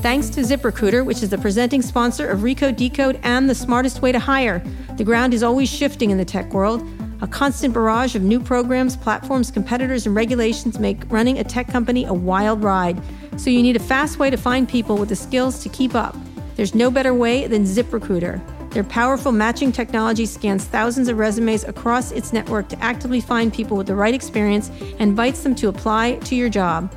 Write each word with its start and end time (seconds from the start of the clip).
Thanks 0.00 0.30
to 0.30 0.42
ZipRecruiter, 0.42 1.04
which 1.04 1.24
is 1.24 1.30
the 1.30 1.38
presenting 1.38 1.82
sponsor 1.82 2.28
of 2.28 2.40
Recode 2.40 2.76
Decode 2.76 3.18
and 3.24 3.50
the 3.50 3.54
smartest 3.54 4.00
way 4.00 4.12
to 4.12 4.20
hire. 4.20 4.62
The 4.96 5.02
ground 5.02 5.34
is 5.34 5.42
always 5.42 5.68
shifting 5.68 6.10
in 6.10 6.18
the 6.18 6.24
tech 6.24 6.52
world. 6.52 6.88
A 7.20 7.26
constant 7.26 7.74
barrage 7.74 8.14
of 8.14 8.22
new 8.22 8.38
programs, 8.38 8.96
platforms, 8.96 9.50
competitors, 9.50 10.06
and 10.06 10.14
regulations 10.14 10.78
make 10.78 11.02
running 11.10 11.40
a 11.40 11.44
tech 11.44 11.66
company 11.66 12.04
a 12.04 12.14
wild 12.14 12.62
ride. 12.62 13.02
So 13.36 13.50
you 13.50 13.60
need 13.60 13.74
a 13.74 13.80
fast 13.80 14.20
way 14.20 14.30
to 14.30 14.36
find 14.36 14.68
people 14.68 14.96
with 14.96 15.08
the 15.08 15.16
skills 15.16 15.64
to 15.64 15.68
keep 15.68 15.96
up. 15.96 16.16
There's 16.54 16.76
no 16.76 16.92
better 16.92 17.12
way 17.12 17.48
than 17.48 17.64
ZipRecruiter. 17.64 18.40
Their 18.70 18.84
powerful 18.84 19.32
matching 19.32 19.72
technology 19.72 20.26
scans 20.26 20.64
thousands 20.64 21.08
of 21.08 21.18
resumes 21.18 21.64
across 21.64 22.12
its 22.12 22.32
network 22.32 22.68
to 22.68 22.78
actively 22.78 23.20
find 23.20 23.52
people 23.52 23.76
with 23.76 23.88
the 23.88 23.96
right 23.96 24.14
experience 24.14 24.68
and 24.78 25.00
invites 25.00 25.42
them 25.42 25.56
to 25.56 25.68
apply 25.68 26.18
to 26.18 26.36
your 26.36 26.48
job. 26.48 26.94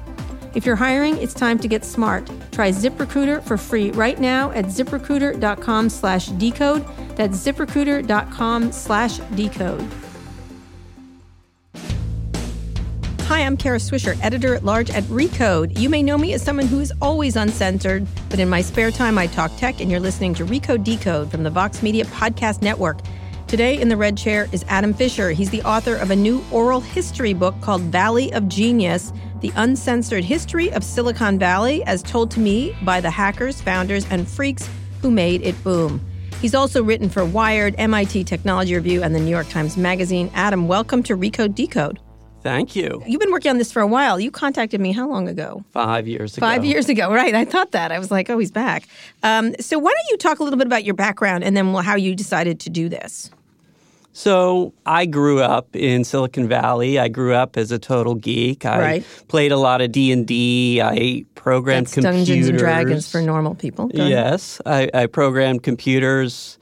If 0.54 0.65
you're 0.65 0.75
hiring, 0.75 1.18
it's 1.18 1.33
time 1.33 1.59
to 1.59 1.68
get 1.68 1.86
smart. 1.86 2.29
Try 2.51 2.71
ZipRecruiter 2.71 3.41
for 3.43 3.57
free 3.57 3.91
right 3.91 4.20
now 4.20 4.51
at 4.51 4.65
ziprecruiter.com 4.65 5.89
slash 5.89 6.27
decode. 6.27 6.86
That's 7.15 7.37
ziprecruiter.com 7.37 8.71
slash 8.74 9.18
decode. 9.36 9.87
Hi, 13.21 13.46
I'm 13.46 13.55
Kara 13.55 13.77
Swisher, 13.77 14.21
editor 14.21 14.55
at 14.55 14.65
large 14.65 14.89
at 14.89 15.04
Recode. 15.05 15.79
You 15.79 15.89
may 15.89 16.04
know 16.04 16.18
me 16.18 16.33
as 16.33 16.41
someone 16.41 16.68
who 16.68 16.82
is 16.82 16.91
always 17.02 17.38
uncensored, 17.38 18.05
but 18.29 18.39
in 18.39 18.49
my 18.49 18.60
spare 18.60 18.91
time, 18.91 19.18
I 19.18 19.27
talk 19.27 19.55
tech, 19.55 19.79
and 19.79 19.89
you're 19.89 20.02
listening 20.02 20.33
to 20.33 20.46
Recode 20.46 20.83
Decode 20.83 21.32
from 21.32 21.43
the 21.43 21.49
Vox 21.49 21.82
Media 21.82 22.04
Podcast 22.04 22.61
Network. 22.61 22.99
Today 23.47 23.79
in 23.79 23.88
the 23.88 23.96
red 23.96 24.18
chair 24.18 24.49
is 24.52 24.65
Adam 24.68 24.93
Fisher. 24.93 25.32
He's 25.32 25.49
the 25.49 25.61
author 25.63 25.96
of 25.96 26.11
a 26.11 26.15
new 26.15 26.43
oral 26.52 26.82
history 26.82 27.33
book 27.33 27.55
called 27.61 27.82
Valley 27.83 28.33
of 28.33 28.49
Genius 28.49 29.13
The 29.41 29.51
Uncensored 29.55 30.23
History 30.23 30.71
of 30.71 30.83
Silicon 30.83 31.39
Valley, 31.39 31.83
as 31.86 32.03
told 32.03 32.30
to 32.31 32.39
me 32.39 32.75
by 32.83 33.02
the 33.02 33.09
hackers, 33.09 33.59
founders, 33.59 34.05
and 34.11 34.27
freaks 34.27 34.69
who 35.02 35.09
made 35.09 35.41
it 35.41 35.61
boom. 35.63 35.99
He's 36.39 36.53
also 36.53 36.83
written 36.83 37.09
for 37.09 37.25
Wired, 37.25 37.73
MIT 37.79 38.25
Technology 38.25 38.75
Review, 38.75 39.01
and 39.01 39.16
the 39.16 39.19
New 39.19 39.31
York 39.31 39.49
Times 39.49 39.77
Magazine. 39.77 40.29
Adam, 40.35 40.67
welcome 40.67 41.01
to 41.03 41.17
Recode 41.17 41.55
Decode. 41.55 41.99
Thank 42.43 42.75
you. 42.75 43.03
You've 43.07 43.19
been 43.19 43.31
working 43.31 43.49
on 43.49 43.57
this 43.57 43.71
for 43.71 43.81
a 43.81 43.88
while. 43.88 44.19
You 44.19 44.29
contacted 44.29 44.79
me 44.79 44.91
how 44.91 45.09
long 45.09 45.27
ago? 45.27 45.63
Five 45.71 46.07
years 46.07 46.38
ago. 46.38 46.45
Five 46.45 46.63
years 46.63 46.88
ago, 46.88 47.11
right. 47.11 47.33
I 47.33 47.44
thought 47.45 47.71
that. 47.71 47.91
I 47.91 47.97
was 47.97 48.11
like, 48.11 48.29
oh, 48.29 48.38
he's 48.38 48.51
back. 48.51 48.88
Um, 49.23 49.55
so, 49.59 49.79
why 49.79 49.91
don't 49.91 50.11
you 50.11 50.17
talk 50.17 50.39
a 50.39 50.44
little 50.44 50.57
bit 50.57 50.67
about 50.67 50.83
your 50.83 50.95
background 50.95 51.44
and 51.44 51.57
then 51.57 51.73
how 51.73 51.95
you 51.95 52.16
decided 52.16 52.59
to 52.59 52.69
do 52.69 52.89
this? 52.89 53.31
So 54.13 54.73
I 54.85 55.05
grew 55.05 55.41
up 55.41 55.75
in 55.75 56.03
Silicon 56.03 56.47
Valley. 56.47 56.99
I 56.99 57.07
grew 57.07 57.33
up 57.33 57.57
as 57.57 57.71
a 57.71 57.79
total 57.79 58.15
geek. 58.15 58.65
I 58.65 58.79
right. 58.79 59.05
played 59.27 59.51
a 59.51 59.57
lot 59.57 59.81
of 59.81 59.91
D 59.91 60.11
and 60.11 60.27
D. 60.27 60.81
I 60.81 61.25
programmed 61.35 61.87
That's 61.87 61.93
computers. 61.95 62.27
Dungeons 62.27 62.47
and 62.49 62.57
Dragons 62.57 63.11
for 63.11 63.21
normal 63.21 63.55
people. 63.55 63.87
Go 63.87 64.05
yes, 64.05 64.61
I, 64.65 64.89
I, 64.93 65.05
programmed 65.05 65.63
computers. 65.63 66.57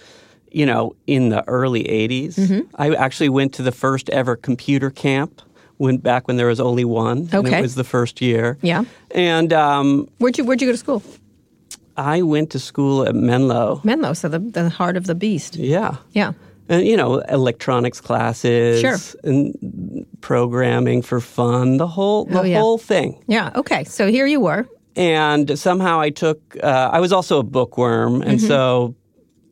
You 0.52 0.66
know, 0.66 0.96
in 1.06 1.30
the 1.30 1.48
early 1.48 1.84
'80s, 1.84 2.36
mm-hmm. 2.36 2.76
I 2.76 2.96
actually 2.96 3.30
went 3.30 3.54
to 3.56 3.62
the 3.62 3.72
first 3.72 4.10
ever 4.10 4.36
computer 4.36 4.90
camp 4.90 5.44
went 5.80 6.04
back 6.04 6.28
when 6.28 6.38
there 6.38 6.48
was 6.48 6.60
only 6.60 6.86
one. 6.86 7.30
Okay. 7.34 7.58
it 7.58 7.62
was 7.62 7.76
the 7.76 7.84
first 7.84 8.22
year. 8.22 8.58
Yeah. 8.62 8.84
And 9.12 9.52
um, 9.54 10.08
where'd 10.20 10.38
you 10.38 10.44
where'd 10.44 10.62
you 10.62 10.68
go 10.68 10.74
to 10.74 10.78
school? 10.78 11.02
I 11.98 12.22
went 12.22 12.52
to 12.52 12.60
school 12.60 13.04
at 13.08 13.16
Menlo. 13.16 13.82
Menlo, 13.84 14.14
so 14.14 14.28
the 14.30 14.40
the 14.40 14.70
heart 14.70 14.96
of 14.98 15.08
the 15.08 15.16
beast. 15.16 15.56
Yeah. 15.56 15.96
Yeah. 16.12 16.34
And 16.70 16.86
you 16.86 16.96
know, 16.96 17.20
electronics 17.20 18.00
classes, 18.00 18.80
sure. 18.80 18.98
and 19.24 20.06
programming 20.22 21.02
for 21.02 21.20
fun, 21.20 21.78
the 21.78 21.88
whole 21.88 22.26
the 22.26 22.42
oh, 22.42 22.44
yeah. 22.44 22.60
whole 22.60 22.78
thing. 22.78 23.24
Yeah. 23.28 23.52
Okay. 23.56 23.84
So 23.84 24.08
here 24.08 24.28
you 24.28 24.40
were. 24.40 24.68
And 24.96 25.58
somehow 25.58 26.00
I 26.00 26.12
took. 26.12 26.56
Uh, 26.62 26.90
I 26.94 27.00
was 27.00 27.12
also 27.12 27.40
a 27.40 27.44
bookworm, 27.44 28.22
and 28.22 28.38
mm-hmm. 28.40 28.48
so 28.48 28.96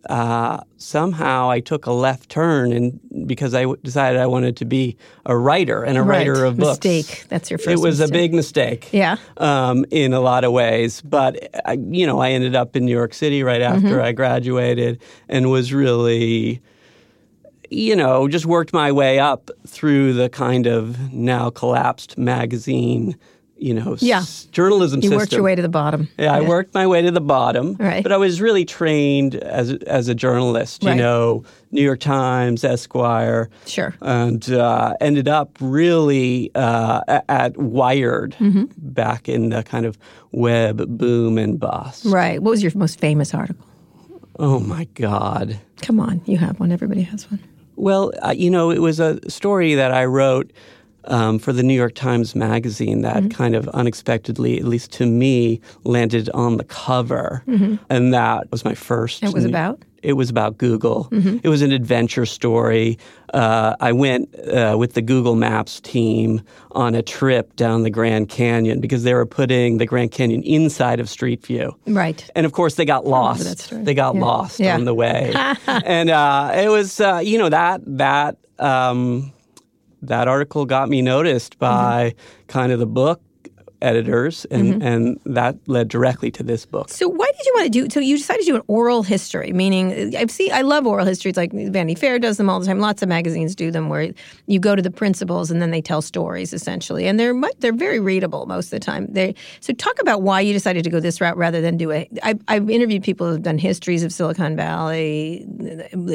uh, 0.10 0.60
somehow 0.78 1.50
I 1.50 1.60
took 1.60 1.86
a 1.86 1.92
left 1.92 2.30
turn 2.30 2.72
and 2.72 3.00
because 3.28 3.54
I 3.54 3.64
w- 3.64 3.80
decided 3.84 4.22
I 4.22 4.28
wanted 4.28 4.56
to 4.58 4.66
be 4.66 4.96
a 5.26 5.36
writer 5.36 5.84
and 5.84 5.98
a 5.98 6.04
right. 6.04 6.20
writer 6.28 6.46
of 6.46 6.58
books. 6.58 6.86
Mistake. 6.86 7.26
That's 7.28 7.50
your 7.50 7.58
first. 7.58 7.70
It 7.70 7.80
was 7.80 8.00
mistake. 8.00 8.10
a 8.10 8.12
big 8.12 8.34
mistake. 8.34 8.90
Yeah. 8.94 9.18
Um, 9.38 9.86
in 9.92 10.14
a 10.14 10.22
lot 10.22 10.44
of 10.44 10.54
ways, 10.54 11.02
but 11.02 11.50
I, 11.66 11.74
you 11.74 12.08
know, 12.08 12.20
I 12.20 12.32
ended 12.32 12.56
up 12.56 12.76
in 12.76 12.86
New 12.86 12.96
York 12.96 13.14
City 13.14 13.44
right 13.44 13.62
after 13.62 13.88
mm-hmm. 13.88 14.02
I 14.02 14.12
graduated 14.14 15.02
and 15.28 15.52
was 15.52 15.74
really. 15.74 16.62
You 17.70 17.96
know, 17.96 18.28
just 18.28 18.46
worked 18.46 18.74
my 18.74 18.92
way 18.92 19.20
up 19.20 19.50
through 19.68 20.14
the 20.14 20.30
kind 20.30 20.68
of 20.68 21.12
now 21.14 21.50
collapsed 21.50 22.18
magazine 22.18 23.16
you 23.60 23.74
know, 23.74 23.98
yeah. 24.02 24.20
s- 24.20 24.46
journalism 24.52 25.00
you 25.02 25.10
system. 25.10 25.18
worked 25.18 25.32
your 25.34 25.42
way 25.42 25.56
to 25.56 25.64
the 25.64 25.68
bottom. 25.68 26.08
Yeah, 26.20 26.32
I 26.32 26.42
worked 26.42 26.76
my 26.76 26.86
way 26.86 27.02
to 27.02 27.10
the 27.10 27.20
bottom. 27.20 27.74
Right. 27.80 28.04
But 28.04 28.12
I 28.12 28.18
was 28.18 28.40
really 28.40 28.66
trained 28.66 29.34
as 29.34 29.72
as 29.88 30.08
a 30.10 30.14
journalist. 30.14 30.84
You 30.84 30.90
Right. 30.90 30.98
know, 30.98 31.44
New 31.72 31.82
York 31.82 32.00
Times, 32.00 32.64
Esquire. 32.64 33.50
Sure. 33.66 33.96
And 34.02 34.48
uh, 34.52 34.94
ended 35.02 35.28
up 35.28 35.58
really 35.60 36.52
uh, 36.54 37.02
at 37.28 37.58
Wired 37.58 38.36
Mm-hmm. 38.40 38.66
back 38.78 39.28
in 39.28 39.50
the 39.50 39.64
kind 39.64 39.88
of 39.88 39.98
web 40.32 40.78
boom 40.96 41.40
and 41.40 41.60
bust. 41.60 42.06
Right. 42.06 42.40
What 42.40 42.52
was 42.52 42.62
your 42.62 42.72
most 42.76 43.00
famous 43.00 43.34
article? 43.34 43.66
Oh 44.38 44.60
my 44.60 44.84
God. 44.94 45.58
Come 45.82 46.00
on, 46.00 46.22
you 46.26 46.38
have 46.38 46.60
one. 46.60 46.72
Everybody 46.72 47.02
has 47.02 47.26
one. 47.32 47.40
Well, 47.78 48.12
uh, 48.22 48.34
you 48.36 48.50
know, 48.50 48.70
it 48.72 48.80
was 48.80 49.00
a 49.00 49.20
story 49.30 49.76
that 49.76 49.92
I 49.94 50.06
wrote 50.06 50.52
um, 51.06 51.40
for 51.40 51.54
the 51.54 51.64
New 51.64 51.74
York 51.74 51.94
Times 51.96 52.36
Magazine 52.36 53.02
that 53.04 53.18
Mm-hmm. 53.18 53.30
kind 53.30 53.56
of 53.56 53.68
unexpectedly, 53.70 54.58
at 54.60 54.66
least 54.66 54.92
to 54.94 55.06
me, 55.06 55.62
landed 55.86 56.30
on 56.34 56.58
the 56.58 56.66
cover. 56.66 57.44
And 57.90 58.14
that 58.14 58.52
was 58.52 58.66
my 58.66 58.76
first. 58.76 59.22
Mm-hmm. 59.22 59.28
It 59.28 59.34
was 59.34 59.46
about? 59.46 59.82
It 60.08 60.14
was 60.14 60.30
about 60.30 60.58
Google. 60.58 61.10
Mm-hmm. 61.12 61.40
It 61.44 61.50
was 61.50 61.62
an 61.62 61.74
adventure 61.74 62.26
story. 62.26 62.98
Uh, 63.34 63.76
I 63.82 63.92
went 63.92 64.34
uh, 64.40 64.78
with 64.80 64.94
the 64.94 65.02
Google 65.02 65.36
Maps 65.36 65.82
team 65.82 66.42
on 66.72 66.96
a 66.96 67.02
trip 67.02 67.54
down 67.58 67.84
the 67.84 67.90
Grand 67.90 68.30
Canyon 68.30 68.80
because 68.80 69.04
they 69.04 69.14
were 69.14 69.26
putting 69.26 69.80
the 69.80 69.86
Grand 69.86 70.12
Canyon 70.12 70.44
inside 70.44 71.02
of 71.02 71.10
Street 71.10 71.46
View. 71.46 71.76
Right. 71.86 72.26
And 72.36 72.46
of 72.46 72.54
course, 72.54 72.76
they 72.76 72.86
got 72.86 73.06
lost. 73.06 73.70
They 73.72 73.94
got 73.94 74.16
Yeah. 74.16 74.22
lost 74.22 74.60
Yeah. 74.62 74.76
on 74.76 74.86
the 74.86 74.94
way, 74.94 75.34
and 75.68 76.10
uh, 76.10 76.54
it 76.56 76.70
was 76.70 77.02
uh, 77.02 77.20
you 77.22 77.38
know 77.38 77.50
that 77.50 77.82
that 77.98 78.38
um, 78.60 79.34
that 80.04 80.30
article 80.30 80.66
got 80.66 80.88
me 80.88 81.02
noticed 81.02 81.60
by 81.60 82.16
kind 82.48 82.72
of 82.72 82.80
the 82.80 82.88
book 82.88 83.20
editors, 83.82 84.46
and 84.46 84.74
mm-hmm. 84.74 84.82
and 84.82 85.20
that 85.26 85.56
led 85.68 85.88
directly 85.88 86.32
to 86.32 86.44
this 86.44 86.66
book. 86.66 86.90
So 86.90 87.08
why 87.08 87.32
did 87.38 87.46
you 87.46 87.54
want 87.56 87.66
to 87.66 87.70
do? 87.70 87.90
So 87.90 88.00
you 88.00 88.18
decided 88.18 88.42
to 88.42 88.46
do 88.46 88.56
an 88.56 88.64
oral 88.68 89.04
history, 89.04 89.54
meaning 89.54 90.16
uh, 90.16 90.20
I've 90.20 90.32
seen 90.32 90.52
I 90.52 90.62
love 90.62 90.88
oral 90.88 91.06
histories. 91.06 91.38
Like 91.38 91.52
Vanity 91.52 91.96
Fair 91.96 92.20
does 92.20 92.38
them 92.38 92.50
all 92.50 92.60
the 92.60 92.66
time. 92.66 92.80
Lots 92.80 93.02
of 93.02 93.10
magazines 93.10 93.56
do 93.56 93.72
them, 93.72 93.90
where 93.90 94.12
you 94.48 94.60
go 94.60 94.76
to 94.76 94.82
the 94.82 94.92
principals 94.92 95.52
and 95.52 95.62
then 95.62 95.72
they 95.72 95.82
tell 95.82 96.02
stories 96.02 96.54
essentially, 96.54 97.08
and 97.08 97.20
they're 97.20 97.34
much, 97.34 97.54
they're 97.60 97.74
very 97.74 98.00
readable 98.00 98.46
most 98.46 98.66
of 98.68 98.72
the 98.72 98.80
time. 98.80 99.08
They 99.10 99.36
so 99.60 99.74
talk 99.74 100.00
about 100.02 100.22
why 100.22 100.42
you 100.42 100.54
decided 100.54 100.84
to 100.84 100.90
go 100.90 101.00
this 101.00 101.22
route 101.22 101.38
rather 101.38 101.62
than 101.62 101.78
do 101.78 101.92
a. 101.92 102.10
I, 102.24 102.36
I've 102.48 102.70
interviewed 102.70 103.04
people 103.04 103.30
who've 103.30 103.42
done 103.42 103.58
histories 103.58 104.04
of 104.04 104.12
Silicon 104.12 104.56
Valley, 104.56 105.46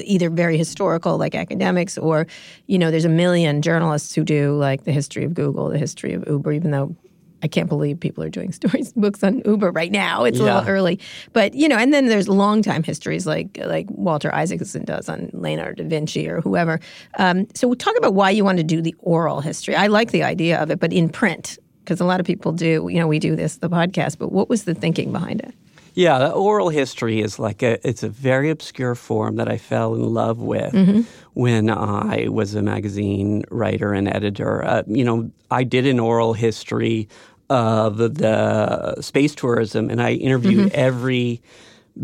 either 0.04 0.30
very 0.30 0.58
historical 0.58 1.18
like 1.18 1.34
academics, 1.34 1.96
or 1.98 2.26
you 2.66 2.78
know, 2.78 2.90
there's 2.90 3.04
a 3.04 3.08
million 3.08 3.62
journalists 3.62 4.14
who 4.14 4.24
do 4.24 4.56
like 4.56 4.84
the 4.84 4.92
history 4.92 5.24
of 5.24 5.34
Google, 5.34 5.68
the 5.68 5.78
history 5.78 6.12
of 6.12 6.24
Uber, 6.26 6.52
even 6.52 6.70
though 6.70 6.96
I 7.42 7.48
can't 7.48 7.68
believe 7.68 7.98
people 7.98 8.22
are 8.24 8.28
doing 8.30 8.52
stories 8.60 8.92
books 8.92 9.22
on 9.24 9.42
Uber 9.44 9.70
right 9.72 9.90
now. 9.92 10.24
It's 10.24 10.38
a 10.38 10.44
Yeah. 10.44 10.54
little 10.60 10.68
early, 10.70 11.00
but 11.32 11.54
you 11.54 11.68
know. 11.68 11.76
And 11.76 11.92
then 11.92 12.06
there's 12.06 12.28
long 12.28 12.62
time 12.62 12.82
histories 12.82 13.26
like 13.26 13.58
like 13.64 13.86
Walter 13.90 14.32
Isaacson 14.34 14.84
does 14.84 15.08
on 15.08 15.30
Leonardo 15.32 15.82
da 15.82 15.88
Vinci 15.88 16.28
or 16.28 16.40
whoever. 16.40 16.78
Um, 17.18 17.46
so 17.54 17.74
talk 17.74 17.96
about 17.96 18.14
why 18.14 18.30
you 18.30 18.44
want 18.44 18.58
to 18.58 18.64
do 18.64 18.80
the 18.80 18.94
oral 19.00 19.40
history. 19.40 19.74
I 19.74 19.88
like 19.88 20.10
the 20.12 20.22
idea 20.22 20.60
of 20.62 20.70
it, 20.70 20.78
but 20.80 20.92
in 20.92 21.08
print 21.08 21.58
because 21.84 22.00
a 22.00 22.04
lot 22.04 22.20
of 22.20 22.26
people 22.26 22.52
do. 22.52 22.88
You 22.90 23.00
know, 23.00 23.08
we 23.08 23.18
do 23.18 23.34
this 23.34 23.56
the 23.56 23.68
podcast, 23.68 24.18
but 24.18 24.30
what 24.30 24.48
was 24.48 24.64
the 24.64 24.74
thinking 24.74 25.10
behind 25.10 25.40
it? 25.40 25.52
Yeah, 25.94 26.18
the 26.20 26.30
oral 26.30 26.70
history 26.70 27.20
is 27.20 27.38
like 27.38 27.62
a 27.62 27.86
it's 27.86 28.02
a 28.02 28.08
very 28.08 28.48
obscure 28.50 28.94
form 28.94 29.36
that 29.36 29.48
I 29.50 29.58
fell 29.58 29.94
in 29.94 30.14
love 30.14 30.38
with 30.38 30.72
when 31.34 31.68
I 31.68 32.28
was 32.30 32.54
a 32.54 32.62
magazine 32.62 33.44
writer 33.50 33.92
and 33.92 34.08
editor. 34.08 34.64
Uh, 34.64 34.82
you 34.86 35.04
know, 35.04 35.30
I 35.50 35.64
did 35.64 35.86
an 35.86 36.00
oral 36.00 36.32
history 36.32 37.08
of 37.52 37.98
the 37.98 39.00
space 39.00 39.34
tourism, 39.34 39.90
and 39.90 40.00
I 40.02 40.12
interviewed 40.12 40.68
mm-hmm. 40.68 40.80
every 40.80 41.42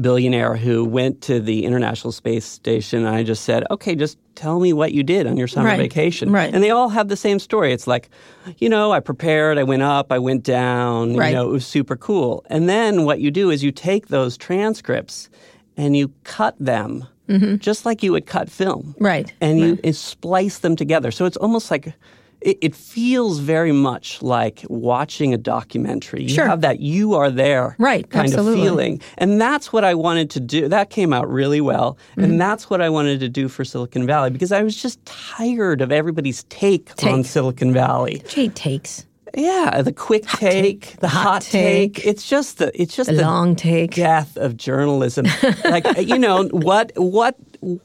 billionaire 0.01 0.57
who 0.57 0.85
went 0.85 1.23
to 1.23 1.41
the 1.41 1.65
International 1.65 2.13
Space 2.13 2.45
Station. 2.45 3.07
And 3.07 3.15
I 3.15 3.23
just 3.23 3.45
said, 3.45 3.65
okay, 3.71 3.95
just 3.95 4.19
tell 4.35 4.61
me 4.61 4.73
what 4.73 4.93
you 4.93 5.03
did 5.03 5.27
on 5.27 5.37
your 5.37 5.49
summer 5.49 5.69
Right, 5.69 5.79
vacation. 5.79 6.31
right. 6.31 6.53
And 6.53 6.63
they 6.63 6.71
all 6.71 6.91
have 6.91 7.09
the 7.09 7.17
same 7.17 7.39
story. 7.39 7.73
It's 7.73 7.87
like, 7.87 8.11
you 8.59 8.69
know, 8.69 8.93
I 8.93 9.01
prepared, 9.01 9.59
I 9.59 9.63
went 9.63 9.83
up, 9.83 10.13
I 10.13 10.19
went 10.19 10.45
down, 10.45 11.17
Right. 11.17 11.29
you 11.29 11.35
know, 11.35 11.49
it 11.49 11.53
was 11.53 11.67
super 11.67 11.97
cool. 11.97 12.45
And 12.51 12.69
then 12.69 13.05
what 13.05 13.21
you 13.21 13.31
do 13.31 13.51
is 13.51 13.65
you 13.65 13.73
take 13.73 14.09
those 14.09 14.37
transcripts 14.37 15.31
and 15.77 15.97
you 15.97 16.13
cut 16.25 16.55
them 16.61 17.07
mm-hmm. 17.29 17.57
just 17.57 17.87
like 17.87 18.03
you 18.03 18.13
would 18.13 18.27
cut 18.27 18.51
film. 18.51 18.95
Right, 18.99 19.33
And 19.41 19.59
you, 19.59 19.79
you 19.83 19.93
splice 19.93 20.59
them 20.59 20.77
together. 20.77 21.11
So 21.11 21.25
it's 21.25 21.37
almost 21.39 21.71
like 21.71 21.95
it, 22.41 22.59
it 22.61 22.75
feels 22.75 23.39
very 23.41 23.73
much 23.73 24.23
like 24.23 24.65
watching 24.69 25.35
a 25.35 25.39
documentary. 25.39 26.23
You 26.23 26.29
Sure. 26.29 26.47
have 26.47 26.61
that 26.61 26.81
you 26.81 27.15
are 27.15 27.31
there 27.31 27.75
Right, 27.79 28.09
kind 28.09 28.27
absolutely. 28.27 28.61
of 28.61 28.65
feeling. 28.67 29.01
And 29.17 29.41
that's 29.41 29.73
what 29.73 29.85
I 29.85 29.95
wanted 29.95 30.31
to 30.31 30.41
do. 30.41 30.69
That 30.69 30.91
came 30.91 31.13
out 31.13 31.29
really 31.29 31.61
well. 31.61 31.99
Mm-hmm. 32.13 32.25
And 32.25 32.41
that's 32.41 32.71
what 32.71 32.81
I 32.81 32.89
wanted 32.91 33.21
to 33.21 33.29
do 33.29 33.49
for 33.49 33.65
Silicon 33.65 34.07
Valley 34.07 34.31
because 34.31 34.53
I 34.53 34.63
was 34.63 34.81
just 34.81 35.05
tired 35.05 35.81
of 35.81 35.91
everybody's 35.91 36.45
take, 36.45 36.91
on 37.05 37.25
Silicon 37.25 37.73
Valley. 37.73 38.23
Jade 38.29 38.55
takes 38.55 39.05
Yeah, 39.37 39.83
the 39.83 39.93
quick 39.93 40.27
take, 40.27 40.97
the 41.01 41.09
hot 41.09 41.23
hot, 41.25 41.43
take. 41.43 41.95
take, 41.95 42.07
It's 42.07 42.29
just 42.29 42.59
the 42.59 42.71
it's 42.81 42.97
just 42.97 43.11
the 43.11 43.17
the 43.17 43.23
long 43.23 43.55
take. 43.57 43.95
death 43.95 44.37
of 44.37 44.57
journalism. 44.57 45.27
like 45.65 45.87
you 45.99 46.19
know 46.19 46.45
what 46.53 46.93
what 46.97 47.37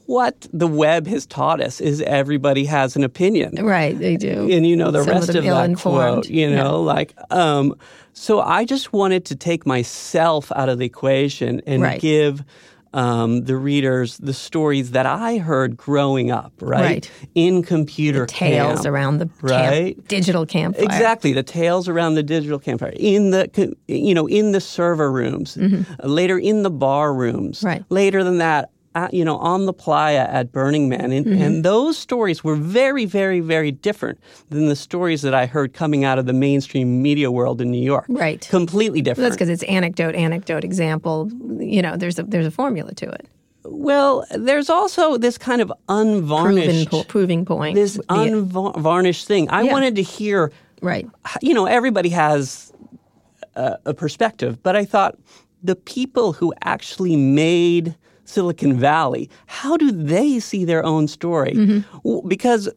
what 0.05 0.47
the 0.53 0.67
web 0.67 1.07
has 1.07 1.25
taught 1.25 1.59
us 1.59 1.81
is 1.81 2.01
everybody 2.01 2.63
has 2.65 2.95
an 2.95 3.03
opinion. 3.03 3.55
Right, 3.65 3.97
they 3.97 4.17
do. 4.17 4.47
And 4.51 4.65
you 4.67 4.75
know 4.75 4.91
the 4.91 5.03
Some 5.03 5.13
rest 5.13 5.27
them 5.27 5.37
of, 5.37 5.43
that 5.45 5.77
quote, 5.77 6.29
you 6.29 6.49
know, 6.49 6.81
like 6.81 7.13
um 7.31 7.75
so 8.13 8.39
I 8.41 8.63
just 8.65 8.93
wanted 8.93 9.25
to 9.25 9.35
take 9.35 9.65
myself 9.65 10.51
out 10.55 10.69
of 10.69 10.77
the 10.77 10.85
equation 10.85 11.61
and 11.65 11.81
Right. 11.81 11.99
give 11.99 12.43
um, 12.93 13.45
the 13.45 13.55
readers 13.55 14.17
the 14.17 14.33
stories 14.33 14.91
that 14.91 15.05
I 15.05 15.37
heard 15.37 15.75
growing 15.77 16.29
up, 16.31 16.53
right? 16.61 16.81
Right. 16.81 17.11
In 17.35 17.63
computer 17.63 18.25
Tales 18.25 18.81
camp. 18.81 18.85
around 18.93 19.17
the 19.17 19.25
camp- 19.25 19.41
Right. 19.43 20.07
digital 20.07 20.45
campfire. 20.45 20.83
Exactly, 20.85 21.33
the 21.33 21.43
tales 21.43 21.87
around 21.89 22.15
the 22.15 22.23
digital 22.23 22.59
campfire 22.59 22.93
in 22.95 23.31
the 23.31 23.75
you 23.87 24.13
know 24.13 24.27
in 24.27 24.51
the 24.51 24.61
server 24.61 25.11
rooms, 25.11 25.57
uh, 25.57 25.83
later 26.07 26.37
in 26.37 26.63
the 26.63 26.69
bar 26.71 27.13
rooms, 27.13 27.59
Mm-hmm. 27.59 27.67
Right. 27.67 27.83
later 27.89 28.23
than 28.23 28.37
that. 28.39 28.69
Uh 28.95 29.07
you 29.11 29.25
know, 29.25 29.37
on 29.37 29.65
the 29.65 29.73
playa 29.73 30.27
at 30.29 30.51
Burning 30.51 30.87
Man, 30.89 31.11
and, 31.11 31.25
Mm-hmm. 31.25 31.41
and 31.41 31.65
those 31.65 31.97
stories 31.97 32.43
were 32.43 32.55
very, 32.55 33.05
very, 33.05 33.39
very 33.39 33.71
different 33.71 34.19
than 34.49 34.67
the 34.67 34.75
stories 34.75 35.21
that 35.21 35.33
I 35.33 35.45
heard 35.45 35.73
coming 35.73 36.03
out 36.03 36.19
of 36.19 36.25
the 36.25 36.33
mainstream 36.33 37.01
media 37.01 37.31
world 37.31 37.61
in 37.61 37.71
New 37.71 37.81
York. 37.81 38.05
Right. 38.09 38.47
completely 38.49 38.99
Well, 38.99 39.03
different. 39.05 39.29
that's 39.29 39.35
because 39.35 39.49
it's 39.49 39.63
anecdote, 39.63 40.15
anecdote, 40.15 40.63
example. 40.63 41.29
You 41.59 41.81
know, 41.81 41.97
there's 41.97 42.19
a 42.19 42.23
there's 42.23 42.45
a 42.47 42.51
formula 42.51 42.93
to 42.95 43.09
it. 43.09 43.25
well, 43.65 44.25
there's 44.37 44.69
also 44.69 45.17
this 45.17 45.37
kind 45.37 45.61
of 45.61 45.71
unvarnished, 45.89 47.07
proving 47.07 47.45
point. 47.45 47.75
this 47.75 47.97
would 47.97 48.07
be 48.07 48.27
it. 48.27 48.33
unvarnished 48.33 49.27
thing. 49.27 49.49
I 49.49 49.61
Yeah. 49.63 49.71
wanted 49.71 49.95
to 49.95 50.01
hear 50.03 50.51
right. 50.81 51.07
you 51.41 51.53
know, 51.53 51.65
everybody 51.65 52.09
has 52.09 52.71
a, 53.55 53.77
a 53.85 53.93
perspective, 53.93 54.61
but 54.63 54.75
I 54.75 54.85
thought 54.85 55.17
the 55.63 55.75
people 55.75 56.33
who 56.33 56.53
actually 56.63 57.15
made 57.15 57.95
Silicon 58.25 58.77
Valley, 58.77 59.29
how 59.47 59.77
do 59.77 59.91
they 59.91 60.39
see 60.39 60.65
their 60.65 60.83
own 60.85 61.07
story? 61.07 61.53
Mm-hmm. 61.53 62.27
Because 62.27 62.69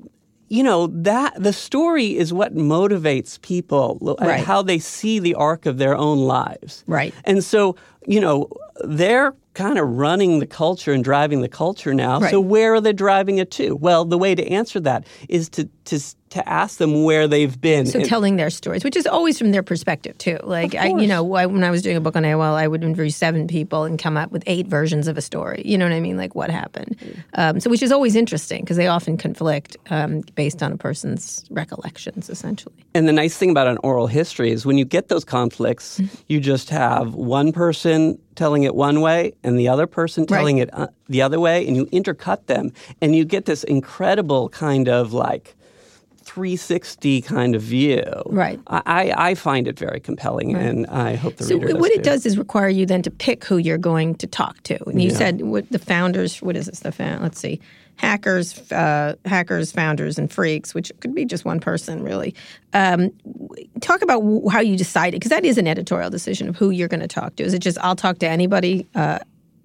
you 0.49 0.63
know 0.63 0.87
that 0.89 1.35
the 1.43 1.53
story 1.53 2.17
is 2.17 2.33
what 2.33 2.55
motivates 2.55 3.41
people 3.43 4.17
Right. 4.21 4.45
how 4.45 4.63
they 4.63 4.79
see 4.79 5.19
the 5.19 5.35
arc 5.35 5.67
of 5.67 5.79
their 5.79 5.97
own 5.97 6.19
lives 6.21 6.85
Right. 6.87 7.13
and 7.25 7.43
so 7.43 7.75
you 8.07 8.21
know 8.21 8.49
they're 8.85 9.35
kind 9.55 9.77
of 9.77 9.89
running 9.89 10.39
the 10.39 10.47
culture 10.47 10.93
and 10.93 11.03
driving 11.03 11.41
the 11.41 11.49
culture 11.49 11.93
now 11.95 12.21
so 12.31 12.39
where 12.41 12.75
are 12.75 12.81
they 12.81 12.93
driving 12.93 13.39
it 13.39 13.51
to 13.53 13.75
well 13.75 14.05
the 14.05 14.19
way 14.19 14.37
to 14.37 14.47
answer 14.47 14.79
that 14.79 15.05
is 15.29 15.49
to 15.49 15.69
to 15.87 15.99
to 16.37 16.49
ask 16.49 16.79
them 16.79 17.03
where 17.05 17.27
they've 17.29 17.61
been 17.61 17.87
So 17.87 17.99
And- 17.99 18.09
telling 18.09 18.37
their 18.37 18.51
stories, 18.51 18.85
which 18.85 18.97
is 18.97 19.07
always 19.07 19.39
from 19.39 19.51
their 19.51 19.63
perspective 19.63 20.17
too. 20.19 20.39
Like 20.45 20.75
I, 20.75 20.87
you 20.87 21.07
know, 21.07 21.35
I, 21.35 21.47
when 21.47 21.65
I 21.65 21.71
was 21.71 21.83
doing 21.83 21.97
a 21.97 22.01
book 22.01 22.17
on 22.17 22.23
AOL, 22.23 22.55
I 22.55 22.67
would 22.69 22.83
interview 22.85 23.11
seven 23.11 23.47
people 23.49 23.85
and 23.85 23.99
come 23.99 24.17
up 24.17 24.31
with 24.31 24.43
eight 24.47 24.67
versions 24.67 25.09
of 25.09 25.17
a 25.19 25.21
story. 25.23 25.63
You 25.65 25.77
know 25.79 25.85
what 25.85 25.93
I 25.93 26.01
mean? 26.01 26.17
Like 26.17 26.35
what 26.35 26.51
happened. 26.51 26.97
Um, 27.35 27.61
so 27.61 27.69
which 27.71 27.83
is 27.83 27.91
always 27.93 28.15
interesting 28.17 28.61
because 28.63 28.77
they 28.77 28.87
often 28.87 29.17
conflict 29.17 29.77
um, 29.91 30.21
based 30.35 30.63
on 30.63 30.73
a 30.73 30.77
person's 30.77 31.45
recollections, 31.51 32.31
essentially. 32.31 32.75
And 32.95 33.09
the 33.09 33.13
nice 33.13 33.37
thing 33.37 33.51
about 33.51 33.67
an 33.67 33.79
oral 33.83 34.07
history 34.07 34.51
is 34.53 34.65
when 34.65 34.79
you 34.79 34.85
get 34.85 35.09
those 35.09 35.25
conflicts, 35.25 35.99
Mm-hmm. 35.99 36.15
you 36.29 36.41
just 36.41 36.71
have 36.71 37.15
one 37.15 37.53
person 37.53 38.19
telling 38.35 38.65
it 38.65 38.75
one 38.75 39.01
way 39.01 39.33
and 39.43 39.59
the 39.59 39.69
other 39.69 39.87
person 39.87 40.23
Right. 40.29 40.37
telling 40.39 40.59
it 40.59 40.69
uh, 40.73 40.89
the 41.09 41.23
other 41.23 41.41
way, 41.41 41.67
and 41.67 41.75
you 41.77 41.87
intercut 41.87 42.47
them, 42.47 42.73
and 43.01 43.15
you 43.17 43.25
get 43.25 43.45
this 43.47 43.65
incredible 43.65 44.49
kind 44.51 44.89
of 44.89 45.13
like 45.13 45.55
360 46.27 47.21
kind 47.23 47.55
of 47.55 47.63
view. 47.63 48.03
Right. 48.27 48.59
I, 48.67 48.83
I 48.87 49.31
I 49.31 49.35
find 49.37 49.69
it 49.69 49.79
very 49.79 50.01
compelling, 50.01 50.55
and 50.57 50.87
I 50.89 51.15
hope 51.15 51.37
the 51.37 51.45
So 51.45 51.55
reader 51.55 51.69
does 51.69 51.81
what 51.81 51.93
too. 51.93 52.01
it 52.01 52.03
does 52.05 52.27
is 52.27 52.37
require 52.37 52.69
you 52.69 52.85
then 52.85 53.03
to 53.03 53.11
pick 53.11 53.45
who 53.45 53.59
you're 53.59 53.79
going 53.79 54.17
to 54.17 54.27
talk 54.27 54.61
to. 54.65 54.77
And 54.89 55.01
you 55.01 55.11
Yeah. 55.11 55.17
said 55.17 55.41
what 55.43 55.71
the 55.71 55.79
founders. 55.79 56.43
What 56.43 56.57
is 56.57 56.67
this? 56.67 56.81
The 56.81 56.91
found, 56.93 57.23
let's 57.23 57.39
see, 57.39 57.61
hackers, 57.95 58.61
uh, 58.73 59.15
hackers, 59.25 59.71
founders, 59.73 60.19
and 60.19 60.31
freaks, 60.31 60.75
which 60.75 60.91
could 61.01 61.15
be 61.15 61.25
just 61.25 61.45
one 61.45 61.61
person 61.61 62.03
really. 62.03 62.35
Um, 62.73 63.13
talk 63.81 64.03
about 64.03 64.21
w- 64.21 64.49
how 64.49 64.61
you 64.61 64.77
decided 64.77 65.21
because 65.21 65.31
that 65.31 65.45
is 65.45 65.59
an 65.59 65.69
editorial 65.69 66.11
decision 66.11 66.49
of 66.49 66.57
who 66.57 66.71
you're 66.71 66.89
going 66.89 67.01
to 67.01 67.09
talk 67.09 67.37
to. 67.37 67.45
Is 67.45 67.55
it 67.55 67.61
just 67.61 67.79
I'll 67.83 67.97
talk 67.97 68.19
to 68.19 68.29
anybody, 68.29 68.85
uh, 68.97 69.21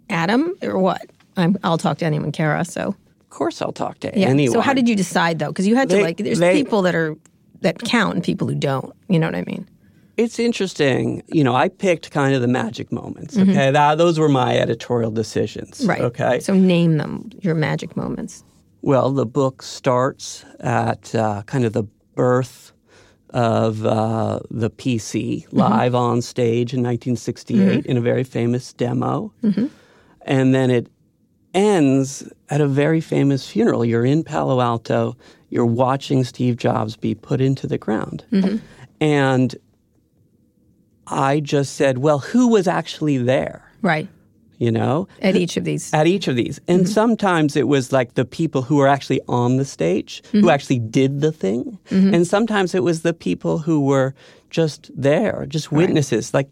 Adam, 0.10 0.54
or 0.62 0.78
what? 0.78 1.02
I'm, 1.38 1.58
I'll 1.64 1.78
talk 1.80 1.98
to 2.00 2.06
anyone, 2.06 2.32
Kara. 2.32 2.64
So 2.66 2.96
course, 3.32 3.62
I'll 3.62 3.72
talk 3.72 4.00
to 4.02 4.12
yeah. 4.14 4.28
anyone. 4.28 4.54
So 4.54 4.62
how 4.62 4.74
did 4.74 4.88
you 4.88 4.96
decide 4.96 5.40
though? 5.40 5.48
Because 5.48 5.68
you 5.68 5.76
had 5.76 5.90
to 5.90 6.02
like. 6.02 6.18
There's 6.18 6.40
they- 6.40 6.54
people 6.54 6.84
that 6.84 6.96
are 6.96 7.18
that 7.62 7.80
count 7.80 8.16
and 8.16 8.24
people 8.24 8.48
who 8.48 8.56
don't. 8.56 8.94
You 9.10 9.20
know 9.20 9.28
what 9.28 9.36
I 9.36 9.44
mean? 9.44 9.68
It's 10.18 10.38
interesting. 10.38 11.24
You 11.28 11.44
know, 11.44 11.56
I 11.56 11.70
picked 11.70 12.12
kind 12.12 12.36
of 12.36 12.42
the 12.42 12.48
magic 12.48 12.92
moments. 12.92 13.38
Okay, 13.38 13.72
that, 13.72 13.98
those 13.98 14.20
were 14.20 14.30
my 14.30 14.56
editorial 14.58 15.10
decisions. 15.10 15.80
Mm-hmm. 15.80 15.90
Right. 15.90 16.02
Okay. 16.02 16.40
So 16.42 16.54
name 16.54 16.98
them 16.98 17.32
your 17.42 17.56
magic 17.56 17.98
moments. 17.98 18.44
Well, 18.84 19.12
the 19.12 19.26
book 19.26 19.64
starts 19.64 20.44
at 20.60 21.16
uh, 21.16 21.44
kind 21.44 21.66
of 21.66 21.74
the 21.74 21.84
birth 22.16 22.74
of 23.30 23.86
uh, 23.86 24.40
the 24.50 24.70
PC 24.70 25.48
live 25.52 25.96
on 25.96 26.22
stage 26.22 26.74
in 26.74 26.82
1968 26.82 27.86
in 27.86 27.98
a 27.98 28.02
very 28.02 28.24
famous 28.24 28.74
demo. 28.74 29.32
And 30.24 30.54
then 30.54 30.70
it 30.70 30.88
ends 31.54 32.24
at 32.50 32.62
a 32.62 32.68
very 32.68 33.02
famous 33.02 33.50
funeral. 33.50 33.84
You're 33.86 34.06
in 34.06 34.24
Palo 34.24 34.62
Alto, 34.62 35.16
you're 35.50 35.66
watching 35.66 36.24
Steve 36.24 36.58
Jobs 36.58 36.96
be 36.96 37.14
put 37.14 37.42
into 37.42 37.68
the 37.68 37.78
ground. 37.78 38.24
Mm-hmm. 38.32 38.58
And 39.02 39.56
I 41.08 41.40
just 41.40 41.76
said, 41.76 41.98
well, 41.98 42.20
who 42.20 42.48
was 42.48 42.68
actually 42.68 43.18
there? 43.18 43.70
Right. 43.82 44.08
You 44.60 44.72
know? 44.72 45.08
At 45.22 45.36
each 45.36 45.58
of 45.58 45.64
these. 45.66 45.92
at 45.94 46.08
each 46.08 46.28
of 46.28 46.36
these. 46.36 46.62
And 46.68 46.82
mm-hmm. 46.82 46.92
sometimes 46.92 47.56
it 47.56 47.68
was 47.68 47.92
like 47.92 48.14
the 48.14 48.26
people 48.26 48.62
who 48.62 48.78
were 48.78 48.88
actually 48.88 49.20
on 49.28 49.58
the 49.58 49.66
stage, 49.66 50.22
who 50.32 50.42
mm-hmm. 50.42 50.50
actually 50.50 50.80
did 50.80 51.22
the 51.22 51.32
thing. 51.32 51.80
And 51.90 52.28
sometimes 52.28 52.76
it 52.76 52.84
was 52.84 53.02
the 53.02 53.14
people 53.14 53.58
who 53.58 53.82
were 53.82 54.14
just 54.52 54.92
there, 54.94 55.46
just 55.48 55.72
witnesses, 55.72 56.34
like, 56.34 56.50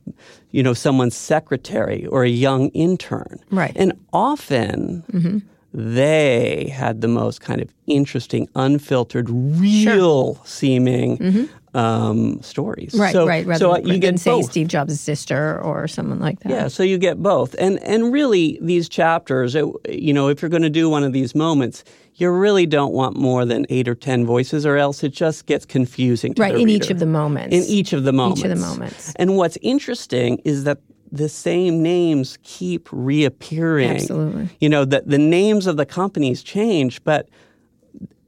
you 0.50 0.64
know, 0.64 0.74
someone's 0.74 1.16
secretary 1.16 2.08
or 2.08 2.24
a 2.24 2.30
young 2.30 2.70
intern. 2.70 3.40
Right. 3.52 3.74
And 3.76 3.94
often 4.12 5.04
mm-hmm. 5.12 5.38
they 5.74 6.74
had 6.74 7.02
the 7.02 7.08
most 7.08 7.42
kind 7.42 7.62
of 7.62 7.70
interesting, 7.86 8.50
unfiltered, 8.56 9.30
real 9.30 10.42
seeming 10.46 11.18
mm-hmm. 11.18 11.78
um, 11.78 12.42
stories. 12.42 12.96
Right, 12.96 13.12
so, 13.12 13.28
right. 13.28 13.46
Rather 13.46 13.60
so 13.60 13.72
uh, 13.72 13.76
than, 13.76 13.86
you 13.88 13.92
than 13.92 14.16
get 14.16 14.20
say 14.20 14.32
both. 14.32 14.50
Steve 14.50 14.70
Jobs' 14.70 15.00
sister 15.00 15.62
or 15.62 15.88
someone 15.88 16.20
like 16.20 16.40
that. 16.40 16.50
Yeah, 16.50 16.68
so 16.70 16.82
you 16.82 16.98
get 16.98 17.22
both, 17.22 17.54
and 17.60 17.78
and 17.84 18.12
really 18.12 18.58
these 18.62 18.90
chapters, 18.90 19.56
you 19.56 20.14
know, 20.14 20.30
if 20.30 20.42
you're 20.42 20.50
going 20.50 20.64
to 20.64 20.70
do 20.70 20.90
one 20.90 21.04
of 21.04 21.14
these 21.14 21.36
moments, 21.36 21.84
you 22.20 22.30
really 22.30 22.66
don't 22.66 22.94
want 22.94 23.16
more 23.16 23.46
than 23.46 23.66
eight 23.70 23.88
or 23.88 23.96
ten 23.96 24.26
voices, 24.26 24.66
or 24.66 24.78
else 24.78 25.04
it 25.04 25.14
just 25.14 25.46
gets 25.46 25.66
confusing. 25.66 26.34
To 26.34 26.42
Right, 26.42 26.54
the 26.54 26.62
in 26.62 26.70
each 26.70 26.90
of 26.90 27.00
the 27.00 27.06
moments. 27.06 27.56
In 27.56 27.64
each 27.64 27.94
of 27.94 28.04
the 28.04 28.12
moments. 28.14 28.40
Each 28.42 28.46
of 28.46 28.52
the 28.60 28.66
moments. 28.66 29.14
And 29.16 29.38
what's 29.38 29.58
interesting 29.62 30.40
is 30.46 30.64
that 30.66 30.80
the 31.12 31.30
same 31.30 31.82
names 31.82 32.38
keep 32.44 32.88
reappearing. 32.92 33.90
Absolutely. 33.90 34.50
You 34.60 34.70
know, 34.70 34.86
that 34.86 35.08
the 35.08 35.18
names 35.18 35.66
of 35.68 35.78
the 35.78 35.86
companies 35.86 36.44
change, 36.44 37.04
but 37.04 37.30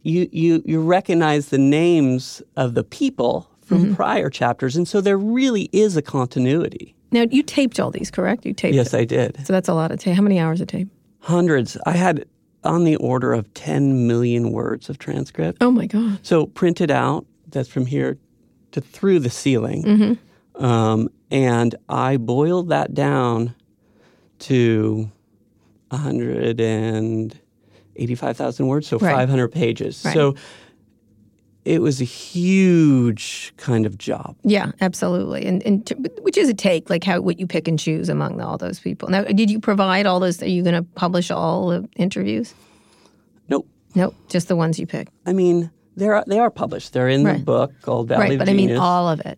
you 0.04 0.28
you 0.32 0.64
you 0.66 0.82
recognize 0.82 1.50
the 1.50 1.58
names 1.60 2.42
of 2.58 2.74
the 2.74 2.84
people 2.84 3.48
from 3.62 3.84
Mm-hmm. 3.86 3.94
prior 3.96 4.30
chapters, 4.30 4.76
and 4.76 4.86
so 4.88 5.00
there 5.00 5.18
really 5.18 5.70
is 5.72 5.96
a 5.96 6.02
continuity. 6.02 6.94
Now, 7.14 7.26
you 7.32 7.42
taped 7.44 7.80
all 7.80 7.90
these, 7.92 8.12
correct? 8.12 8.46
You 8.46 8.54
taped 8.54 8.76
Yes, 8.76 8.94
it. 8.94 8.98
I 8.98 9.06
did. 9.06 9.46
So 9.46 9.54
that's 9.54 9.70
a 9.70 9.74
lot 9.74 9.92
of 9.92 10.00
tape. 10.00 10.16
How 10.16 10.22
many 10.22 10.40
hours 10.40 10.60
of 10.60 10.68
tape? 10.68 10.90
Hundreds. 11.20 11.78
I 11.86 11.92
had 11.92 12.26
on 12.64 12.84
the 12.84 12.96
order 12.98 13.34
of 13.34 13.52
10 13.54 14.08
million 14.08 14.52
words 14.52 14.90
of 14.90 14.98
transcript. 14.98 15.58
Oh, 15.62 15.72
my 15.72 15.86
God. 15.88 16.20
So 16.22 16.46
printed 16.46 16.92
out, 16.92 17.26
that's 17.48 17.70
from 17.70 17.86
here 17.86 18.18
to 18.72 18.82
through 18.82 19.20
the 19.20 19.30
ceiling. 19.30 19.84
Mm-hmm. 19.84 20.64
Um, 20.64 21.10
and 21.30 21.76
I 21.90 22.18
boiled 22.18 22.70
that 22.70 22.94
down 22.94 23.56
to 24.40 25.12
185,000 25.90 28.68
words, 28.68 28.88
so 28.88 28.98
Right. 28.98 29.14
500 29.14 29.50
pages. 29.50 30.02
Right. 30.06 30.14
So 30.14 30.36
it 31.66 31.82
was 31.82 32.02
a 32.02 32.06
huge 32.06 33.54
kind 33.58 33.86
of 33.86 33.98
job. 33.98 34.36
Yeah, 34.44 34.72
absolutely. 34.82 35.46
And, 35.46 35.62
and 35.64 35.86
to, 35.88 35.96
which 36.22 36.38
is 36.38 36.50
a 36.50 36.54
take, 36.54 36.90
like 36.90 37.04
how 37.04 37.22
what 37.22 37.40
you 37.40 37.48
pick 37.48 37.68
and 37.68 37.78
choose 37.78 38.10
among 38.10 38.42
all 38.42 38.58
those 38.58 38.80
people. 38.80 39.10
Now, 39.10 39.24
did 39.24 39.52
you 39.52 39.60
provide 39.60 40.06
all 40.06 40.20
those? 40.20 40.42
Are 40.42 40.48
you 40.48 40.64
going 40.64 40.76
to 40.76 40.84
publish 40.96 41.30
all 41.30 41.68
the 41.70 41.88
interviews? 41.96 42.54
Nope. 43.48 43.68
Nope, 43.94 44.16
just 44.30 44.48
the 44.48 44.56
ones 44.56 44.80
you 44.80 44.88
pick. 44.88 45.10
I 45.26 45.34
mean, 45.34 45.70
They're 45.96 46.24
they 46.26 46.40
are 46.40 46.50
published. 46.50 46.94
They're 46.94 47.10
in 47.10 47.24
the 47.24 47.34
book 47.36 47.74
called 47.82 48.08
Valley 48.08 48.30
right, 48.30 48.40
but 48.40 48.50
I 48.50 48.54
mean 48.54 48.78
all 48.78 49.10
of 49.10 49.20
it. 49.22 49.38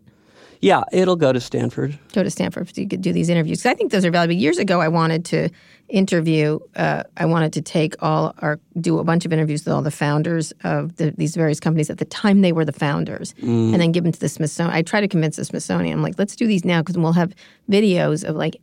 Yeah, 0.63 0.84
it'll 0.93 1.17
go 1.17 1.34
to 1.34 1.39
Stanford. 1.41 1.98
Go 2.13 2.24
to 2.24 2.29
Stanford 2.29 2.74
so 2.74 2.82
you 2.82 2.88
could 2.88 3.01
do 3.01 3.12
these 3.12 3.27
interviews. 3.29 3.62
'Cause 3.62 3.72
I 3.72 3.75
think 3.75 3.91
those 3.91 4.05
are 4.05 4.12
valuable. 4.12 4.39
Years 4.41 4.58
ago, 4.58 4.79
I 4.79 4.88
wanted 4.88 5.25
to 5.25 5.50
interview. 5.89 6.58
Uh, 6.75 7.03
I 7.17 7.25
wanted 7.25 7.51
to 7.53 7.62
take 7.62 7.96
all 8.01 8.34
or 8.41 8.60
do 8.79 8.98
a 9.00 9.03
bunch 9.03 9.25
of 9.25 9.34
interviews 9.34 9.65
with 9.65 9.74
all 9.74 9.82
the 9.82 9.91
founders 9.91 10.53
of 10.63 10.96
the, 10.96 11.12
these 11.17 11.36
various 11.36 11.60
companies 11.60 11.89
at 11.89 11.98
the 11.98 12.05
time 12.05 12.41
they 12.41 12.53
were 12.53 12.65
the 12.65 12.72
founders, 12.86 13.34
Mm. 13.43 13.74
and 13.74 13.82
then 13.82 13.91
give 13.91 14.03
them 14.05 14.13
to 14.13 14.20
the 14.20 14.29
Smithsonian. 14.29 14.74
I 14.75 14.82
try 14.82 15.01
to 15.01 15.08
convince 15.08 15.36
the 15.36 15.46
Smithsonian. 15.46 15.93
I'm 15.98 16.01
like, 16.01 16.15
let's 16.17 16.36
do 16.36 16.48
these 16.48 16.63
now 16.65 16.82
because 16.82 16.98
we'll 16.98 17.12
have 17.13 17.34
videos 17.70 18.24
of 18.24 18.36
like 18.38 18.55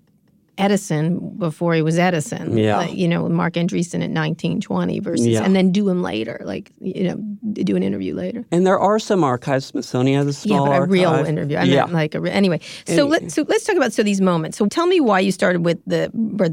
Edison 0.61 1.37
before 1.39 1.75
he 1.75 1.83
was 1.83 1.99
Edison. 1.99 2.57
Yeah. 2.57 2.77
Like, 2.79 2.95
you 2.95 3.09
know, 3.09 3.29
Marc 3.29 3.55
Andreessen 3.55 4.03
at 4.05 4.11
1920 4.11 5.01
versus, 5.01 5.27
Yeah. 5.27 5.43
and 5.45 5.55
then 5.57 5.73
do 5.73 5.89
him 5.89 6.03
later. 6.03 6.41
Like, 6.45 6.71
you 6.81 7.05
know, 7.05 7.17
do 7.53 7.77
an 7.77 7.83
interview 7.83 8.15
later. 8.15 8.45
And 8.53 8.67
there 8.67 8.79
are 8.79 8.99
some 8.99 9.25
archives. 9.25 9.67
Smithsonian 9.67 10.19
has 10.19 10.27
a 10.27 10.33
small 10.33 10.67
Yeah, 10.67 10.79
but 10.81 10.83
a 10.85 10.87
real 10.87 11.13
interview. 11.15 11.57
I 11.57 11.65
yeah. 11.65 11.85
like 11.85 12.15
a 12.15 12.21
re- 12.21 12.31
anyway. 12.31 12.61
So 12.87 13.07
let 13.07 13.31
so 13.33 13.45
let's 13.49 13.65
talk 13.65 13.77
about 13.77 13.93
so 13.93 14.03
these 14.03 14.21
moments. 14.21 14.59
So 14.59 14.67
tell 14.67 14.87
me 14.87 15.01
why 15.01 15.21
you 15.21 15.33
started 15.33 15.65
with 15.65 15.79
the 15.87 16.05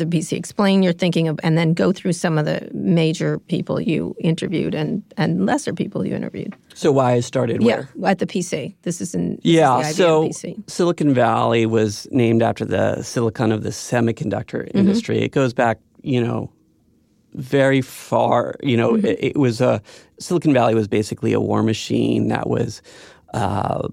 of 0.02 0.10
PC. 0.10 0.34
Explain 0.38 0.84
your 0.84 0.94
thinking 0.94 1.28
of, 1.28 1.40
and 1.44 1.58
then 1.58 1.74
go 1.74 1.92
through 1.92 2.14
some 2.14 2.38
of 2.38 2.46
the 2.46 2.70
major 2.74 3.40
people 3.40 3.80
you 3.82 4.16
interviewed 4.20 4.74
and 4.76 5.04
and 5.18 5.46
lesser 5.46 5.74
people 5.74 6.06
you 6.06 6.14
interviewed. 6.16 6.56
so 6.74 6.92
why 6.92 7.14
I 7.14 7.22
started 7.22 7.64
where? 7.64 7.90
Yeah, 8.00 8.10
at 8.10 8.20
the 8.20 8.28
PC. 8.28 8.76
This 8.84 9.02
is 9.02 9.16
in 9.16 9.36
this 9.36 9.40
Yeah, 9.44 9.80
is 9.80 9.88
the 9.90 9.94
so 10.04 10.28
PC. 10.30 10.70
Silicon 10.70 11.14
Valley 11.14 11.66
was 11.66 12.08
named 12.12 12.42
after 12.42 12.66
the 12.66 13.02
silicon 13.04 13.52
of 13.52 13.64
the 13.64 13.72
semiconductor 13.98 14.66
Mm-hmm. 14.66 14.78
industry. 14.78 15.20
It 15.22 15.32
goes 15.32 15.54
back, 15.54 15.80
you 16.02 16.22
know, 16.24 16.52
very 17.34 17.82
far. 17.82 18.56
You 18.64 18.78
know, 18.78 18.94
Mm-hmm. 18.94 19.06
it, 19.06 19.20
it 19.24 19.38
was 19.38 19.62
a 19.62 19.82
Silicon 20.20 20.54
Valley 20.54 20.76
was 20.76 20.88
basically 20.88 21.34
a 21.34 21.40
war 21.40 21.64
machine 21.64 22.28
that 22.30 22.48
was 22.50 22.82
uh, 23.34 23.88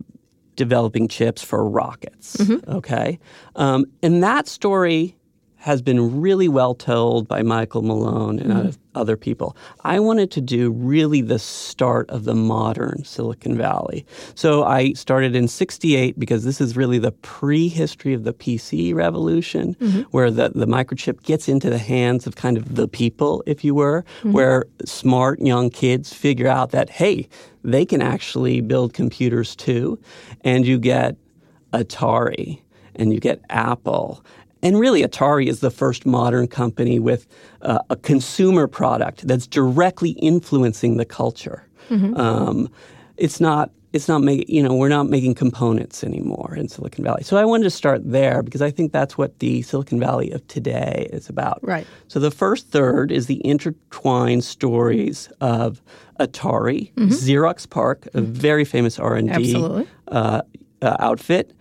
developing 0.56 1.08
chips 1.08 1.42
for 1.42 1.68
rockets. 1.68 2.36
Mm-hmm. 2.36 2.70
Okay, 2.70 3.18
um, 3.56 3.84
and 4.02 4.22
that 4.22 4.48
story 4.48 5.16
has 5.64 5.80
been 5.80 6.20
really 6.20 6.46
well 6.46 6.74
told 6.74 7.26
by 7.26 7.40
Michael 7.42 7.80
Malone 7.80 8.38
and 8.38 8.52
Mm-hmm. 8.52 8.70
other- 9.00 9.16
people. 9.16 9.56
I 9.82 9.98
wanted 9.98 10.30
to 10.32 10.40
do 10.42 10.70
really 10.70 11.22
the 11.22 11.38
start 11.38 12.08
of 12.10 12.24
the 12.24 12.34
modern 12.34 13.02
Silicon 13.04 13.56
Valley. 13.56 14.04
So 14.34 14.62
I 14.64 14.92
started 14.92 15.34
in 15.34 15.48
68 15.48 16.18
because 16.18 16.44
this 16.44 16.60
is 16.60 16.76
really 16.76 16.98
the 16.98 17.12
prehistory 17.12 18.12
of 18.12 18.24
the 18.24 18.34
PC 18.34 18.94
revolution, 18.94 19.72
where 20.10 20.30
the, 20.30 20.50
the 20.54 20.66
microchip 20.66 21.22
gets 21.22 21.48
into 21.48 21.70
the 21.70 21.78
hands 21.78 22.26
of 22.26 22.36
kind 22.36 22.56
of 22.58 22.74
the 22.76 22.86
people, 22.86 23.42
if 23.46 23.64
you 23.64 23.74
were, 23.74 24.04
where 24.22 24.66
smart 24.84 25.40
young 25.40 25.70
kids 25.70 26.12
figure 26.12 26.48
out 26.48 26.70
that, 26.72 26.90
hey, 26.90 27.26
they 27.62 27.86
can 27.86 28.02
actually 28.02 28.60
build 28.60 28.92
computers 28.92 29.56
too. 29.56 29.98
And 30.42 30.66
you 30.66 30.78
get 30.78 31.16
Atari 31.72 32.60
and 32.96 33.12
you 33.14 33.18
get 33.20 33.40
Apple. 33.50 34.22
And 34.64 34.80
really, 34.80 35.02
Atari 35.02 35.46
is 35.46 35.60
the 35.60 35.70
first 35.70 36.06
modern 36.06 36.48
company 36.48 36.98
with 36.98 37.26
uh, 37.62 37.80
a 37.90 37.96
consumer 37.96 38.66
product 38.66 39.28
that's 39.28 39.46
directly 39.46 40.12
influencing 40.12 40.96
the 40.96 41.04
culture. 41.04 41.68
Um, 42.18 42.70
it's 43.16 43.40
not. 43.40 43.70
It's 43.92 44.08
not 44.08 44.22
make, 44.22 44.48
you 44.48 44.60
know 44.60 44.74
we're 44.74 44.88
not 44.88 45.08
making 45.08 45.34
components 45.34 46.02
anymore 46.02 46.56
in 46.56 46.68
Silicon 46.68 47.04
Valley. 47.04 47.22
So 47.22 47.36
I 47.36 47.44
wanted 47.44 47.62
to 47.62 47.70
start 47.70 48.00
there 48.04 48.42
because 48.42 48.60
I 48.60 48.72
think 48.72 48.90
that's 48.90 49.16
what 49.16 49.38
the 49.38 49.62
Silicon 49.62 50.00
Valley 50.00 50.32
of 50.32 50.44
today 50.48 51.08
is 51.12 51.28
about. 51.28 51.60
Right. 51.62 51.86
So 52.08 52.18
the 52.18 52.32
first 52.32 52.70
third 52.70 53.12
is 53.12 53.28
the 53.28 53.40
intertwined 53.46 54.42
stories 54.42 55.28
of 55.40 55.80
Atari, 56.18 56.92
Xerox 56.94 57.70
PARC, 57.70 58.08
a 58.14 58.20
very 58.20 58.64
famous 58.64 58.98
R 58.98 59.14
and 59.14 59.28
D 59.28 59.34
Absolutely. 59.34 59.86
uh, 60.08 60.42
uh, 60.82 60.96
outfit, 60.98 61.52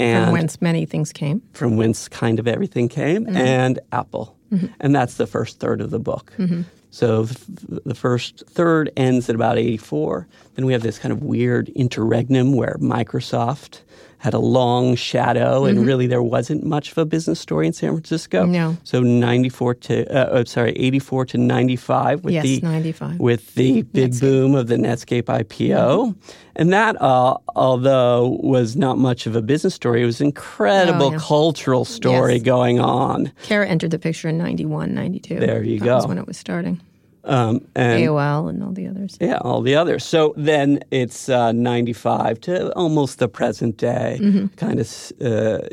and 0.00 0.24
From 0.26 0.32
whence 0.32 0.60
many 0.60 0.86
things 0.86 1.12
came. 1.12 1.42
from 1.52 1.76
whence 1.76 2.08
kind 2.08 2.38
of 2.40 2.48
everything 2.48 2.88
came, 2.88 3.24
Mm-hmm. 3.26 3.36
and 3.36 3.78
Apple. 3.92 4.36
And 4.80 4.92
that's 4.92 5.14
the 5.14 5.28
first 5.28 5.60
third 5.60 5.80
of 5.80 5.90
the 5.90 6.00
book. 6.00 6.32
Mm-hmm. 6.36 6.62
So 6.90 7.26
th- 7.26 7.38
the 7.86 7.94
first 7.94 8.42
third 8.48 8.90
ends 8.96 9.28
at 9.28 9.36
about 9.36 9.58
84. 9.58 10.26
Then 10.56 10.66
we 10.66 10.72
have 10.72 10.82
this 10.82 10.98
kind 10.98 11.12
of 11.12 11.22
weird 11.22 11.68
interregnum 11.76 12.54
where 12.56 12.76
Microsoft 12.80 13.82
had 14.20 14.34
a 14.34 14.38
long 14.38 14.94
shadow, 14.96 15.64
and 15.64 15.86
really 15.86 16.06
there 16.06 16.22
wasn't 16.22 16.62
much 16.62 16.92
of 16.92 16.98
a 16.98 17.06
business 17.06 17.40
story 17.40 17.66
in 17.66 17.72
San 17.72 17.90
Francisco. 17.92 18.42
Mm-hmm. 18.42 18.52
No. 18.52 18.76
So 18.84 19.00
94 19.00 19.74
to, 19.74 20.06
uh, 20.14 20.40
uh, 20.40 20.44
sorry, 20.44 20.72
84 20.72 21.24
to 21.26 21.38
95 21.38 22.22
with 22.22 22.34
Yes, 22.34 22.44
the 22.44 22.60
95. 22.60 23.18
with 23.18 23.54
the 23.54 23.80
big 23.82 24.20
boom 24.20 24.54
of 24.54 24.66
the 24.66 24.76
Netscape 24.76 25.22
IPO. 25.24 26.14
And 26.56 26.70
that, 26.72 27.00
uh, 27.00 27.38
although 27.56 28.38
was 28.42 28.76
not 28.76 28.98
much 28.98 29.26
of 29.26 29.34
a 29.36 29.40
business 29.42 29.74
story, 29.74 30.02
it 30.02 30.06
was 30.06 30.20
an 30.20 30.26
incredible 30.26 31.06
Oh, 31.06 31.12
yeah. 31.12 31.18
cultural 31.18 31.84
story 31.86 32.34
Yes. 32.34 32.42
going 32.42 32.78
on. 32.78 33.32
Kara 33.44 33.66
entered 33.66 33.90
the 33.90 33.98
picture 33.98 34.28
in 34.28 34.36
91, 34.36 34.92
92. 34.94 35.38
There 35.40 35.62
you 35.62 35.78
that 35.78 35.84
go. 35.86 35.94
was 35.96 36.06
when 36.06 36.18
it 36.18 36.26
was 36.26 36.36
starting. 36.36 36.78
Um, 37.24 37.66
and 37.74 38.02
AOL 38.02 38.48
and 38.48 38.62
all 38.62 38.72
the 38.72 38.86
others. 38.86 39.18
yeah, 39.20 39.38
all 39.42 39.60
the 39.60 39.74
others. 39.76 40.04
So 40.04 40.32
then 40.36 40.80
it's 40.90 41.28
uh, 41.28 41.52
95 41.52 42.40
to 42.42 42.72
almost 42.74 43.18
the 43.18 43.28
present 43.28 43.76
day, 43.76 44.18
kind 44.56 44.80
of, 44.80 44.86
uh, 45.20 45.26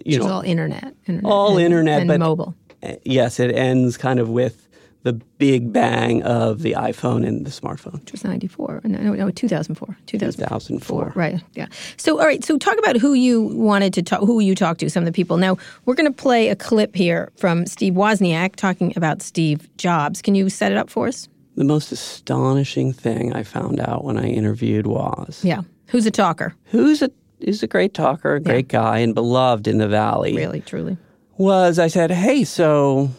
you 0.05 0.17
Mm-hmm. 0.17 0.17
Was 0.19 0.27
know, 0.27 0.33
all 0.33 0.41
internet. 0.41 0.93
internet 1.07 1.23
all 1.31 1.51
and, 1.57 1.65
internet, 1.65 1.99
and 2.01 2.07
but 2.09 2.19
mobile. 2.19 2.53
uh, 2.83 2.93
yes, 3.05 3.39
it 3.39 3.55
ends 3.55 3.95
kind 3.97 4.19
of 4.19 4.29
with 4.29 4.63
the 5.03 5.13
big 5.37 5.71
bang 5.71 6.21
of 6.23 6.63
the 6.63 6.73
iPhone 6.73 7.25
and 7.25 7.45
the 7.45 7.49
smartphone. 7.49 7.93
which 8.01 8.11
was 8.11 8.25
94. 8.25 8.81
No, 8.83 8.99
no, 8.99 9.13
no 9.13 9.29
2004. 9.31 9.95
2004. 10.05 10.47
2004. 10.59 11.13
Right. 11.15 11.41
Yeah. 11.53 11.67
So, 11.95 12.19
all 12.19 12.25
right. 12.25 12.43
So, 12.43 12.57
talk 12.57 12.77
about 12.77 12.97
who 12.97 13.13
you 13.13 13.41
wanted 13.43 13.93
to 13.93 14.01
talk, 14.01 14.19
who 14.19 14.41
you 14.41 14.53
talked 14.53 14.81
to, 14.81 14.89
some 14.89 15.03
of 15.03 15.05
the 15.05 15.13
people. 15.13 15.37
Now, 15.37 15.57
we're 15.85 15.95
going 15.95 16.11
to 16.11 16.21
play 16.21 16.49
a 16.49 16.57
clip 16.57 16.93
here 16.93 17.31
from 17.37 17.65
Steve 17.67 17.93
Wozniak 17.93 18.57
talking 18.57 18.91
about 18.97 19.21
Steve 19.21 19.69
Jobs. 19.77 20.21
Can 20.21 20.35
you 20.35 20.49
set 20.49 20.73
it 20.73 20.77
up 20.77 20.89
for 20.89 21.07
us? 21.07 21.29
The 21.57 21.63
most 21.63 21.91
astonishing 21.91 22.93
thing 22.93 23.33
I 23.33 23.43
found 23.43 23.79
out 23.79 24.03
when 24.03 24.17
I 24.17 24.27
interviewed 24.29 24.85
Woz 24.87 25.43
Yeah. 25.43 25.61
Who's 25.87 26.05
a 26.05 26.11
talker? 26.11 26.55
who's 26.71 27.01
a 27.01 27.09
is 27.39 27.61
a 27.63 27.67
great 27.67 27.93
talker, 27.93 28.35
a 28.35 28.39
great 28.39 28.67
guy, 28.67 28.99
and 28.99 29.13
beloved 29.13 29.67
in 29.67 29.77
the 29.77 29.87
valley. 29.87 30.35
Really, 30.35 30.61
truly. 30.61 30.97
Woz 31.37 31.77
I 31.79 31.87
said, 31.87 32.09
hey, 32.11 32.43
so, 32.45 33.09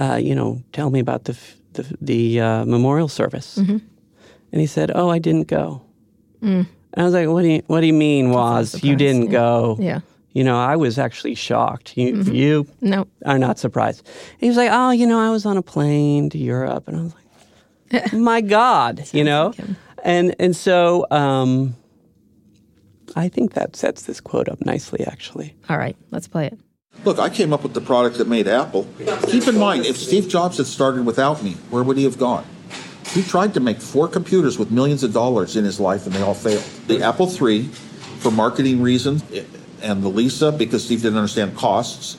uh, 0.00 0.18
you 0.20 0.34
know, 0.34 0.60
tell 0.72 0.90
me 0.90 0.98
about 1.00 1.24
the 1.24 1.32
f- 1.32 1.56
the, 1.74 1.96
the 2.00 2.40
uh, 2.40 2.64
memorial 2.64 3.08
service, 3.08 3.58
Mm-hmm. 3.58 3.78
and 4.52 4.60
he 4.60 4.66
said, 4.66 4.90
oh, 4.94 5.08
I 5.10 5.18
didn't 5.18 5.46
go. 5.48 5.82
And 6.42 6.66
I 6.96 7.04
was 7.04 7.12
like, 7.14 7.28
what 7.28 7.42
do 7.42 7.48
you 7.48 7.62
what 7.66 7.80
do 7.80 7.86
you 7.86 7.92
mean, 7.92 8.30
Woz 8.30 8.82
you 8.84 8.96
didn't 8.96 9.26
yeah. 9.26 9.30
go? 9.32 9.76
Yeah. 9.80 10.00
You 10.36 10.44
know, 10.44 10.58
I 10.58 10.76
was 10.76 10.98
actually 10.98 11.34
shocked. 11.34 11.96
You 11.96 12.12
Mm-hmm. 12.12 12.34
you 12.34 12.66
No. 12.82 13.06
are 13.24 13.38
not 13.38 13.58
surprised. 13.58 14.06
And 14.32 14.40
he 14.40 14.48
was 14.48 14.58
like, 14.58 14.68
oh, 14.70 14.90
you 14.90 15.06
know, 15.06 15.18
I 15.18 15.30
was 15.30 15.46
on 15.46 15.56
a 15.56 15.62
plane 15.62 16.28
to 16.30 16.36
Europe, 16.38 16.88
and 16.88 16.96
I 16.98 17.02
was 17.04 17.14
like, 17.14 18.12
my 18.30 18.42
God, 18.42 19.08
you 19.14 19.24
know, 19.24 19.54
like 19.58 19.68
and 20.04 20.34
and 20.38 20.54
so 20.54 21.06
um, 21.10 21.74
I 23.16 23.28
think 23.30 23.54
that 23.54 23.76
sets 23.76 24.02
this 24.02 24.20
quote 24.20 24.48
up 24.50 24.60
nicely, 24.64 25.04
actually. 25.06 25.54
All 25.70 25.78
right. 25.78 25.96
Let's 26.10 26.28
play 26.28 26.46
it. 26.48 26.58
Look, 27.06 27.18
I 27.18 27.30
came 27.30 27.54
up 27.54 27.62
with 27.62 27.72
the 27.72 27.80
product 27.80 28.18
that 28.18 28.28
made 28.28 28.46
Apple. 28.46 28.86
Keep 29.28 29.48
in 29.48 29.58
mind, 29.58 29.86
if 29.86 29.96
Steve 29.96 30.28
Jobs 30.28 30.58
had 30.58 30.66
started 30.66 31.06
without 31.06 31.42
me, 31.42 31.52
where 31.70 31.82
would 31.82 31.96
he 31.96 32.04
have 32.04 32.18
gone? 32.18 32.44
He 33.14 33.22
tried 33.22 33.54
to 33.54 33.60
make 33.60 33.80
four 33.80 34.06
computers 34.08 34.58
with 34.58 34.70
millions 34.70 35.02
of 35.02 35.14
dollars 35.14 35.56
in 35.56 35.64
his 35.64 35.80
life, 35.80 36.04
and 36.04 36.14
they 36.14 36.20
all 36.20 36.34
failed. 36.34 36.62
The 36.88 37.02
Apple 37.02 37.26
III, 37.30 37.62
for 38.18 38.30
marketing 38.30 38.82
reasons, 38.82 39.22
and 39.82 40.02
the 40.02 40.08
Lisa, 40.08 40.52
because 40.52 40.84
Steve 40.84 41.02
didn't 41.02 41.18
understand 41.18 41.56
costs. 41.56 42.16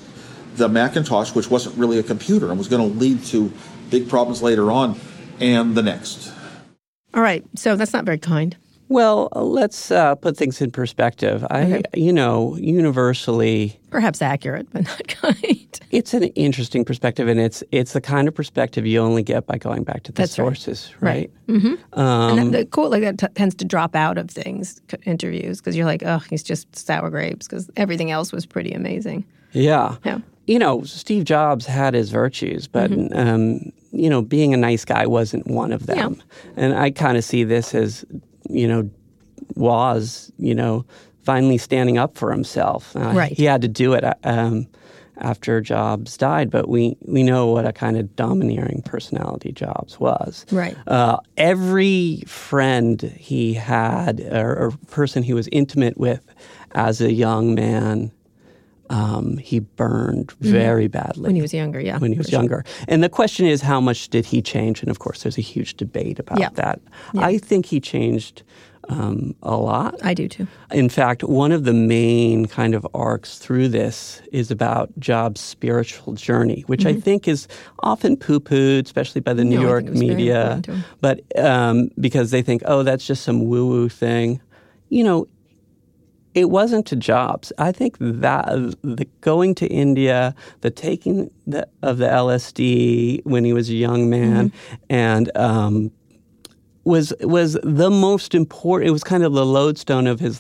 The 0.56 0.68
Macintosh, 0.68 1.36
which 1.36 1.50
wasn't 1.50 1.78
really 1.78 2.00
a 2.00 2.04
computer 2.04 2.50
and 2.50 2.58
was 2.58 2.68
going 2.68 2.92
to 2.92 2.98
lead 2.98 3.24
to 3.26 3.52
big 3.90 4.10
problems 4.10 4.42
later 4.42 4.72
on, 4.72 5.00
and 5.40 5.76
the 5.76 5.82
NeXT. 5.82 6.34
All 7.14 7.22
right. 7.22 7.44
So, 7.56 7.76
that's 7.76 7.94
not 7.94 8.06
very 8.06 8.18
kind. 8.18 8.56
Well, 8.90 9.28
let's 9.36 9.92
uh, 9.92 10.16
put 10.16 10.38
things 10.38 10.62
in 10.62 10.72
perspective. 10.72 11.46
I, 11.50 11.84
you 11.94 12.14
know, 12.14 12.56
universally, 12.58 13.80
Perhaps 13.90 14.22
accurate, 14.22 14.68
but 14.72 14.84
not 14.86 15.08
kind. 15.22 15.80
it's 15.92 16.14
an 16.14 16.24
interesting 16.36 16.86
perspective, 16.86 17.28
and 17.28 17.40
it's 17.40 17.64
it's 17.72 17.94
the 17.94 18.02
kind 18.02 18.28
of 18.28 18.34
perspective 18.36 18.86
you 18.86 19.00
only 19.00 19.24
get 19.24 19.46
by 19.46 19.58
going 19.58 19.84
back 19.84 20.04
to 20.04 20.12
the 20.12 20.22
That's 20.22 20.38
right. 20.40 20.46
sources, 20.46 20.94
Right. 21.02 21.30
right? 21.50 21.78
Um, 21.94 22.40
and 22.40 22.54
the 22.54 22.66
quote 22.66 22.92
like 22.92 23.02
that 23.02 23.18
t- 23.18 23.28
tends 23.36 23.56
to 23.56 23.66
drop 23.66 23.96
out 23.96 24.18
of 24.18 24.30
things, 24.30 24.82
c- 24.90 24.98
interviews, 25.06 25.60
because 25.60 25.76
you're 25.76 25.86
like, 25.86 26.04
oh, 26.06 26.20
he's 26.30 26.44
just 26.44 26.74
sour 26.76 27.10
grapes, 27.10 27.48
because 27.48 27.70
everything 27.78 28.12
else 28.12 28.32
was 28.32 28.46
pretty 28.46 28.72
amazing. 28.72 29.26
Yeah. 29.52 29.96
Yeah. 30.06 30.20
You 30.46 30.60
know, 30.60 30.84
Steve 30.84 31.26
Jobs 31.26 31.66
had 31.66 31.94
his 31.94 32.10
virtues, 32.10 32.68
but, 32.68 32.90
Mm-hmm. 32.92 33.18
um, 33.18 33.72
you 33.92 34.10
know, 34.10 34.22
being 34.22 34.54
a 34.54 34.58
nice 34.58 34.86
guy 34.86 35.06
wasn't 35.08 35.46
one 35.48 35.74
of 35.74 35.88
them. 35.88 36.22
And 36.56 36.74
I 36.74 36.92
kind 36.92 37.18
of 37.18 37.24
see 37.26 37.44
this 37.44 37.74
as, 37.76 38.06
you 38.50 38.68
know, 38.68 38.90
Woz, 39.56 40.32
you 40.38 40.56
know, 40.56 40.86
finally 41.24 41.58
standing 41.58 41.98
up 41.98 42.18
for 42.18 42.32
himself. 42.32 42.96
Uh, 42.96 43.12
Right. 43.14 43.32
He 43.32 43.46
had 43.46 43.62
to 43.62 43.68
do 43.68 43.94
it. 43.94 44.04
Um, 44.24 44.68
after 45.20 45.62
Jobs 45.62 46.18
died, 46.18 46.50
but 46.50 46.70
we, 46.70 46.98
we 47.02 47.24
know 47.24 47.48
what 47.48 47.66
a 47.66 47.74
kind 47.74 47.98
of 47.98 48.16
domineering 48.16 48.82
personality 48.84 49.52
Jobs 49.52 50.00
was. 50.00 50.46
Right. 50.52 50.78
Uh, 50.86 51.18
every 51.38 52.22
friend 52.28 53.02
he 53.02 53.54
had, 53.54 54.20
or, 54.32 54.56
or 54.56 54.72
person 54.92 55.24
he 55.24 55.34
was 55.34 55.50
intimate 55.52 55.98
with 55.98 56.34
as 56.74 57.02
a 57.02 57.12
young 57.12 57.56
man, 57.56 58.12
um, 58.90 59.38
he 59.38 59.60
burned 59.60 60.32
very 60.40 60.88
badly 60.88 61.24
When 61.24 61.36
he 61.36 61.42
was 61.42 61.54
younger, 61.54 61.80
yeah. 61.80 61.98
when 62.00 62.12
he 62.12 62.18
was 62.18 62.28
sure. 62.30 62.40
younger. 62.40 62.64
And 62.88 63.04
the 63.04 63.10
question 63.10 63.46
is, 63.46 63.62
how 63.62 63.82
much 63.82 64.10
did 64.10 64.26
he 64.26 64.42
change? 64.42 64.82
And 64.82 64.90
of 64.90 65.00
course, 65.00 65.24
there's 65.24 65.38
a 65.38 65.42
huge 65.42 65.76
debate 65.76 66.20
about 66.20 66.40
Yeah. 66.40 66.50
that. 66.56 66.80
I 67.18 67.38
think 67.38 67.66
he 67.66 67.80
changed 67.80 68.44
um, 68.90 69.36
a 69.44 69.58
lot. 69.58 69.96
I 70.02 70.14
do 70.14 70.30
too. 70.30 70.48
In 70.72 70.88
fact, 70.88 71.22
one 71.22 71.52
of 71.52 71.66
the 71.66 71.74
main 71.74 72.46
kind 72.46 72.74
of 72.74 72.88
arcs 72.94 73.38
through 73.38 73.68
this 73.68 74.22
is 74.32 74.50
about 74.50 74.98
Jobs' 74.98 75.42
spiritual 75.42 76.14
journey, 76.14 76.64
which 76.68 76.86
I 76.86 76.94
think 76.94 77.28
is 77.28 77.50
often 77.84 78.16
poo 78.16 78.40
pooed, 78.40 78.86
especially 78.86 79.20
by 79.20 79.34
the 79.34 79.44
New 79.44 79.58
Mm-hmm. 79.58 79.64
No, 79.64 79.70
York 79.70 79.84
think 79.84 79.88
it 79.88 79.92
was 79.92 80.02
very 80.02 80.16
media. 80.16 80.36
important 80.42 80.64
to 80.66 80.72
him. 80.72 80.84
But 81.02 81.38
um, 81.38 81.90
because 82.00 82.32
they 82.32 82.42
think, 82.42 82.62
oh, 82.66 82.84
that's 82.84 83.06
just 83.06 83.24
some 83.24 83.46
woo 83.50 83.68
woo 83.68 83.90
thing. 83.90 84.40
You 84.88 85.04
know, 85.04 85.28
it 86.42 86.50
wasn't 86.50 86.86
to 86.88 86.96
Jobs. 86.96 87.52
I 87.58 87.72
think 87.72 87.98
that 88.00 88.46
the 88.98 89.06
going 89.22 89.56
to 89.56 89.66
India, 89.68 90.34
the 90.62 90.70
taking 90.72 91.30
the, 91.54 91.68
of 91.82 91.98
the 91.98 92.08
LSD 92.08 93.22
when 93.26 93.44
he 93.44 93.54
was 93.54 93.70
a 93.70 93.76
young 93.76 94.10
man, 94.10 94.50
Mm-hmm. 94.50 94.76
and 94.90 95.26
um, 95.36 95.92
was 96.84 97.14
was 97.22 97.58
the 97.64 97.90
most 97.90 98.34
important. 98.36 98.88
It 98.90 98.92
was 98.92 99.04
kind 99.04 99.24
of 99.24 99.34
the 99.34 99.46
lodestone 99.46 100.08
of 100.08 100.20
his. 100.20 100.40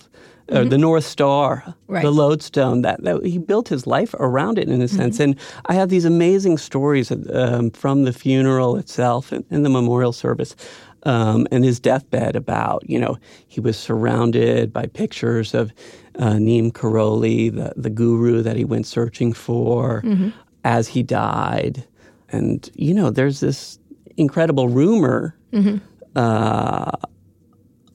Or 0.50 0.64
the 0.64 0.78
North 0.78 1.04
Star, 1.04 1.58
Mm-hmm. 1.58 1.94
Right. 1.94 2.04
the 2.04 2.12
lodestone 2.12 2.82
that, 2.84 3.04
that 3.04 3.26
he 3.26 3.38
built 3.38 3.68
his 3.68 3.86
life 3.86 4.14
around 4.14 4.58
it 4.58 4.70
in 4.70 4.82
a 4.82 4.86
Mm-hmm. 4.86 4.96
sense. 5.02 5.20
And 5.20 5.36
I 5.66 5.74
have 5.74 5.90
these 5.90 6.06
amazing 6.06 6.58
stories 6.58 7.12
um, 7.12 7.72
from 7.72 8.06
the 8.06 8.14
funeral 8.14 8.78
itself 8.78 9.34
and, 9.34 9.44
and 9.52 9.66
the 9.66 9.70
memorial 9.70 10.14
service 10.14 10.56
um, 11.04 11.48
and 11.52 11.64
his 11.64 11.80
deathbed 11.80 12.36
about, 12.36 12.88
you 12.90 13.00
know, 13.00 13.18
he 13.48 13.60
was 13.60 13.78
surrounded 13.78 14.74
by 14.74 14.86
pictures 14.88 15.54
of 15.54 15.72
uh, 16.20 16.40
Neem 16.40 16.72
Karoli, 16.72 17.54
the, 17.54 17.74
the 17.76 17.90
guru 17.90 18.42
that 18.42 18.56
he 18.56 18.66
went 18.66 18.86
searching 18.88 19.34
for 19.34 20.02
Mm-hmm. 20.06 20.30
as 20.64 20.88
he 20.90 21.04
died. 21.04 21.86
And, 22.30 22.70
you 22.76 22.94
know, 22.94 23.10
there's 23.10 23.40
this 23.40 23.80
incredible 24.18 24.68
rumor 24.70 25.36
Mm-hmm. 25.54 25.78
uh, 26.16 26.92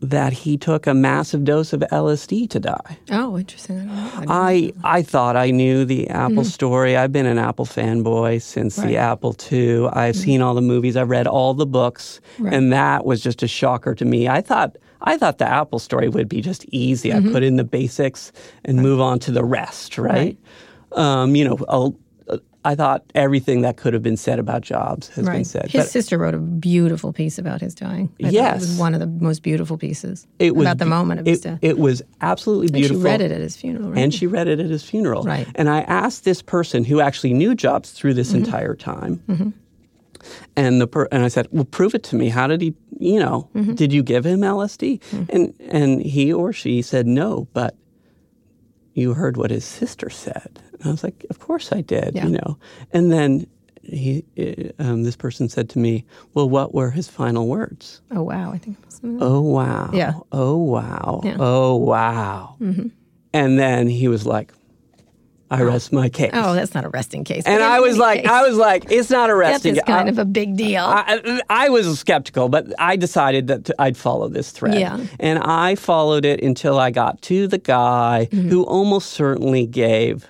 that 0.02 0.32
he 0.32 0.58
took 0.58 0.88
a 0.88 0.94
massive 0.94 1.44
dose 1.44 1.72
of 1.72 1.80
LSD 1.92 2.50
to 2.50 2.58
die. 2.58 2.98
Oh, 3.10 3.38
interesting. 3.38 3.78
I 3.78 3.84
don't 3.84 4.26
know. 4.26 4.32
I 4.32 4.52
I, 4.52 4.72
I 4.98 5.02
thought 5.02 5.36
I 5.36 5.50
knew 5.50 5.84
the 5.84 6.10
Apple 6.10 6.38
mm-hmm. 6.38 6.42
story. 6.42 6.96
I've 6.96 7.12
been 7.12 7.26
an 7.26 7.38
Apple 7.38 7.64
fanboy 7.64 8.42
since 8.42 8.78
Right. 8.78 8.88
the 8.88 8.96
Apple 8.96 9.36
II. 9.50 9.86
I've 9.86 10.14
mm-hmm. 10.14 10.22
seen 10.22 10.42
all 10.42 10.54
the 10.54 10.60
movies. 10.60 10.96
I've 10.96 11.08
read 11.08 11.26
all 11.28 11.54
the 11.54 11.66
books, 11.66 12.20
Right. 12.38 12.52
and 12.52 12.72
that 12.72 13.06
was 13.06 13.22
just 13.22 13.42
a 13.42 13.48
shocker 13.48 13.94
to 13.94 14.04
me. 14.04 14.28
I 14.28 14.40
thought 14.40 14.76
I 15.02 15.16
thought 15.16 15.38
the 15.38 15.48
Apple 15.48 15.78
story 15.78 16.08
would 16.08 16.28
be 16.28 16.40
just 16.40 16.64
easy. 16.66 17.12
I 17.12 17.16
mm-hmm. 17.16 17.32
put 17.32 17.42
in 17.42 17.56
the 17.56 17.64
basics 17.64 18.32
and 18.64 18.82
move 18.82 19.00
on 19.00 19.20
to 19.20 19.30
the 19.30 19.44
rest. 19.44 19.98
Right? 19.98 20.36
Um, 20.92 21.34
you 21.36 21.44
know, 21.44 21.58
I'll, 21.68 21.96
I 22.64 22.76
thought 22.76 23.02
everything 23.16 23.62
that 23.62 23.76
could 23.76 23.92
have 23.92 24.04
been 24.04 24.16
said 24.16 24.38
about 24.38 24.62
Jobs 24.62 25.08
has 25.08 25.26
been 25.28 25.44
said. 25.44 25.70
His 25.70 25.82
But 25.84 25.90
sister 25.90 26.16
wrote 26.16 26.34
a 26.34 26.38
beautiful 26.38 27.12
piece 27.12 27.36
about 27.38 27.60
his 27.60 27.74
dying. 27.74 28.12
I 28.24 28.28
Yes. 28.28 28.56
It 28.56 28.60
was 28.68 28.78
one 28.78 28.94
of 28.94 29.00
the 29.00 29.08
most 29.08 29.42
beautiful 29.42 29.76
pieces 29.76 30.28
it 30.38 30.54
was 30.54 30.64
about 30.66 30.78
the 30.78 30.86
moment 30.86 31.20
of 31.20 31.26
his 31.26 31.40
it, 31.40 31.42
death. 31.42 31.58
it 31.60 31.78
was 31.78 32.02
absolutely 32.20 32.66
And 32.68 32.72
beautiful. 32.74 33.00
She 33.00 33.04
read 33.04 33.20
it 33.20 33.32
at 33.32 33.40
his 33.40 33.56
funeral, 33.56 33.90
right? 33.90 33.98
And 33.98 34.14
she 34.14 34.28
read 34.28 34.46
it 34.46 34.60
at 34.60 34.70
his 34.70 34.84
funeral. 34.84 35.24
Right. 35.24 35.42
Mm-hmm. 35.46 35.52
And 35.56 35.68
I 35.70 35.80
asked 35.80 36.24
this 36.24 36.40
person 36.40 36.84
who 36.84 37.00
actually 37.00 37.34
knew 37.34 37.54
Jobs 37.56 37.90
through 37.90 38.14
this 38.14 38.32
entire 38.32 38.76
time. 38.76 39.54
And 40.56 40.80
the 40.80 40.86
per- 40.86 41.08
and 41.10 41.24
I 41.24 41.28
said, 41.28 41.48
"Well, 41.50 41.64
prove 41.64 41.94
it 41.96 42.04
to 42.04 42.16
me. 42.16 42.28
How 42.28 42.46
did 42.46 42.60
he? 42.60 42.74
You 43.00 43.18
know, 43.18 43.48
Mm-hmm. 43.56 43.74
did 43.74 43.92
you 43.92 44.04
give 44.04 44.24
him 44.24 44.40
LSD?" 44.42 45.00
And 45.30 45.52
and 45.58 46.00
he 46.00 46.32
or 46.32 46.52
she 46.52 46.80
said 46.82 47.08
no, 47.08 47.48
but 47.52 47.74
you 48.94 49.14
heard 49.14 49.36
what 49.36 49.50
his 49.50 49.64
sister 49.64 50.10
said. 50.10 50.60
And 50.72 50.88
I 50.88 50.90
was 50.90 51.02
like, 51.04 51.24
"Of 51.30 51.38
course 51.38 51.72
I 51.72 51.80
did." 51.80 52.14
Yeah. 52.14 52.26
You 52.26 52.32
know. 52.32 52.58
And 52.92 53.10
then 53.10 53.46
he, 53.82 54.24
uh, 54.38 54.82
um, 54.82 55.02
this 55.02 55.16
person 55.16 55.48
said 55.48 55.68
to 55.70 55.78
me, 55.78 56.04
"Well, 56.34 56.48
what 56.48 56.74
were 56.74 56.90
his 56.90 57.08
final 57.08 57.48
words?" 57.48 58.00
oh, 58.10 58.22
wow. 58.22 58.52
I 58.52 58.58
think 58.58 58.78
it 58.78 58.86
was 58.86 59.00
Oh 59.20 59.40
wow. 59.40 59.90
Yeah. 59.92 60.14
Oh 60.30 60.56
wow. 60.56 61.20
Yeah. 61.24 61.36
Oh 61.38 61.76
wow. 61.76 62.56
Mm-hmm. 62.60 62.88
And 63.34 63.58
then 63.58 63.88
he 63.88 64.08
was 64.08 64.26
like, 64.26 64.52
"I 65.52 65.62
rest 65.62 65.92
my 65.92 66.08
case." 66.08 66.30
Oh, 66.32 66.54
that's 66.54 66.74
not 66.74 66.84
a 66.84 66.88
resting 66.88 67.24
case. 67.24 67.44
and 67.46 67.62
I 67.62 67.80
was 67.80 67.98
like, 67.98 68.22
case, 68.22 68.30
I 68.30 68.42
was 68.48 68.56
like, 68.56 68.90
it's 68.90 69.10
not 69.10 69.30
a 69.30 69.32
arresting. 69.34 69.76
is 69.76 69.82
kind 69.86 70.08
I, 70.08 70.10
of 70.12 70.18
a 70.18 70.24
big 70.24 70.56
deal. 70.56 70.84
I, 70.84 71.40
I 71.48 71.68
was 71.68 71.98
skeptical, 71.98 72.48
but 72.48 72.66
I 72.78 72.96
decided 72.96 73.46
that 73.48 73.70
I'd 73.78 73.96
follow 73.96 74.28
this 74.28 74.50
thread. 74.50 74.78
Yeah. 74.80 74.98
And 75.20 75.38
I 75.40 75.74
followed 75.74 76.24
it 76.24 76.42
until 76.42 76.78
I 76.78 76.90
got 76.90 77.20
to 77.22 77.46
the 77.46 77.58
guy 77.58 78.28
Mm-hmm. 78.32 78.48
who 78.50 78.62
almost 78.64 79.10
certainly 79.12 79.66
gave 79.66 80.26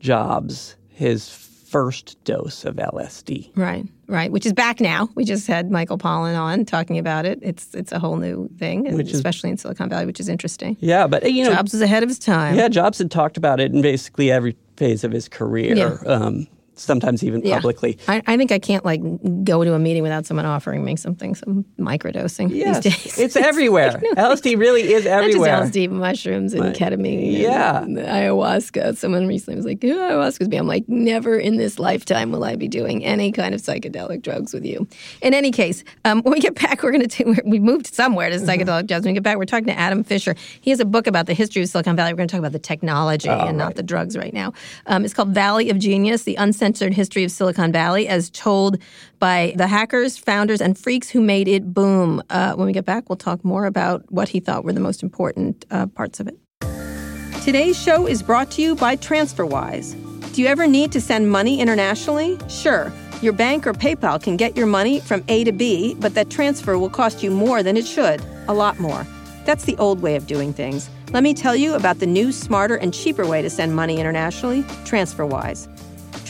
Jobs 0.00 0.76
his 0.88 1.28
first 1.28 2.16
dose 2.24 2.64
of 2.64 2.76
LSD. 2.76 3.50
Right, 3.56 3.86
right. 4.10 4.30
Which 4.30 4.44
is 4.46 4.52
back 4.52 4.80
now. 4.80 5.08
We 5.14 5.24
just 5.24 5.46
had 5.46 5.70
Michael 5.70 5.98
Pollan 5.98 6.38
on 6.38 6.64
talking 6.64 6.98
about 6.98 7.24
it. 7.26 7.38
It's 7.42 7.74
it's 7.74 7.92
a 7.92 7.98
whole 7.98 8.16
new 8.16 8.48
thing, 8.58 8.94
Which 8.94 9.08
is- 9.08 9.14
especially 9.14 9.50
in 9.50 9.56
Silicon 9.56 9.88
Valley, 9.88 10.06
which 10.06 10.20
is 10.20 10.28
interesting. 10.28 10.76
Yeah, 10.80 11.06
but 11.06 11.30
you 11.32 11.44
know, 11.44 11.52
Jobs 11.54 11.72
was 11.72 11.80
ahead 11.82 12.02
of 12.02 12.08
his 12.08 12.18
time. 12.18 12.56
Yeah, 12.56 12.68
Jobs 12.68 12.98
had 12.98 13.10
talked 13.10 13.36
about 13.36 13.60
it 13.60 13.72
in 13.72 13.82
basically 13.82 14.30
every 14.30 14.56
phase 14.76 15.04
of 15.04 15.12
his 15.12 15.28
career, 15.28 15.74
Yeah. 15.76 15.98
um, 16.12 16.46
sometimes 16.80 17.22
even 17.22 17.42
Yeah. 17.44 17.56
publicly. 17.56 17.98
I, 18.08 18.22
I 18.26 18.36
think 18.36 18.52
I 18.52 18.58
can't 18.58 18.84
like 18.84 19.00
go 19.44 19.64
to 19.64 19.74
a 19.74 19.78
meeting 19.78 20.02
without 20.02 20.26
someone 20.26 20.46
offering 20.46 20.84
me 20.84 20.96
something, 20.96 21.34
some 21.34 21.64
microdosing 21.78 22.50
Yes, 22.50 22.80
these 22.82 22.94
days. 23.04 23.18
it's 23.18 23.36
everywhere. 23.50 24.00
LSD 24.16 24.58
really 24.58 24.92
is 24.92 25.06
everywhere. 25.18 25.50
Not 25.52 25.62
just 25.72 25.74
LSD, 25.74 25.90
mushrooms 25.90 26.54
and 26.54 26.74
ketamine. 26.74 27.38
yeah. 27.40 27.82
And 27.82 27.96
ayahuasca. 27.98 28.96
Someone 28.96 29.26
recently 29.26 29.56
was 29.56 29.64
like, 29.66 29.82
"Ooh, 29.84 29.94
ayahuasca's 29.96 30.48
me. 30.48 30.56
I'm 30.56 30.66
like, 30.66 30.88
never 30.88 31.38
in 31.38 31.56
this 31.56 31.78
lifetime 31.78 32.32
will 32.32 32.44
I 32.44 32.56
be 32.56 32.68
doing 32.68 33.04
any 33.04 33.32
kind 33.32 33.54
of 33.54 33.60
psychedelic 33.60 34.22
drugs 34.22 34.52
with 34.52 34.64
you. 34.64 34.86
In 35.22 35.34
any 35.34 35.50
case, 35.50 35.84
um, 36.04 36.22
when 36.22 36.32
we 36.32 36.40
get 36.40 36.54
back, 36.54 36.82
we're 36.82 36.92
going 36.92 37.08
to 37.08 37.42
we 37.44 37.58
moved 37.58 37.86
somewhere 37.94 38.28
to 38.30 38.36
Mm-hmm. 38.40 38.48
psychedelic 38.48 38.86
drugs. 38.86 39.04
When 39.04 39.12
we 39.12 39.16
get 39.16 39.22
back, 39.22 39.36
we're 39.36 39.44
talking 39.44 39.66
to 39.66 39.78
Adam 39.78 40.02
Fisher. 40.02 40.34
He 40.62 40.70
has 40.70 40.80
a 40.80 40.84
book 40.84 41.06
about 41.06 41.26
the 41.26 41.34
history 41.34 41.60
of 41.62 41.68
Silicon 41.68 41.94
Valley. 41.96 42.12
We're 42.12 42.16
going 42.18 42.28
to 42.28 42.32
talk 42.32 42.38
about 42.38 42.52
the 42.52 42.58
technology 42.58 43.28
and 43.28 43.58
not 43.58 43.74
the 43.74 43.82
drugs 43.82 44.16
right 44.16 44.32
now. 44.32 44.52
Um, 44.86 45.04
it's 45.04 45.12
called 45.12 45.30
Valley 45.34 45.68
of 45.68 45.78
Genius, 45.78 46.22
the 46.22 46.38
uncensored 46.70 46.94
history 46.94 47.24
of 47.24 47.32
Silicon 47.32 47.72
Valley, 47.72 48.06
as 48.06 48.30
told 48.30 48.78
by 49.18 49.52
the 49.56 49.66
hackers, 49.66 50.16
founders, 50.16 50.60
and 50.60 50.78
freaks 50.78 51.10
who 51.10 51.20
made 51.20 51.48
it 51.48 51.74
boom. 51.74 52.22
Uh, 52.30 52.52
when 52.54 52.66
we 52.66 52.72
get 52.72 52.84
back, 52.84 53.08
we'll 53.08 53.16
talk 53.16 53.44
more 53.44 53.66
about 53.66 54.04
what 54.12 54.28
he 54.28 54.38
thought 54.38 54.62
were 54.64 54.72
the 54.72 54.80
most 54.80 55.02
important 55.02 55.66
uh, 55.72 55.86
parts 55.86 56.20
of 56.20 56.28
it. 56.28 56.38
Today's 57.42 57.76
show 57.76 58.06
is 58.06 58.22
brought 58.22 58.52
to 58.52 58.62
you 58.62 58.76
by 58.76 58.96
TransferWise. 58.96 59.96
Do 60.32 60.42
you 60.42 60.46
ever 60.46 60.68
need 60.68 60.92
to 60.92 61.00
send 61.00 61.28
money 61.28 61.60
internationally? 61.60 62.38
Sure. 62.48 62.92
Your 63.20 63.32
bank 63.32 63.66
or 63.66 63.72
PayPal 63.72 64.22
can 64.22 64.36
get 64.36 64.56
your 64.56 64.66
money 64.66 65.00
from 65.00 65.24
A 65.26 65.42
to 65.44 65.52
B, 65.52 65.96
but 65.98 66.14
that 66.14 66.30
transfer 66.30 66.78
will 66.78 66.88
cost 66.88 67.22
you 67.22 67.32
more 67.32 67.64
than 67.64 67.76
it 67.76 67.86
should. 67.86 68.22
A 68.46 68.54
lot 68.54 68.78
more. 68.78 69.04
That's 69.44 69.64
the 69.64 69.76
old 69.78 70.00
way 70.02 70.14
of 70.14 70.28
doing 70.28 70.52
things. 70.52 70.88
Let 71.12 71.24
me 71.24 71.34
tell 71.34 71.56
you 71.56 71.74
about 71.74 71.98
the 71.98 72.06
new, 72.06 72.30
smarter, 72.30 72.76
and 72.76 72.94
cheaper 72.94 73.26
way 73.26 73.42
to 73.42 73.50
send 73.50 73.74
money 73.74 73.98
internationally 73.98 74.62
TransferWise. 74.84 75.66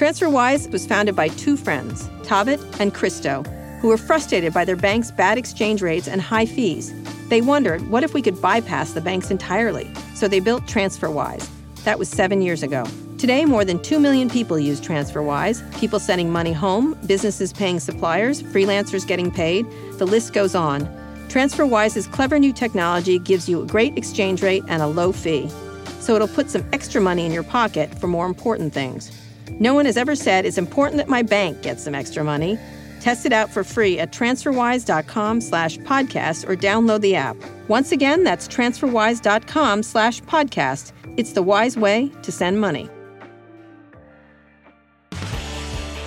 TransferWise 0.01 0.71
was 0.73 0.87
founded 0.87 1.15
by 1.15 1.29
two 1.29 1.59
friends, 1.59 2.09
Taavet 2.23 2.59
and 2.81 2.95
Kristo, 2.95 3.47
who 3.83 3.89
were 3.89 3.99
frustrated 3.99 4.55
by 4.55 4.65
their 4.65 4.75
bank's 4.75 5.11
bad 5.11 5.37
exchange 5.37 5.83
rates 5.83 6.09
and 6.09 6.23
high 6.23 6.47
fees. 6.47 6.91
They 7.29 7.43
wondered, 7.43 7.87
what 7.91 8.03
if 8.03 8.15
we 8.15 8.23
could 8.23 8.41
bypass 8.41 8.93
the 8.93 9.03
banks 9.03 9.31
entirely? 9.31 9.93
So 10.15 10.27
they 10.27 10.41
built 10.41 10.63
TransferWise. 10.63 11.47
That 11.85 11.99
was 11.99 12.09
seven 12.09 12.41
years 12.41 12.63
ago. 12.63 12.87
Today, 13.19 13.45
more 13.45 13.63
than 13.63 13.79
2 13.83 14.01
million 14.01 14.31
people 14.31 14.59
use 14.59 14.81
TransferWise 14.81 15.79
people 15.79 16.01
sending 16.01 16.33
money 16.33 16.55
home, 16.55 16.99
businesses 17.05 17.53
paying 17.53 17.79
suppliers, 17.79 18.43
freelancers 18.43 19.07
getting 19.07 19.31
paid. 19.31 19.67
The 19.99 20.07
list 20.07 20.33
goes 20.33 20.55
on. 20.55 20.87
TransferWise's 21.29 22.07
clever 22.07 22.39
new 22.39 22.55
technology 22.55 23.19
gives 23.19 23.51
you 23.51 23.61
a 23.61 23.67
great 23.67 23.99
exchange 23.99 24.43
rate 24.43 24.65
and 24.67 24.81
a 24.81 24.87
low 24.87 25.13
fee. 25.13 25.51
So 25.99 26.15
it'll 26.15 26.27
put 26.27 26.49
some 26.49 26.65
extra 26.73 27.03
money 27.03 27.27
in 27.27 27.33
your 27.33 27.43
pocket 27.43 27.99
for 28.01 28.07
more 28.07 28.25
important 28.25 28.73
things. 28.73 29.20
No 29.61 29.75
one 29.75 29.85
has 29.85 29.97
ever 29.97 30.17
said 30.17 30.47
it's 30.47 30.59
important 30.59 30.97
that 30.97 31.09
my 31.09 31.23
bank 31.23 31.63
gets 31.63 31.85
some 31.85 31.95
extra 31.95 32.25
money. 32.25 32.59
Test 33.01 33.25
it 33.25 33.33
out 33.33 33.51
for 33.51 33.63
free 33.63 33.99
at 33.99 34.11
transferwise.com 34.11 35.41
slash 35.41 35.79
podcast 35.79 36.49
or 36.49 36.57
download 36.57 37.01
the 37.03 37.15
app. 37.15 37.37
Once 37.69 37.93
again, 37.93 38.25
that's 38.25 38.49
transferwise.com 38.49 39.83
slash 39.83 40.21
podcast. 40.23 40.93
It's 41.17 41.33
the 41.33 41.43
wise 41.43 41.77
way 41.77 42.11
to 42.23 42.33
send 42.33 42.61
money. 42.61 42.89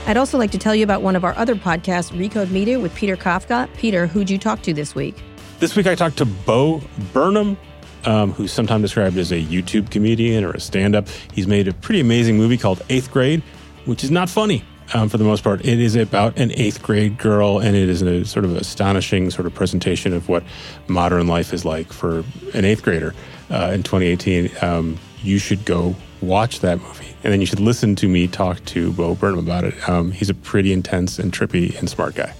I'd 0.06 0.18
also 0.18 0.38
like 0.38 0.52
to 0.52 0.58
tell 0.58 0.76
you 0.76 0.84
about 0.84 1.02
one 1.02 1.16
of 1.16 1.24
our 1.24 1.36
other 1.38 1.56
podcasts, 1.56 2.12
Recode 2.12 2.52
Media 2.52 2.80
with 2.80 2.94
Peter 2.94 3.16
Kafka. 3.16 3.74
Peter, 3.78 4.06
who'd 4.06 4.30
you 4.30 4.38
talk 4.38 4.62
to 4.64 4.74
this 4.74 4.94
week? 4.94 5.16
This 5.60 5.76
week 5.78 5.88
I 5.88 5.96
talked 5.96 6.18
to 6.18 6.26
Bo 6.26 6.82
Burnham, 7.14 7.58
um, 8.06 8.32
who's 8.34 8.52
sometimes 8.52 8.84
described 8.84 9.18
as 9.18 9.32
a 9.32 9.42
YouTube 9.42 9.90
comedian 9.92 10.44
or 10.44 10.52
a 10.52 10.60
stand 10.60 10.96
up. 10.96 11.08
He's 11.34 11.48
made 11.48 11.68
a 11.68 11.74
pretty 11.74 12.00
amazing 12.00 12.38
movie 12.38 12.58
called 12.58 12.82
Eighth 12.90 13.12
Grade, 13.12 13.42
which 13.86 14.04
is 14.04 14.12
not 14.12 14.30
funny. 14.30 14.64
Um, 14.94 15.10
for 15.10 15.18
the 15.18 15.24
most 15.24 15.44
part, 15.44 15.66
it 15.66 15.80
is 15.80 15.96
about 15.96 16.38
an 16.38 16.52
eighth 16.52 16.84
grade 16.84 17.18
girl, 17.18 17.60
and 17.60 17.76
it 17.76 17.90
is 17.90 18.02
a 18.02 18.26
sort 18.26 18.46
of 18.46 18.56
astonishing 18.56 19.32
sort 19.32 19.46
of 19.48 19.54
presentation 19.54 20.14
of 20.14 20.30
what 20.30 20.44
modern 20.88 21.26
life 21.28 21.54
is 21.54 21.66
like 21.66 21.92
for 21.92 22.24
an 22.54 22.66
eighth 22.66 22.84
grader 22.84 23.16
uh, 23.50 23.72
in 23.74 23.82
2018. 23.82 24.52
Um, 24.62 25.00
you 25.24 25.40
should 25.40 25.66
go 25.66 25.96
watch 26.22 26.60
that 26.60 26.80
movie, 26.80 27.16
and 27.24 27.32
then 27.34 27.40
you 27.40 27.48
should 27.48 27.62
listen 27.62 27.96
to 27.96 28.08
me 28.08 28.28
talk 28.28 28.64
to 28.66 28.92
Bo 28.92 29.16
Burnham 29.16 29.40
about 29.40 29.64
it. 29.64 29.90
Um, 29.90 30.12
he's 30.12 30.30
a 30.30 30.36
pretty 30.36 30.74
intense 30.74 31.18
and 31.18 31.32
trippy 31.32 31.78
and 31.80 31.90
smart 31.90 32.16
guy. 32.16 32.34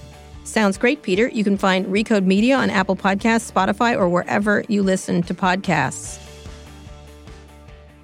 Sounds 0.54 0.78
great, 0.78 1.02
Peter. 1.02 1.26
You 1.26 1.42
can 1.42 1.58
find 1.58 1.84
Recode 1.86 2.26
Media 2.26 2.56
on 2.56 2.70
Apple 2.70 2.94
Podcasts, 2.94 3.50
Spotify, 3.50 3.98
or 3.98 4.08
wherever 4.08 4.62
you 4.68 4.84
listen 4.84 5.20
to 5.24 5.34
podcasts. 5.34 6.23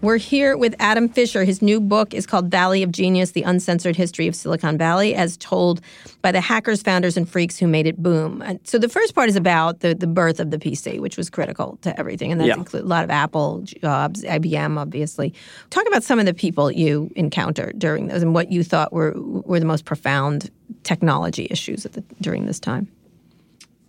We're 0.03 0.17
here 0.17 0.57
with 0.57 0.75
Adam 0.81 1.11
Fisher. 1.11 1.45
His 1.45 1.61
new 1.61 1.79
book 1.79 2.15
is 2.15 2.25
called 2.25 2.51
Valley 2.51 2.83
of 2.83 2.91
Genius 2.91 3.33
The 3.33 3.43
Uncensored 3.43 3.97
History 3.97 4.27
of 4.29 4.35
Silicon 4.35 4.79
Valley, 4.79 5.15
as 5.15 5.37
told 5.37 5.83
by 6.23 6.33
the 6.33 6.41
hackers, 6.41 6.81
founders, 6.81 7.19
and 7.19 7.29
freaks 7.29 7.59
who 7.59 7.67
made 7.67 7.87
it 7.87 8.03
boom. 8.03 8.41
And 8.41 8.59
so 8.65 8.79
the 8.79 8.89
first 8.89 9.15
part 9.15 9.29
is 9.29 9.37
about 9.37 9.81
the, 9.81 9.95
the 9.95 10.07
birth 10.07 10.41
of 10.41 10.53
the 10.53 10.57
PC, 10.59 11.01
which 11.01 11.19
was 11.19 11.29
critical 11.29 11.79
to 11.83 11.99
everything. 12.01 12.33
And 12.33 12.41
that 12.41 12.47
Yeah. 12.47 12.55
includes 12.55 12.87
a 12.87 12.89
lot 12.89 13.05
of 13.05 13.11
Apple 13.11 13.61
jobs, 13.61 14.25
IBM, 14.25 14.79
obviously. 14.79 15.35
Talk 15.69 15.87
about 15.87 16.03
some 16.03 16.19
of 16.19 16.25
the 16.25 16.33
people 16.35 16.71
you 16.73 17.11
encountered 17.15 17.79
during 17.79 18.07
those 18.07 18.23
and 18.23 18.33
what 18.33 18.51
you 18.51 18.65
thought 18.65 18.95
were, 18.95 19.13
were 19.19 19.61
the 19.61 19.67
most 19.67 19.85
profound 19.85 20.51
technology 20.83 21.47
issues 21.51 21.85
at 21.85 21.93
the, 21.93 22.03
during 22.23 22.47
this 22.47 22.59
time. 22.59 22.89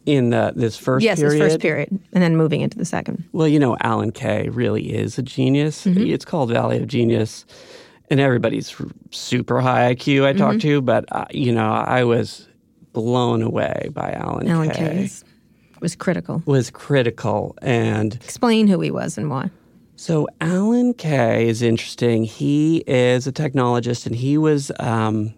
In 0.07 0.33
uh, 0.33 0.51
this 0.55 0.77
first 0.77 1.03
yes, 1.03 1.19
period, 1.19 1.41
this 1.41 1.53
first 1.53 1.61
period, 1.61 1.89
and 2.11 2.23
then 2.23 2.35
moving 2.35 2.61
into 2.61 2.75
the 2.75 2.85
second. 2.85 3.23
Well, 3.33 3.47
you 3.47 3.59
know, 3.59 3.77
Alan 3.81 4.11
Kay 4.11 4.49
really 4.49 4.91
is 4.93 5.19
a 5.19 5.21
genius. 5.21 5.85
It's 5.85 6.25
called 6.25 6.49
Valley 6.49 6.81
of 6.81 6.87
Genius, 6.87 7.45
and 8.09 8.19
everybody's 8.19 8.75
super 9.11 9.61
high 9.61 9.93
IQ 9.93 10.25
I 10.25 10.33
talked 10.33 10.61
to, 10.61 10.81
but 10.81 11.05
uh, 11.11 11.25
you 11.29 11.51
know, 11.53 11.71
I 11.71 12.03
was 12.03 12.47
blown 12.93 13.43
away 13.43 13.89
by 13.93 14.11
Alan, 14.13 14.47
Alan 14.47 14.71
Kay. 14.71 15.09
Was 15.81 15.95
critical. 15.95 16.41
Was 16.45 16.71
critical, 16.71 17.55
and 17.61 18.15
Explain 18.15 18.67
who 18.67 18.79
he 18.81 18.89
was 18.91 19.17
and 19.19 19.29
why. 19.29 19.49
so 19.95 20.27
Alan 20.39 20.93
Kay 20.95 21.47
is 21.47 21.61
interesting. 21.61 22.23
He 22.23 22.77
is 22.87 23.27
a 23.27 23.31
technologist, 23.31 24.07
and 24.07 24.15
he 24.15 24.37
was. 24.37 24.71
Um, 24.79 25.35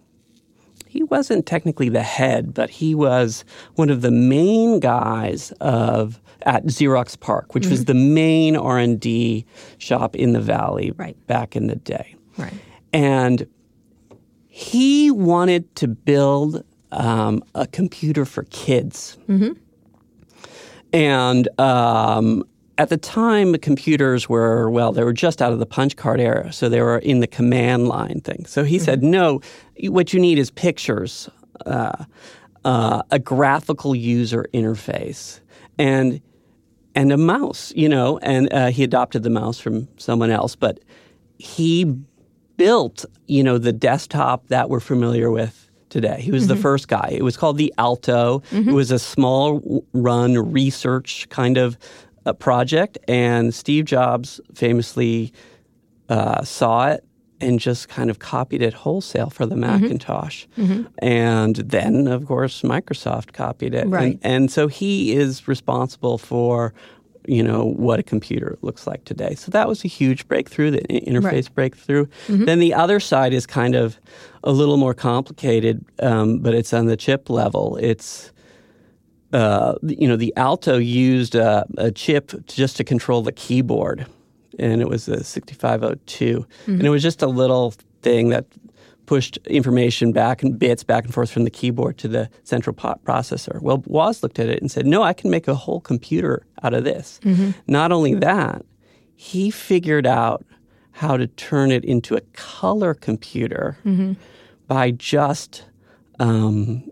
he 0.94 1.02
wasn't 1.02 1.44
technically 1.44 1.88
the 1.88 2.04
head, 2.04 2.54
but 2.54 2.70
he 2.70 2.94
was 2.94 3.44
one 3.74 3.90
of 3.90 4.00
the 4.00 4.12
main 4.12 4.78
guys 4.78 5.52
of 5.60 6.20
at 6.42 6.64
Xerox 6.66 7.18
PARC, 7.18 7.52
which 7.52 7.66
was 7.66 7.86
the 7.86 7.94
main 7.94 8.56
R 8.56 8.78
and 8.78 9.00
D 9.00 9.44
shop 9.78 10.14
in 10.14 10.34
the 10.34 10.40
valley 10.40 10.92
Right. 10.96 11.16
back 11.26 11.56
in 11.56 11.66
the 11.66 11.74
day. 11.76 12.14
Right. 12.38 12.52
And 12.92 13.46
he 14.46 15.10
wanted 15.10 15.74
to 15.76 15.88
build 15.88 16.62
um, 16.92 17.42
a 17.56 17.66
computer 17.66 18.24
for 18.24 18.44
kids. 18.44 19.18
And 20.92 21.48
um, 21.58 22.44
at 22.76 22.88
the 22.88 22.96
time, 22.96 23.54
computers 23.58 24.28
were, 24.28 24.68
well, 24.70 24.92
they 24.92 25.04
were 25.04 25.12
just 25.12 25.40
out 25.40 25.52
of 25.52 25.58
the 25.58 25.66
punch 25.66 25.96
card 25.96 26.20
era. 26.20 26.52
So 26.52 26.68
they 26.68 26.80
were 26.80 26.98
in 26.98 27.20
the 27.20 27.26
command 27.26 27.88
line 27.88 28.20
thing. 28.20 28.46
So 28.46 28.64
he 28.64 28.78
said, 28.78 29.02
no, 29.02 29.40
what 29.84 30.12
you 30.12 30.20
need 30.20 30.38
is 30.38 30.50
pictures, 30.50 31.28
uh, 31.66 32.04
uh, 32.64 33.02
a 33.10 33.18
graphical 33.18 33.94
user 33.94 34.46
interface. 34.52 35.40
And 35.78 36.20
and 36.96 37.10
a 37.10 37.16
mouse, 37.16 37.72
you 37.74 37.88
know, 37.88 38.18
and 38.18 38.52
uh, 38.52 38.68
he 38.68 38.84
adopted 38.84 39.24
the 39.24 39.30
mouse 39.30 39.58
from 39.58 39.88
someone 39.96 40.30
else, 40.30 40.54
but 40.54 40.78
he 41.38 41.84
built, 42.56 43.04
you 43.26 43.42
know, 43.42 43.58
the 43.58 43.72
desktop 43.72 44.46
that 44.46 44.70
we're 44.70 44.78
familiar 44.78 45.28
with 45.30 45.68
today. 45.88 46.20
He 46.20 46.30
was 46.30 46.46
the 46.46 46.54
first 46.56 46.86
guy. 46.86 47.08
It 47.12 47.22
was 47.22 47.36
called 47.36 47.58
the 47.58 47.74
Alto. 47.78 48.42
It 48.68 48.72
was 48.72 48.92
a 48.92 48.98
small 48.98 49.84
run 49.92 50.52
research 50.52 51.28
kind 51.30 51.56
of 51.56 51.76
uh, 52.26 52.32
project, 52.32 52.98
and 53.08 53.54
Steve 53.54 53.84
Jobs 53.84 54.40
famously 54.54 55.32
uh, 56.08 56.42
saw 56.44 56.88
it 56.88 57.04
and 57.40 57.58
just 57.60 57.88
kind 57.88 58.10
of 58.10 58.18
copied 58.20 58.62
it 58.62 58.72
wholesale 58.72 59.28
for 59.28 59.44
the 59.44 59.56
Macintosh. 59.56 60.46
And 60.98 61.56
then, 61.56 62.06
of 62.06 62.24
course, 62.26 62.62
Microsoft 62.62 63.32
copied 63.32 63.74
it. 63.74 63.86
Right. 63.88 64.12
And, 64.12 64.20
and 64.22 64.50
so 64.50 64.68
he 64.68 65.14
is 65.14 65.46
responsible 65.48 66.16
for, 66.16 66.72
you 67.26 67.42
know, 67.42 67.64
what 67.64 67.98
a 67.98 68.02
computer 68.02 68.56
looks 68.62 68.86
like 68.86 69.04
today. 69.04 69.34
So 69.34 69.50
that 69.50 69.68
was 69.68 69.84
a 69.84 69.88
huge 69.88 70.26
breakthrough, 70.28 70.70
the 70.70 70.80
interface 70.88 71.52
breakthrough. 71.52 72.06
Then 72.28 72.60
the 72.60 72.72
other 72.72 73.00
side 73.00 73.34
is 73.34 73.46
kind 73.46 73.74
of 73.74 73.98
a 74.42 74.52
little 74.52 74.76
more 74.76 74.94
complicated, 74.94 75.84
um, 76.00 76.38
but 76.38 76.54
it's 76.54 76.72
on 76.72 76.86
the 76.86 76.96
chip 76.96 77.28
level. 77.28 77.76
It's 77.80 78.30
uh, 79.34 79.74
you 79.82 80.06
know, 80.08 80.16
the 80.16 80.32
Alto 80.36 80.78
used 80.78 81.34
uh, 81.36 81.64
a 81.76 81.90
chip 81.90 82.32
just 82.46 82.76
to 82.78 82.84
control 82.84 83.20
the 83.22 83.32
keyboard, 83.32 84.06
and 84.58 84.80
it 84.80 84.88
was 84.88 85.08
a 85.08 85.24
6502. 85.24 86.46
And 86.66 86.82
it 86.86 86.90
was 86.90 87.02
just 87.02 87.20
a 87.22 87.26
little 87.26 87.74
thing 88.02 88.28
that 88.30 88.46
pushed 89.06 89.36
information 89.46 90.12
back 90.12 90.42
and 90.42 90.58
bits 90.58 90.82
back 90.84 91.04
and 91.04 91.12
forth 91.12 91.30
from 91.30 91.44
the 91.44 91.50
keyboard 91.50 91.98
to 91.98 92.08
the 92.08 92.30
central 92.44 92.74
processor. 92.74 93.60
Well, 93.60 93.82
Woz 93.86 94.22
looked 94.22 94.38
at 94.38 94.48
it 94.48 94.60
and 94.62 94.70
said, 94.70 94.86
No, 94.86 95.02
I 95.02 95.12
can 95.12 95.30
make 95.30 95.46
a 95.48 95.54
whole 95.54 95.80
computer 95.80 96.46
out 96.62 96.72
of 96.72 96.84
this. 96.84 97.20
Not 97.66 97.92
only 97.92 98.14
that, 98.14 98.64
he 99.16 99.50
figured 99.50 100.06
out 100.06 100.44
how 100.92 101.16
to 101.16 101.26
turn 101.26 101.70
it 101.72 101.84
into 101.84 102.14
a 102.16 102.20
color 102.32 102.94
computer 102.94 103.76
by 104.68 104.92
just 104.92 105.64
um, 106.20 106.84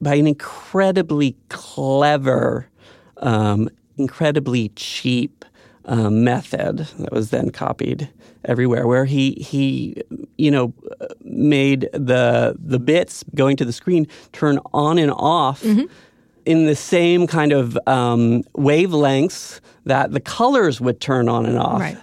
by 0.00 0.14
an 0.14 0.26
incredibly 0.26 1.36
clever, 1.48 2.68
um, 3.18 3.68
incredibly 3.96 4.70
cheap 4.70 5.44
um, 5.84 6.22
method 6.24 6.78
that 6.98 7.12
was 7.12 7.30
then 7.30 7.50
copied 7.50 8.08
everywhere, 8.44 8.86
where 8.86 9.04
he 9.04 9.32
he 9.32 10.02
you 10.36 10.50
know 10.50 10.72
made 11.22 11.88
the 11.92 12.56
the 12.58 12.78
bits 12.78 13.24
going 13.34 13.56
to 13.56 13.64
the 13.64 13.72
screen 13.72 14.06
turn 14.32 14.58
on 14.72 14.98
and 14.98 15.10
off 15.12 15.64
in 16.44 16.66
the 16.66 16.76
same 16.76 17.26
kind 17.26 17.52
of 17.52 17.78
um, 17.86 18.42
wavelengths 18.56 19.60
that 19.84 20.12
the 20.12 20.20
colors 20.20 20.80
would 20.80 21.00
turn 21.00 21.28
on 21.28 21.44
and 21.46 21.58
off. 21.58 21.80
Right. 21.80 21.98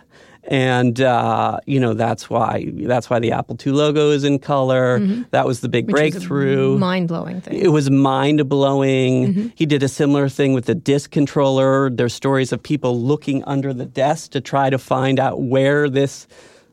And 0.48 1.02
uh, 1.02 1.60
you 1.66 1.80
know 1.80 1.94
that's 1.94 2.30
why 2.30 2.72
that's 2.76 3.10
why 3.10 3.20
the 3.20 3.32
Apple 3.32 3.58
II 3.66 3.74
logo 3.74 4.12
is 4.12 4.24
in 4.24 4.40
color. 4.40 5.00
That 5.32 5.48
was 5.48 5.62
the 5.62 5.70
big 5.70 5.88
breakthrough. 5.88 6.78
Mind 6.78 7.08
blowing 7.08 7.42
thing. 7.42 7.60
It 7.60 7.70
was 7.70 7.90
mind 7.90 8.48
blowing. 8.48 9.34
Mm-hmm. 9.34 9.48
He 9.56 9.66
did 9.66 9.82
a 9.82 9.88
similar 9.88 10.30
thing 10.30 10.54
with 10.54 10.66
the 10.66 10.76
disk 10.76 11.10
controller. 11.12 11.90
There's 11.90 12.14
stories 12.14 12.52
of 12.52 12.62
people 12.62 13.02
looking 13.02 13.44
under 13.46 13.74
the 13.74 13.86
desk 13.86 14.32
to 14.32 14.42
try 14.42 14.70
to 14.70 14.78
find 14.78 15.20
out 15.20 15.42
where 15.42 15.90
this 15.90 16.28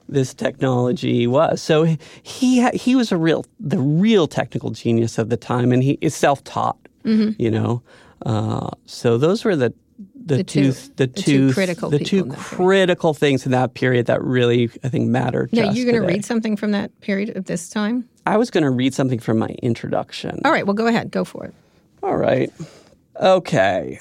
this 0.09 0.35
technology 0.35 1.27
was. 1.27 1.63
So 1.63 1.85
he 2.23 2.69
he, 2.71 2.95
was 2.95 3.13
a 3.13 3.17
real 3.17 3.45
the 3.59 3.79
real 3.79 4.27
technical 4.27 4.71
genius 4.71 5.19
of 5.19 5.29
the 5.29 5.37
time, 5.37 5.73
and 5.73 5.83
he 5.83 5.99
is 6.01 6.15
self 6.15 6.45
taught. 6.45 6.77
You 7.39 7.51
know, 7.51 7.83
uh, 8.27 8.71
so 8.87 9.19
those 9.19 9.45
were 9.45 9.57
the. 9.57 9.73
The. 10.27 10.37
The 10.37 10.45
two, 10.45 10.73
two- 10.73 10.73
the, 10.73 11.07
the 11.07 11.07
two 11.07 11.49
two, 11.49 11.53
critical 11.53 11.91
the 11.91 11.99
two 11.99 12.27
critical 12.27 13.15
things 13.15 13.45
in 13.45 13.53
that 13.53 13.75
period 13.75 14.07
that 14.07 14.23
really, 14.23 14.71
I 14.85 14.89
think, 14.89 15.09
mattered. 15.09 15.51
Yeah, 15.53 15.71
you're 15.73 15.91
going 15.91 16.01
to 16.01 16.07
read 16.07 16.25
something 16.25 16.57
from 16.57 16.71
that 16.73 16.99
period 17.01 17.37
of 17.37 17.47
this 17.47 17.69
time? 17.69 18.09
I 18.27 18.37
was 18.37 18.51
going 18.51 18.65
to 18.65 18.71
read 18.71 18.95
something 18.95 19.19
from 19.19 19.39
my 19.39 19.49
introduction. 19.63 20.41
All 20.45 20.53
right, 20.53 20.67
well, 20.67 20.75
go 20.75 20.87
ahead. 20.87 21.11
Go 21.11 21.25
for 21.25 21.45
it. 21.45 21.55
All 22.03 22.17
right. 22.17 22.53
Okay. 23.21 23.99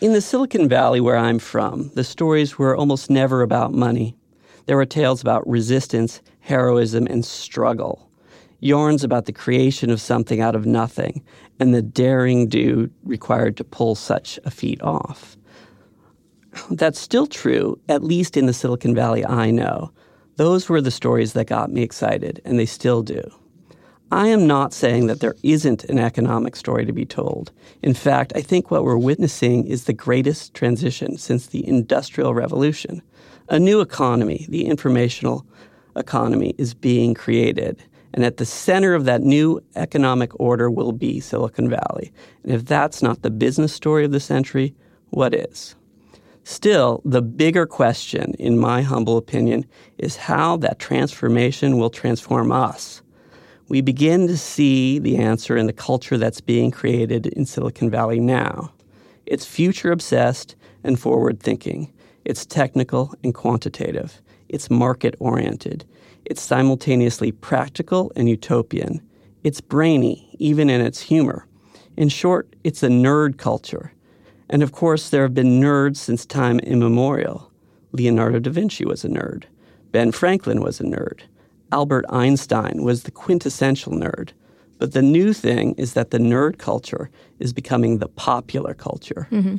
In 0.00 0.12
the 0.12 0.20
Silicon 0.20 0.68
Valley, 0.68 1.00
where 1.00 1.16
I'm 1.16 1.38
from, 1.38 1.90
the 1.94 2.04
stories 2.04 2.58
were 2.58 2.76
almost 2.76 3.10
never 3.10 3.42
about 3.42 3.72
money. 3.72 4.16
There 4.66 4.76
were 4.76 4.86
tales 4.86 5.20
about 5.22 5.48
resistance, 5.48 6.20
heroism, 6.40 7.06
and 7.06 7.24
struggle. 7.24 8.08
Yarns 8.60 9.02
about 9.02 9.24
the 9.26 9.32
creation 9.32 9.90
of 9.90 10.00
something 10.00 10.40
out 10.40 10.54
of 10.54 10.66
nothing 10.66 11.24
and 11.60 11.74
the 11.74 11.82
daring 11.82 12.48
do 12.48 12.90
required 13.04 13.56
to 13.56 13.64
pull 13.64 13.94
such 13.94 14.38
a 14.44 14.50
feat 14.50 14.80
off. 14.82 15.36
That's 16.70 16.98
still 16.98 17.26
true, 17.26 17.78
at 17.88 18.02
least 18.02 18.36
in 18.36 18.46
the 18.46 18.52
Silicon 18.52 18.94
Valley 18.94 19.24
I 19.24 19.50
know. 19.50 19.92
Those 20.36 20.68
were 20.68 20.80
the 20.80 20.90
stories 20.90 21.32
that 21.32 21.46
got 21.46 21.70
me 21.70 21.82
excited, 21.82 22.40
and 22.44 22.58
they 22.58 22.66
still 22.66 23.02
do. 23.02 23.22
I 24.10 24.28
am 24.28 24.46
not 24.46 24.72
saying 24.72 25.06
that 25.08 25.20
there 25.20 25.34
isn't 25.42 25.84
an 25.84 25.98
economic 25.98 26.56
story 26.56 26.86
to 26.86 26.92
be 26.92 27.04
told. 27.04 27.52
In 27.82 27.92
fact, 27.92 28.32
I 28.34 28.40
think 28.40 28.70
what 28.70 28.84
we're 28.84 28.96
witnessing 28.96 29.66
is 29.66 29.84
the 29.84 29.92
greatest 29.92 30.54
transition 30.54 31.18
since 31.18 31.46
the 31.46 31.66
Industrial 31.66 32.32
Revolution. 32.32 33.02
A 33.50 33.58
new 33.58 33.80
economy, 33.80 34.46
the 34.48 34.64
informational 34.64 35.44
economy, 35.94 36.54
is 36.56 36.72
being 36.72 37.12
created. 37.12 37.82
And 38.14 38.24
at 38.24 38.38
the 38.38 38.46
center 38.46 38.94
of 38.94 39.04
that 39.04 39.22
new 39.22 39.62
economic 39.76 40.38
order 40.40 40.70
will 40.70 40.92
be 40.92 41.20
Silicon 41.20 41.68
Valley. 41.68 42.12
And 42.42 42.52
if 42.52 42.64
that's 42.64 43.02
not 43.02 43.22
the 43.22 43.30
business 43.30 43.72
story 43.72 44.04
of 44.04 44.12
the 44.12 44.20
century, 44.20 44.74
what 45.10 45.34
is? 45.34 45.74
Still, 46.44 47.02
the 47.04 47.20
bigger 47.20 47.66
question, 47.66 48.32
in 48.38 48.58
my 48.58 48.80
humble 48.80 49.18
opinion, 49.18 49.66
is 49.98 50.16
how 50.16 50.56
that 50.56 50.78
transformation 50.78 51.76
will 51.76 51.90
transform 51.90 52.50
us. 52.50 53.02
We 53.68 53.82
begin 53.82 54.26
to 54.28 54.38
see 54.38 54.98
the 54.98 55.18
answer 55.18 55.58
in 55.58 55.66
the 55.66 55.74
culture 55.74 56.16
that's 56.16 56.40
being 56.40 56.70
created 56.70 57.26
in 57.26 57.44
Silicon 57.44 57.90
Valley 57.90 58.18
now. 58.18 58.72
It's 59.26 59.44
future 59.44 59.92
obsessed 59.92 60.56
and 60.82 60.98
forward 60.98 61.38
thinking. 61.38 61.92
It's 62.24 62.46
technical 62.46 63.14
and 63.22 63.34
quantitative. 63.34 64.22
It's 64.48 64.70
market 64.70 65.16
oriented. 65.18 65.84
It's 66.28 66.42
simultaneously 66.42 67.32
practical 67.32 68.12
and 68.14 68.28
utopian. 68.28 69.00
It's 69.44 69.62
brainy, 69.62 70.36
even 70.38 70.68
in 70.68 70.82
its 70.82 71.00
humor. 71.00 71.46
In 71.96 72.10
short, 72.10 72.54
it's 72.64 72.82
a 72.82 72.88
nerd 72.88 73.38
culture. 73.38 73.94
And 74.50 74.62
of 74.62 74.72
course, 74.72 75.08
there 75.08 75.22
have 75.22 75.32
been 75.32 75.58
nerds 75.58 75.96
since 75.96 76.26
time 76.26 76.58
immemorial. 76.60 77.50
Leonardo 77.92 78.40
da 78.40 78.50
Vinci 78.50 78.84
was 78.84 79.06
a 79.06 79.08
nerd. 79.08 79.44
Ben 79.90 80.12
Franklin 80.12 80.60
was 80.60 80.80
a 80.80 80.84
nerd. 80.84 81.20
Albert 81.72 82.04
Einstein 82.10 82.82
was 82.82 83.04
the 83.04 83.10
quintessential 83.10 83.92
nerd. 83.92 84.32
But 84.76 84.92
the 84.92 85.00
new 85.00 85.32
thing 85.32 85.74
is 85.78 85.94
that 85.94 86.10
the 86.10 86.18
nerd 86.18 86.58
culture 86.58 87.08
is 87.38 87.54
becoming 87.54 87.98
the 87.98 88.08
popular 88.08 88.74
culture. 88.74 89.28
Mm-hmm. 89.30 89.56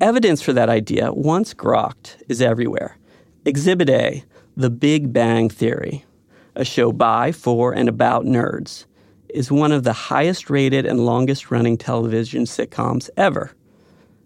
Evidence 0.00 0.42
for 0.42 0.52
that 0.52 0.68
idea, 0.68 1.12
once 1.12 1.54
grokked, 1.54 2.20
is 2.28 2.42
everywhere. 2.42 2.98
Exhibit 3.44 3.88
A 3.88 4.24
The 4.58 4.70
Big 4.70 5.12
Bang 5.12 5.50
Theory, 5.50 6.06
a 6.54 6.64
show 6.64 6.90
by, 6.90 7.30
for, 7.30 7.74
and 7.74 7.90
about 7.90 8.24
nerds, 8.24 8.86
is 9.28 9.52
one 9.52 9.70
of 9.70 9.84
the 9.84 9.92
highest 9.92 10.48
rated 10.48 10.86
and 10.86 11.04
longest 11.04 11.50
running 11.50 11.76
television 11.76 12.44
sitcoms 12.44 13.10
ever. 13.18 13.52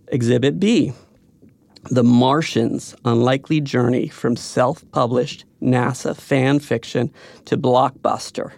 Exhibit 0.07 0.61
B 0.61 0.93
The 1.91 2.05
Martian's 2.05 2.95
Unlikely 3.05 3.61
Journey 3.61 4.07
from 4.07 4.37
Self 4.37 4.89
Published 4.93 5.47
NASA 5.61 6.17
Fan 6.17 6.61
Fiction 6.61 7.13
to 7.47 7.57
Blockbuster. 7.57 8.53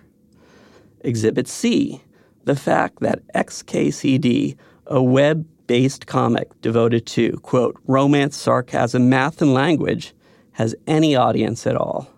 Exhibit 1.00 1.48
C 1.48 2.02
The 2.44 2.54
fact 2.54 3.00
that 3.00 3.26
XKCD, 3.34 4.58
a 4.88 5.02
web 5.02 5.46
based 5.66 6.06
comic 6.06 6.50
devoted 6.60 7.06
to, 7.06 7.38
quote, 7.38 7.80
romance, 7.86 8.36
sarcasm, 8.36 9.08
math, 9.08 9.40
and 9.40 9.54
language, 9.54 10.12
has 10.52 10.74
any 10.86 11.16
audience 11.16 11.66
at 11.66 11.76
all. 11.76 12.08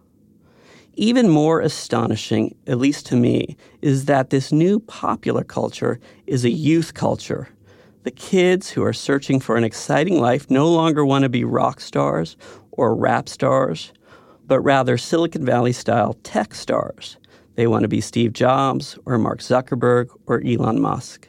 Even 0.94 1.28
more 1.28 1.60
astonishing, 1.60 2.54
at 2.66 2.78
least 2.78 3.06
to 3.06 3.16
me, 3.16 3.56
is 3.82 4.04
that 4.04 4.30
this 4.30 4.52
new 4.52 4.78
popular 4.80 5.42
culture 5.42 5.98
is 6.26 6.44
a 6.44 6.50
youth 6.50 6.94
culture 6.94 7.48
the 8.04 8.10
kids 8.10 8.68
who 8.70 8.84
are 8.84 8.92
searching 8.92 9.40
for 9.40 9.56
an 9.56 9.64
exciting 9.64 10.20
life 10.20 10.50
no 10.50 10.68
longer 10.68 11.04
want 11.04 11.22
to 11.22 11.28
be 11.30 11.42
rock 11.42 11.80
stars 11.80 12.36
or 12.70 12.94
rap 12.94 13.30
stars, 13.30 13.92
but 14.46 14.60
rather 14.60 14.98
Silicon 14.98 15.44
Valley 15.44 15.72
style 15.72 16.12
tech 16.22 16.54
stars. 16.54 17.16
They 17.54 17.66
want 17.66 17.82
to 17.82 17.88
be 17.88 18.02
Steve 18.02 18.34
Jobs 18.34 18.98
or 19.06 19.16
Mark 19.16 19.40
Zuckerberg 19.40 20.08
or 20.26 20.42
Elon 20.44 20.82
Musk. 20.82 21.28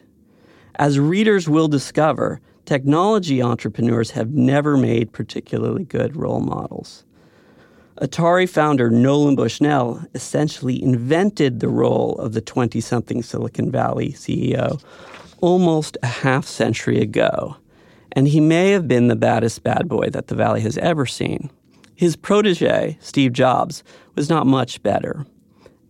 As 0.76 1.00
readers 1.00 1.48
will 1.48 1.70
discover, 1.70 2.42
technology 2.66 3.42
entrepreneurs 3.42 4.12
have 4.12 4.32
never 4.32 4.78
made 4.78 5.12
particularly 5.12 5.84
good 5.84 6.16
role 6.16 6.42
models. 6.42 7.04
Atari 8.02 8.50
founder 8.50 8.90
Nolan 8.90 9.36
Bushnell 9.36 10.06
essentially 10.14 10.84
invented 10.84 11.60
the 11.60 11.70
role 11.70 12.16
of 12.20 12.34
the 12.34 12.42
20 12.42 12.82
something 12.82 13.24
Silicon 13.24 13.72
Valley 13.72 14.12
CEO 14.12 14.84
almost 15.40 15.98
a 16.04 16.08
half 16.08 16.46
century 16.46 17.00
ago, 17.00 17.56
and 18.12 18.28
he 18.28 18.40
may 18.40 18.72
have 18.72 18.88
been 18.88 19.08
the 19.08 19.16
baddest 19.16 19.64
bad 19.64 19.88
boy 19.88 20.10
that 20.10 20.28
the 20.28 20.36
Valley 20.36 20.62
has 20.62 20.78
ever 20.80 21.06
seen. 21.06 21.50
His 21.96 22.18
protege, 22.18 22.98
Steve 23.00 23.32
Jobs, 23.32 23.84
was 24.16 24.30
not 24.30 24.46
much 24.46 24.84
better. 24.84 25.26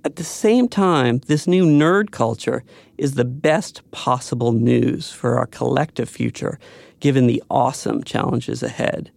At 0.05 0.17
the 0.17 0.23
same 0.23 0.69
time, 0.69 1.21
this 1.25 1.47
new 1.47 1.65
nerd 1.65 2.11
culture 2.11 2.63
is 2.95 3.15
the 3.15 3.25
best 3.25 3.81
possible 3.89 4.51
news 4.51 5.11
for 5.11 5.39
our 5.39 5.47
collective 5.47 6.07
future, 6.07 6.59
given 6.99 7.25
the 7.25 7.41
awesome 7.49 8.03
challenges 8.03 8.61
ahead. 8.61 9.09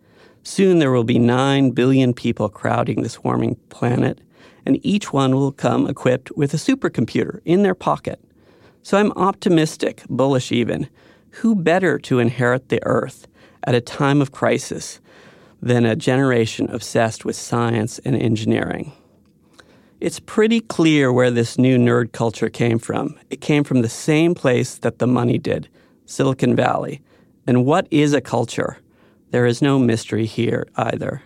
Soon 0.43 0.79
there 0.79 0.91
will 0.91 1.05
be 1.05 1.19
9 1.19 1.73
billion 1.73 2.15
people 2.15 2.49
crowding 2.49 3.03
this 3.03 3.23
warming 3.23 3.57
planet, 3.69 4.23
and 4.65 4.81
each 4.83 5.13
one 5.13 5.35
will 5.35 5.53
come 5.53 5.87
equipped 5.87 6.35
with 6.39 6.55
a 6.55 6.57
supercomputer 6.57 7.41
in 7.45 7.65
their 7.65 7.75
pocket. 7.75 8.19
So 8.83 8.97
I'm 8.97 9.13
optimistic, 9.13 10.05
bullish 10.09 10.51
even. 10.51 10.89
Who 11.43 11.55
better 11.55 11.99
to 11.99 12.19
inherit 12.19 12.71
the 12.71 12.83
earth 12.85 13.29
at 13.65 13.75
a 13.75 13.83
time 13.83 14.23
of 14.23 14.33
crisis 14.33 15.01
than 15.61 15.85
a 15.85 15.95
generation 15.95 16.71
obsessed 16.71 17.27
with 17.27 17.37
science 17.37 17.99
and 18.07 18.17
engineering? 18.17 18.93
It's 20.01 20.21
pretty 20.21 20.61
clear 20.61 21.13
where 21.13 21.31
this 21.31 21.59
new 21.59 21.77
nerd 21.77 22.13
culture 22.13 22.49
came 22.49 22.79
from. 22.79 23.19
It 23.31 23.41
came 23.41 23.65
from 23.65 23.83
the 23.83 23.89
same 23.89 24.35
place 24.35 24.77
that 24.79 24.99
the 24.99 25.07
money 25.07 25.39
did 25.39 25.69
Silicon 26.07 26.55
Valley. 26.55 27.03
And 27.47 27.67
what 27.67 27.89
is 27.91 28.13
a 28.13 28.21
culture? 28.21 28.79
There 29.31 29.47
is 29.47 29.61
no 29.61 29.79
mystery 29.79 30.27
here 30.27 30.67
either. 30.77 31.23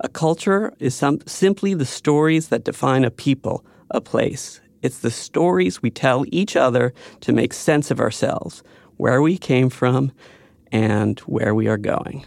A 0.00 0.08
culture 0.08 0.72
is 0.78 0.94
some, 0.94 1.20
simply 1.26 1.74
the 1.74 1.84
stories 1.84 2.48
that 2.48 2.64
define 2.64 3.04
a 3.04 3.10
people, 3.10 3.64
a 3.90 4.00
place, 4.00 4.60
it's 4.84 4.98
the 4.98 5.10
stories 5.10 5.80
we 5.80 5.90
tell 5.90 6.26
each 6.30 6.56
other 6.56 6.92
to 7.22 7.32
make 7.32 7.54
sense 7.54 7.90
of 7.90 8.00
ourselves, 8.00 8.62
where 8.98 9.22
we 9.22 9.38
came 9.38 9.70
from, 9.70 10.12
and 10.70 11.18
where 11.20 11.54
we 11.54 11.68
are 11.68 11.78
going. 11.78 12.26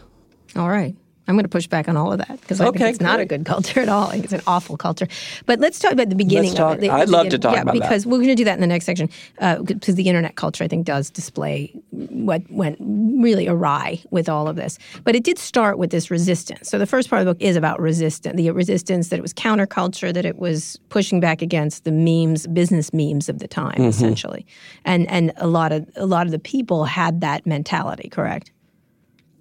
All 0.55 0.67
right. 0.67 0.95
I'm 1.27 1.35
going 1.35 1.43
to 1.43 1.49
push 1.49 1.67
back 1.67 1.89
on 1.89 1.97
all 1.97 2.11
of 2.11 2.19
that 2.19 2.39
because 2.41 2.61
I 2.61 2.67
okay, 2.67 2.79
think 2.79 2.89
it's 2.89 2.97
great. 2.99 3.07
not 3.07 3.19
a 3.19 3.25
good 3.25 3.45
culture 3.45 3.81
at 3.81 3.89
all. 3.89 4.07
I 4.07 4.11
think 4.11 4.23
it's 4.25 4.33
an 4.33 4.41
awful 4.47 4.77
culture. 4.77 5.07
But 5.45 5.59
let's 5.59 5.77
talk 5.79 5.91
about 5.91 6.09
the 6.09 6.15
beginning 6.15 6.53
talk, 6.53 6.77
of 6.77 6.77
it. 6.77 6.81
The, 6.81 6.89
I'd 6.89 7.09
love 7.09 7.29
to 7.29 7.37
talk 7.37 7.55
yeah, 7.55 7.63
about 7.63 7.73
because 7.73 8.03
that. 8.03 8.09
we're 8.09 8.17
going 8.17 8.29
to 8.29 8.35
do 8.35 8.45
that 8.45 8.53
in 8.53 8.61
the 8.61 8.67
next 8.67 8.85
section 8.85 9.09
because 9.35 9.89
uh, 9.89 9.93
the 9.93 10.07
internet 10.07 10.35
culture, 10.35 10.63
I 10.63 10.67
think, 10.67 10.85
does 10.85 11.09
display 11.09 11.73
what 11.91 12.49
went 12.49 12.77
really 12.79 13.47
awry 13.47 14.01
with 14.09 14.29
all 14.29 14.47
of 14.47 14.55
this. 14.55 14.79
But 15.03 15.15
it 15.15 15.23
did 15.23 15.37
start 15.37 15.77
with 15.77 15.89
this 15.89 16.09
resistance. 16.09 16.69
So 16.69 16.79
the 16.79 16.85
first 16.85 17.09
part 17.09 17.21
of 17.21 17.25
the 17.25 17.33
book 17.33 17.41
is 17.41 17.55
about 17.55 17.79
resistance, 17.81 18.35
the 18.35 18.49
resistance 18.51 19.09
that 19.09 19.19
it 19.19 19.21
was 19.21 19.33
counterculture, 19.33 20.13
that 20.13 20.25
it 20.25 20.37
was 20.37 20.79
pushing 20.89 21.19
back 21.19 21.41
against 21.41 21.83
the 21.83 21.91
memes, 21.91 22.47
business 22.47 22.93
memes 22.93 23.27
of 23.27 23.39
the 23.39 23.47
time, 23.47 23.73
mm-hmm. 23.73 23.85
essentially, 23.85 24.45
and 24.85 25.07
and 25.09 25.33
a 25.37 25.47
lot 25.47 25.71
of 25.71 25.89
a 25.95 26.05
lot 26.05 26.25
of 26.25 26.31
the 26.31 26.39
people 26.39 26.85
had 26.85 27.21
that 27.21 27.45
mentality. 27.45 28.09
Correct. 28.09 28.51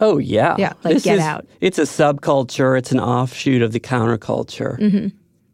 Oh 0.00 0.18
yeah, 0.18 0.56
yeah, 0.58 0.74
like 0.84 0.94
this 0.94 1.04
get 1.04 1.16
is, 1.16 1.24
out. 1.24 1.46
It's 1.60 1.78
a 1.78 1.82
subculture. 1.82 2.78
It's 2.78 2.92
an 2.92 3.00
offshoot 3.00 3.62
of 3.62 3.72
the 3.72 3.80
counterculture. 3.80 4.78
Mm-hmm. 4.78 5.08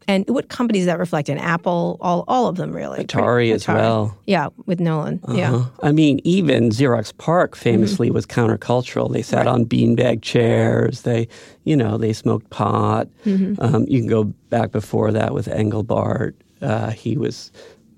And 0.05 0.27
what 0.27 0.49
companies 0.49 0.85
that 0.85 0.99
reflect 0.99 1.29
in 1.29 1.37
Apple, 1.37 1.97
all 2.01 2.25
all 2.27 2.47
of 2.47 2.57
them 2.57 2.73
really. 2.73 3.03
Atari, 3.03 3.53
as 3.53 3.67
well. 3.67 4.17
Yeah, 4.27 4.49
with 4.65 4.81
Nolan. 4.81 5.21
Uh-huh. 5.23 5.37
Yeah. 5.37 5.65
I 5.81 5.93
mean, 5.93 6.19
even 6.25 6.69
Xerox 6.71 7.15
PARC 7.17 7.55
famously 7.55 8.07
mm-hmm. 8.07 8.15
was 8.15 8.25
countercultural. 8.25 9.11
They 9.11 9.21
sat 9.21 9.45
right. 9.45 9.47
on 9.47 9.65
beanbag 9.65 10.21
chairs. 10.21 11.01
They, 11.03 11.27
you 11.63 11.77
know, 11.77 11.97
they 11.97 12.11
smoked 12.11 12.49
pot. 12.49 13.07
Mm-hmm. 13.25 13.61
Um, 13.63 13.85
you 13.87 13.99
can 13.99 14.09
go 14.09 14.25
back 14.49 14.71
before 14.71 15.11
that 15.13 15.33
with 15.33 15.47
Engelbart. 15.47 16.33
Uh, 16.61 16.91
he 16.91 17.17
was 17.17 17.51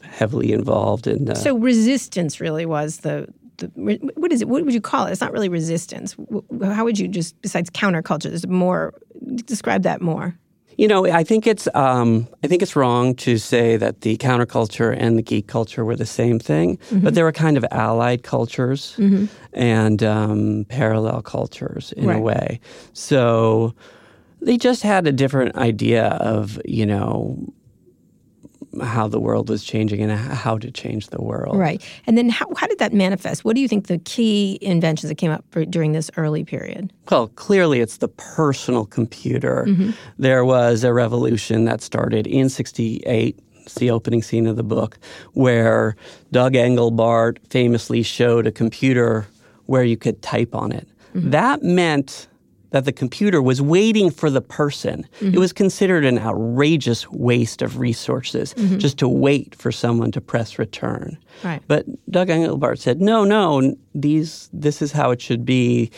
heavily 0.04 0.54
involved 0.54 1.08
in. 1.08 1.30
Uh, 1.30 1.34
so 1.34 1.58
resistance 1.58 2.40
really 2.40 2.66
was 2.66 2.98
the 2.98 3.28
the, 3.58 3.68
what 4.16 4.32
is 4.32 4.42
it? 4.42 4.48
What 4.48 4.64
would 4.64 4.74
you 4.74 4.82
call 4.82 5.08
it? 5.08 5.12
It's 5.12 5.22
not 5.22 5.32
really 5.32 5.50
resistance. 5.50 6.16
How 6.62 6.84
would 6.84 7.00
you 7.00 7.08
just 7.08 7.40
besides 7.42 7.70
counterculture? 7.70 8.30
There's 8.30 8.48
more. 8.48 8.94
Describe 9.46 9.84
that 9.84 10.02
more. 10.02 10.38
You 10.78 10.90
know, 10.90 11.06
I 11.06 11.24
think 11.24 11.48
it's 11.48 11.68
um, 11.74 12.28
I 12.44 12.48
think 12.48 12.62
it's 12.62 12.76
wrong 12.76 13.16
to 13.16 13.38
say 13.38 13.78
that 13.78 14.02
the 14.02 14.18
counterculture 14.18 14.96
and 14.98 15.18
the 15.18 15.22
geek 15.22 15.48
culture 15.48 15.86
were 15.86 15.96
the 15.96 16.06
same 16.06 16.38
thing, 16.38 16.78
mm-hmm. 16.78 17.00
but 17.00 17.16
they 17.16 17.24
were 17.24 17.32
kind 17.32 17.56
of 17.56 17.66
allied 17.72 18.24
cultures 18.24 18.96
mm-hmm. 18.98 19.26
and 19.54 20.04
um, 20.04 20.66
parallel 20.68 21.22
cultures 21.22 21.94
in 21.94 22.08
right. 22.08 22.18
a 22.18 22.20
way. 22.20 22.60
So 22.92 23.74
they 24.42 24.58
just 24.58 24.84
had 24.84 25.08
a 25.08 25.14
different 25.14 25.56
idea 25.56 26.08
of 26.08 26.60
you 26.66 26.86
know 26.86 27.38
how 28.82 29.08
the 29.08 29.20
world 29.20 29.50
was 29.50 29.64
changing 29.64 30.02
and 30.02 30.12
how 30.12 30.58
to 30.58 30.72
change 30.72 31.08
the 31.08 31.22
world. 31.22 31.58
Right. 31.58 31.82
And 32.08 32.18
then 32.18 32.30
how, 32.30 32.48
how 32.56 32.68
did 32.68 32.80
that 32.80 32.94
manifest? 32.94 33.46
What 33.46 33.56
do 33.56 33.62
you 33.62 33.68
think 33.68 33.88
the 33.88 34.00
key 34.00 34.58
inventions 34.62 35.10
that 35.10 35.16
came 35.16 35.32
up 35.32 35.44
for, 35.50 35.66
during 35.66 35.92
this 35.92 36.12
early 36.18 36.44
period? 36.44 36.92
Well, 37.10 37.28
clearly 37.30 37.82
it's 37.82 37.98
the 37.98 38.08
personal 38.08 38.86
computer. 38.86 39.66
Mm-hmm. 39.68 39.92
There 40.18 40.46
was 40.46 40.84
a 40.84 40.94
revolution 40.94 41.66
that 41.66 41.82
started 41.82 42.28
in 42.28 42.50
68 42.50 43.40
it's 43.66 43.76
the 43.76 43.90
opening 43.90 44.22
scene 44.22 44.46
of 44.46 44.58
the 44.58 44.64
book, 44.64 45.00
where 45.34 45.96
Doug 46.32 46.54
Engelbart 46.54 47.40
famously 47.50 48.04
showed 48.04 48.46
a 48.46 48.52
computer 48.52 49.26
where 49.66 49.84
you 49.84 49.98
could 49.98 50.22
type 50.22 50.54
on 50.54 50.72
it. 50.72 50.88
Mm-hmm. 51.16 51.32
That 51.32 51.64
meant 51.64 52.28
that 52.76 52.84
the 52.84 52.92
computer 52.92 53.42
was 53.42 53.62
waiting 53.62 54.12
for 54.12 54.30
the 54.30 54.42
person. 54.42 55.08
Mm-hmm. 55.22 55.34
It 55.34 55.40
was 55.40 55.54
considered 55.54 56.04
an 56.04 56.20
outrageous 56.20 57.10
waste 57.10 57.62
of 57.62 57.80
resources 57.80 58.54
mm-hmm. 58.54 58.80
just 58.80 58.98
to 58.98 59.08
wait 59.08 59.56
for 59.56 59.72
someone 59.72 60.12
to 60.12 60.20
press 60.20 60.60
return. 60.60 61.18
Right. 61.42 61.62
But 61.70 61.86
Doug 62.12 62.28
Engelbart 62.28 62.80
said, 62.80 63.00
no, 63.00 63.24
no, 63.24 63.78
these, 63.94 64.50
this 64.52 64.82
is 64.82 64.92
how 64.92 65.12
it 65.12 65.22
should 65.22 65.46
be. 65.46 65.90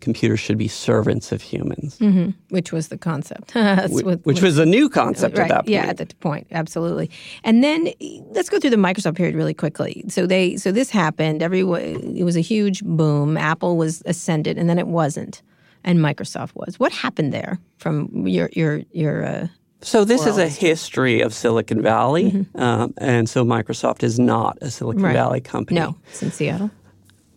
Computers 0.00 0.40
should 0.40 0.58
be 0.58 0.66
servants 0.66 1.30
of 1.30 1.40
humans, 1.40 1.98
mm-hmm. 1.98 2.30
which 2.48 2.72
was 2.72 2.88
the 2.88 2.98
concept. 2.98 3.54
Which, 3.90 4.18
which 4.24 4.42
was 4.42 4.58
a 4.58 4.66
new 4.66 4.88
concept 4.88 5.38
right. 5.38 5.44
at 5.44 5.48
that 5.50 5.60
point. 5.66 5.68
Yeah, 5.68 5.84
at 5.84 5.98
that 5.98 6.18
point, 6.18 6.48
absolutely. 6.50 7.10
And 7.44 7.62
then 7.62 7.92
let's 8.30 8.48
go 8.48 8.58
through 8.58 8.70
the 8.70 8.76
Microsoft 8.76 9.14
period 9.14 9.36
really 9.36 9.54
quickly. 9.54 10.04
So 10.08 10.26
they, 10.26 10.56
so 10.56 10.72
this 10.72 10.90
happened. 10.90 11.42
Everyone, 11.42 12.16
it 12.16 12.24
was 12.24 12.36
a 12.36 12.40
huge 12.40 12.82
boom. 12.82 13.36
Apple 13.36 13.76
was 13.76 14.02
ascended, 14.06 14.58
and 14.58 14.68
then 14.68 14.78
it 14.78 14.88
wasn't, 14.88 15.42
and 15.84 15.98
Microsoft 15.98 16.50
was. 16.54 16.78
What 16.80 16.92
happened 16.92 17.32
there 17.32 17.58
from 17.78 18.26
your 18.26 18.48
your 18.52 18.82
your? 18.92 19.24
Uh, 19.24 19.46
So 19.80 20.04
this 20.04 20.24
is 20.26 20.38
a 20.38 20.48
history 20.48 21.20
of 21.20 21.32
Silicon 21.34 21.82
Valley, 21.82 22.46
um, 22.54 22.94
and 22.98 23.28
so 23.28 23.44
Microsoft 23.44 24.02
is 24.02 24.18
not 24.18 24.56
a 24.62 24.70
Silicon 24.70 25.02
Right. 25.02 25.12
Valley 25.12 25.40
company. 25.42 25.78
no, 25.80 25.94
it's 26.08 26.22
in 26.22 26.30
Seattle. 26.32 26.70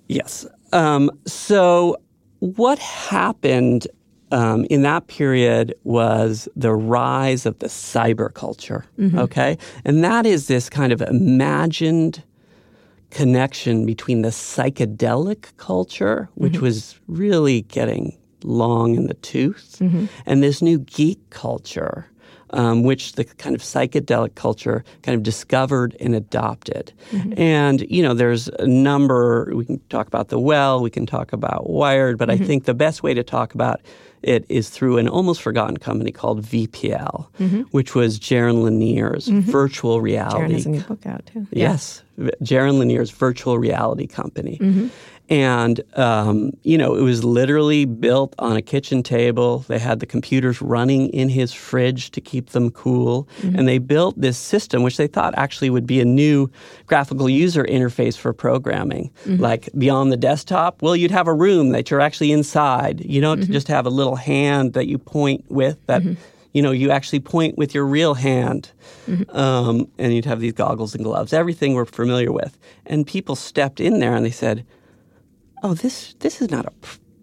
Yes. 0.07 0.45
Um, 0.71 1.11
so 1.25 1.97
what 2.39 2.79
happened 2.79 3.87
um, 4.31 4.65
in 4.69 4.81
that 4.83 5.07
period 5.07 5.73
was 5.83 6.47
the 6.55 6.73
rise 6.73 7.45
of 7.45 7.59
the 7.59 7.67
cyber 7.67 8.33
culture. 8.33 8.85
Okay, 9.15 9.57
and 9.85 10.03
that 10.03 10.25
is 10.25 10.47
this 10.47 10.69
kind 10.69 10.93
of 10.93 11.01
imagined 11.01 12.23
connection 13.09 13.85
between 13.85 14.21
the 14.21 14.29
psychedelic 14.31 15.55
culture, 15.57 16.29
which 16.35 16.59
was 16.61 16.99
really 17.07 17.61
getting 17.63 18.17
long 18.43 18.95
in 18.95 19.07
the 19.07 19.13
tooth, 19.15 19.77
mm-hmm. 19.79 20.05
and 20.25 20.43
this 20.43 20.61
new 20.61 20.79
geek 20.79 21.29
culture, 21.29 22.07
um, 22.51 22.83
which 22.83 23.13
the 23.13 23.25
kind 23.25 23.55
of 23.55 23.61
psychedelic 23.61 24.35
culture 24.35 24.83
kind 25.03 25.15
of 25.15 25.23
discovered 25.23 25.95
and 25.99 26.15
adopted. 26.15 26.93
Mm-hmm. 27.11 27.39
And, 27.39 27.81
you 27.89 28.01
know, 28.01 28.13
there's 28.13 28.47
a 28.47 28.67
number, 28.67 29.51
we 29.53 29.65
can 29.65 29.79
talk 29.89 30.07
about 30.07 30.29
the 30.29 30.39
well, 30.39 30.81
we 30.81 30.89
can 30.89 31.05
talk 31.05 31.33
about 31.33 31.69
Wired, 31.69 32.17
but 32.17 32.29
I 32.29 32.35
mm-hmm. 32.35 32.45
think 32.45 32.65
the 32.65 32.73
best 32.73 33.03
way 33.03 33.13
to 33.13 33.23
talk 33.23 33.53
about 33.53 33.81
it 34.23 34.45
is 34.49 34.69
through 34.69 34.97
an 34.97 35.07
almost 35.07 35.41
forgotten 35.41 35.77
company 35.77 36.11
called 36.11 36.43
VPL, 36.43 37.27
which 37.71 37.93
was 37.93 38.19
Jaron 38.19 38.63
Lanier's 38.63 39.27
virtual 39.27 39.99
Jaron 39.99 40.03
reality 40.03 40.53
has 40.53 40.65
a 40.65 40.69
new 40.69 40.81
book 40.81 41.05
out 41.05 41.25
too. 41.27 41.47
Yes, 41.51 42.03
Jaron 42.17 42.79
Lanier's 42.79 43.11
virtual 43.11 43.59
reality 43.59 44.07
company. 44.07 44.57
Mm-hmm. 44.59 44.87
And, 45.29 45.81
um, 45.95 46.51
you 46.63 46.77
know, 46.77 46.95
it 46.95 47.01
was 47.01 47.23
literally 47.23 47.83
built 47.85 48.33
on 48.39 48.55
a 48.55 48.61
kitchen 48.61 49.03
table. 49.03 49.59
They 49.67 49.79
had 49.79 49.99
the 49.99 50.05
computers 50.05 50.61
running 50.61 51.09
in 51.09 51.27
his 51.27 51.51
fridge 51.51 52.11
to 52.11 52.21
keep 52.21 52.51
them 52.51 52.71
cool. 52.71 53.27
Mm-hmm. 53.41 53.59
And 53.59 53.67
they 53.67 53.77
built 53.77 54.19
this 54.19 54.37
system, 54.37 54.83
which 54.83 54.97
they 54.97 55.07
thought 55.07 55.33
actually 55.37 55.69
would 55.69 55.85
be 55.85 55.99
a 55.99 56.05
new 56.05 56.49
graphical 56.85 57.27
user 57.27 57.65
interface 57.65 58.17
for 58.17 58.31
programming. 58.31 59.11
Mm-hmm. 59.25 59.43
Like 59.43 59.69
beyond 59.77 60.11
the 60.13 60.17
desktop, 60.17 60.81
well, 60.81 60.95
you'd 60.95 61.11
have 61.11 61.27
a 61.27 61.33
room 61.33 61.69
that 61.69 61.91
you're 61.91 62.01
actually 62.01 62.31
inside. 62.31 63.03
You 63.05 63.21
don't 63.21 63.37
Mm-hmm. 63.37 63.53
just 63.53 63.67
have 63.67 63.85
a 63.85 63.89
little 63.89 64.15
hand 64.15 64.73
that 64.73 64.87
you 64.87 64.97
point 64.97 65.45
with 65.49 65.77
that 65.85 66.01
you 66.53 66.63
know, 66.63 66.71
you 66.71 66.89
actually 66.89 67.19
point 67.19 67.55
with 67.55 67.75
your 67.75 67.85
real 67.85 68.15
hand, 68.15 68.71
um, 69.29 69.87
and 69.99 70.13
you'd 70.13 70.25
have 70.25 70.39
these 70.39 70.53
goggles 70.53 70.95
and 70.95 71.03
gloves, 71.03 71.31
everything 71.31 71.75
we're 71.75 71.85
familiar 71.85 72.31
with. 72.31 72.57
And 72.87 73.05
people 73.05 73.35
stepped 73.35 73.79
in 73.79 73.99
there 73.99 74.15
and 74.15 74.25
they 74.25 74.31
said, 74.31 74.65
"Oh, 75.63 75.73
this 75.73 76.15
this 76.19 76.41
is 76.41 76.49
not 76.51 76.65
a 76.65 76.71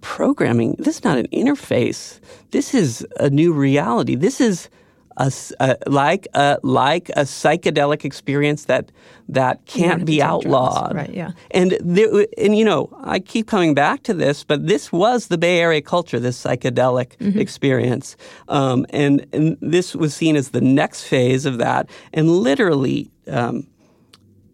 programming. 0.01 0.77
This 0.79 0.97
is 0.99 1.05
not 1.05 1.18
an 1.18 1.27
interface. 1.33 2.20
This 2.51 2.75
is 2.75 3.07
a 3.18 3.31
new 3.31 3.53
reality. 3.53 4.14
This 4.16 4.40
is." 4.40 4.68
A, 5.16 5.31
a- 5.61 5.77
like 5.87 6.27
a 6.35 6.59
like 6.64 7.09
a 7.11 7.20
psychedelic 7.23 8.05
experience 8.05 8.64
that 8.64 8.90
that 9.29 9.64
can't 9.64 10.05
be 10.05 10.14
take 10.18 10.23
drugs. 10.23 10.44
outlawed, 10.47 10.92
Right, 10.97 11.14
yeah. 11.14 11.31
and 11.53 11.79
there, 11.81 12.27
and 12.37 12.59
you 12.59 12.64
know, 12.64 12.88
I 13.01 13.20
keep 13.20 13.47
coming 13.47 13.75
back 13.75 14.03
to 14.09 14.12
this, 14.14 14.42
but 14.42 14.66
this 14.66 14.90
was 14.90 15.29
the 15.29 15.38
Bay 15.38 15.61
Area 15.61 15.83
culture, 15.83 16.18
this 16.18 16.42
psychedelic 16.42 17.16
Mm-hmm. 17.18 17.38
experience, 17.38 18.16
um, 18.49 18.87
and 18.90 19.25
and 19.33 19.57
this 19.61 19.94
was 19.94 20.16
seen 20.16 20.35
as 20.35 20.49
the 20.51 20.61
next 20.61 21.05
phase 21.05 21.47
of 21.47 21.59
that, 21.59 21.88
and 22.12 22.29
literally. 22.29 23.09
Um, 23.29 23.68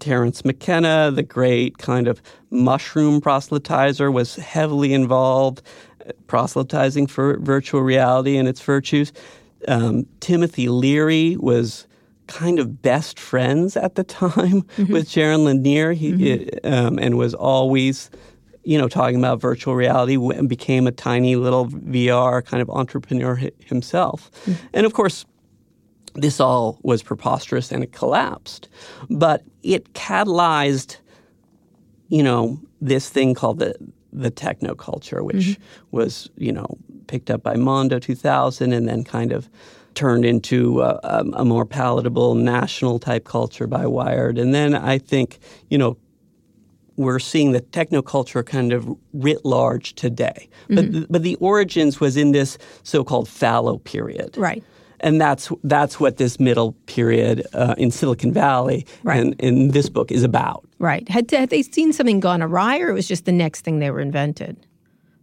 Terence 0.01 0.45
McKenna, 0.45 1.11
the 1.11 1.23
great 1.23 1.79
kind 1.79 2.09
of 2.09 2.21
mushroom 2.51 3.21
proselytizer, 3.21 4.13
was 4.13 4.37
heavily 4.37 4.93
involved 4.93 5.63
uh, 6.07 6.13
proselytizing 6.27 7.07
for 7.07 7.39
virtual 7.39 7.83
reality 7.83 8.37
and 8.37 8.49
its 8.49 8.61
virtues. 8.61 9.13
Um, 9.69 10.07
Timothy 10.21 10.69
Leary 10.69 11.37
was 11.37 11.87
kind 12.27 12.59
of 12.59 12.81
best 12.81 13.19
friends 13.19 13.77
at 13.77 13.97
the 13.97 14.05
time 14.21 14.65
with 14.79 15.09
Jaron 15.09 15.45
Lanier. 15.45 15.93
He 15.93 16.49
um, 16.65 16.99
and 16.99 17.19
was 17.19 17.35
always, 17.35 18.11
you 18.65 18.79
know, 18.79 18.89
talking 18.89 19.19
about 19.19 19.41
virtual 19.41 19.75
reality 19.75 20.15
and 20.15 20.49
became 20.49 20.87
a 20.87 20.93
tiny 20.93 21.37
little 21.37 21.67
VR 21.67 22.45
kind 22.45 22.63
of 22.63 22.71
entrepreneur 22.71 23.37
hi- 23.37 23.51
himself. 23.59 24.31
And 24.73 24.87
of 24.87 24.95
course, 24.95 25.27
this 26.15 26.41
all 26.41 26.79
was 26.83 27.03
preposterous 27.03 27.71
and 27.73 27.83
it 27.83 27.93
collapsed. 27.93 28.69
But 29.09 29.45
it 29.63 29.93
catalyzed, 29.95 30.97
you 32.09 32.23
know, 32.23 32.61
this 32.81 33.09
thing 33.09 33.35
called 33.35 33.59
the 33.59 33.75
the 34.13 34.31
techno 34.31 34.75
culture, 34.75 35.23
which 35.23 35.37
mm-hmm. 35.37 35.63
was, 35.93 36.29
you 36.37 36.53
know, 36.53 36.67
picked 37.07 37.31
up 37.31 37.43
by 37.43 37.57
Mondo 37.57 37.99
2000 37.99 38.73
and 38.73 38.89
then 38.89 39.05
kind 39.05 39.33
of 39.33 39.49
turned 39.95 40.25
into 40.25 40.81
a, 40.83 41.25
a, 41.35 41.45
more 41.45 41.65
palatable 41.65 42.35
national 42.35 42.99
type 42.99 43.25
culture 43.25 43.67
by 43.67 43.87
Wired. 43.87 44.39
And 44.39 44.55
then 44.55 44.75
I 44.75 44.99
think, 44.99 45.39
you 45.69 45.79
know, 45.79 45.97
we're 46.97 47.19
seeing 47.19 47.53
the 47.53 47.61
technoculture 47.61 48.45
kind 48.45 48.73
of 48.73 48.89
writ 49.13 49.45
large 49.45 49.95
today. 49.95 50.49
But, 50.69 50.85
mm-hmm. 50.85 51.05
but 51.09 51.23
the 51.23 51.35
origins 51.37 51.99
was 51.99 52.17
in 52.17 52.33
this 52.33 52.59
so-called 52.83 53.29
fallow 53.29 53.79
period. 53.79 54.37
Right. 54.37 54.63
And 55.03 55.21
that's 55.21 55.51
that's 55.65 55.99
what 55.99 56.17
this 56.19 56.39
middle 56.39 56.73
period 56.87 57.47
uh, 57.55 57.75
in 57.79 57.91
Silicon 57.91 58.33
Valley 58.33 58.87
Right. 59.03 59.21
and 59.21 59.35
in 59.41 59.69
this 59.69 59.89
book 59.89 60.13
is 60.13 60.23
about. 60.23 60.65
Right. 60.79 61.09
Had, 61.09 61.31
had 61.31 61.49
they 61.51 61.63
seen 61.63 61.93
something 61.93 62.21
gone 62.21 62.43
awry, 62.43 62.79
or 62.81 62.91
it 62.91 62.93
was 62.95 63.09
just 63.09 63.25
the 63.25 63.33
next 63.33 63.63
thing 63.63 63.79
they 63.79 63.91
were 63.91 64.01
invented 64.01 64.57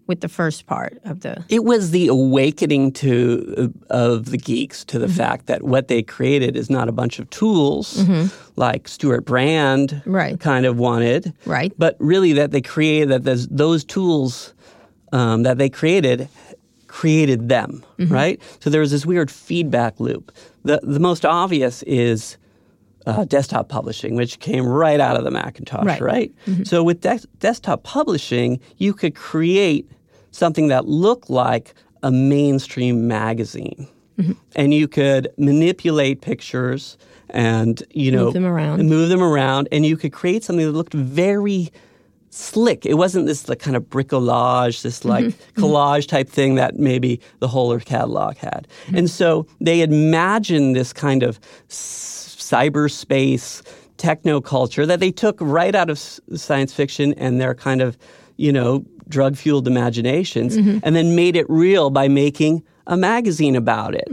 with 0.08 0.22
the 0.22 0.30
first 0.30 0.66
part 0.68 0.98
of 1.04 1.20
the. 1.20 1.44
It 1.50 1.64
was 1.66 1.92
the 1.92 2.08
awakening 2.08 2.94
to 2.94 3.74
uh, 3.90 3.94
of 3.94 4.32
the 4.32 4.38
geeks 4.38 4.84
to 4.86 4.98
Mm-hmm. 4.98 5.08
the 5.08 5.14
fact 5.14 5.46
that 5.48 5.62
what 5.64 5.90
they 5.90 6.02
created 6.02 6.56
is 6.56 6.70
not 6.70 6.88
a 6.90 6.92
bunch 6.92 7.20
of 7.20 7.30
tools 7.30 8.04
like 8.56 8.88
Stewart 8.88 9.26
Brand 9.26 9.90
Mm-hmm. 9.90 10.12
Right. 10.12 10.40
kind 10.40 10.66
of 10.66 10.80
wanted, 10.80 11.34
Right. 11.46 11.72
But 11.78 11.98
really, 12.00 12.34
that 12.34 12.52
they 12.52 12.62
created 12.62 13.10
that 13.10 13.24
those, 13.26 13.48
those 13.50 13.84
tools 13.84 14.54
um, 15.12 15.44
that 15.44 15.58
they 15.58 15.70
created 15.70 16.28
created 17.02 17.48
them, 17.50 17.72
Mm-hmm. 18.00 18.14
right? 18.14 18.38
So 18.62 18.70
there 18.70 18.82
was 18.82 18.92
this 18.92 19.06
weird 19.06 19.30
feedback 19.30 19.94
loop. 20.00 20.32
The 20.64 20.80
the 20.84 21.00
most 21.00 21.24
obvious 21.26 21.84
is 21.84 22.38
uh, 23.06 23.24
desktop 23.26 23.66
publishing, 23.70 24.16
which 24.16 24.34
came 24.40 24.66
right 24.84 25.00
out 25.08 25.16
of 25.20 25.24
the 25.24 25.32
Macintosh, 25.32 25.86
Right. 25.86 26.02
right? 26.02 26.32
So 26.64 26.84
with 26.84 27.00
des- 27.02 27.28
desktop 27.40 27.84
publishing, 27.84 28.60
you 28.78 28.94
could 28.94 29.14
create 29.16 29.86
something 30.32 30.68
that 30.74 30.84
looked 31.06 31.30
like 31.30 31.74
a 32.04 32.12
mainstream 32.12 33.08
magazine. 33.08 33.88
And 34.56 34.74
you 34.74 34.88
could 34.88 35.28
manipulate 35.38 36.22
pictures 36.22 36.98
and 37.30 37.84
you 38.04 38.12
know 38.12 38.26
Move 38.26 38.34
them 38.34 38.46
around. 38.46 38.90
move 38.90 39.10
them 39.10 39.22
around, 39.22 39.68
and 39.72 39.86
you 39.86 39.96
could 40.02 40.12
create 40.22 40.44
something 40.44 40.66
that 40.66 40.72
looked 40.82 40.96
very 40.96 41.70
slick. 42.38 42.86
It 42.86 42.96
wasn't 42.96 43.26
this 43.26 43.50
like 43.50 43.60
kind 43.60 43.76
of 43.76 43.84
bricolage, 43.84 44.82
this 44.82 45.00
mm-hmm. 45.00 45.10
like 45.10 45.26
mm-hmm. 45.26 45.64
collage 45.64 46.08
type 46.08 46.30
thing 46.30 46.56
that 46.56 46.78
maybe 46.78 47.20
the 47.40 47.48
Whole 47.48 47.74
Earth 47.74 47.86
catalog 47.86 48.38
had. 48.38 48.68
Mm-hmm. 48.86 48.98
And 48.98 49.10
so 49.10 49.48
they 49.60 49.82
imagined 49.82 50.76
this 50.76 50.94
kind 50.94 51.24
of 51.24 51.40
s- 51.70 52.36
cyberspace 52.40 53.62
techno 53.98 54.40
culture 54.40 54.86
that 54.86 55.00
they 55.00 55.12
took 55.12 55.38
right 55.42 55.74
out 55.76 55.90
of 55.90 55.98
s- 55.98 56.20
science 56.36 56.74
fiction 56.74 57.14
and 57.14 57.42
their 57.42 57.56
kind 57.56 57.82
of, 57.82 57.98
you 58.38 58.52
know, 58.52 58.86
drug 59.10 59.36
fueled 59.36 59.68
imaginations 59.68 60.56
and 60.84 60.96
then 60.96 61.16
made 61.16 61.36
it 61.36 61.50
real 61.50 61.90
by 61.90 62.08
making 62.10 62.62
a 62.88 62.98
magazine 62.98 63.56
about 63.56 63.96
it. 63.96 64.08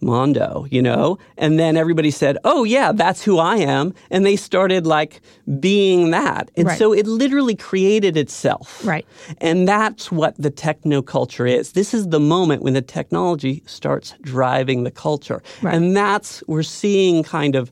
Mondo, 0.00 0.66
you 0.70 0.82
know? 0.82 1.18
And 1.36 1.58
then 1.58 1.76
everybody 1.76 2.10
said, 2.10 2.38
oh, 2.44 2.64
yeah, 2.64 2.92
that's 2.92 3.22
who 3.22 3.38
I 3.38 3.56
am. 3.56 3.94
And 4.10 4.24
they 4.24 4.36
started 4.36 4.86
like 4.86 5.20
being 5.58 6.10
that. 6.10 6.50
And 6.56 6.66
Right. 6.68 6.78
so 6.78 6.92
it 6.92 7.06
literally 7.06 7.54
created 7.54 8.16
itself. 8.16 8.84
Right. 8.84 9.06
And 9.38 9.66
that's 9.68 10.10
what 10.10 10.34
the 10.38 10.50
techno 10.50 11.02
culture 11.02 11.46
is. 11.46 11.72
This 11.72 11.92
is 11.94 12.08
the 12.08 12.20
moment 12.20 12.62
when 12.62 12.74
the 12.74 12.82
technology 12.82 13.62
starts 13.66 14.14
driving 14.22 14.84
the 14.84 14.90
culture. 14.90 15.42
Right. 15.62 15.74
And 15.74 15.96
that's, 15.96 16.42
we're 16.46 16.62
seeing 16.62 17.22
kind 17.22 17.54
of. 17.56 17.70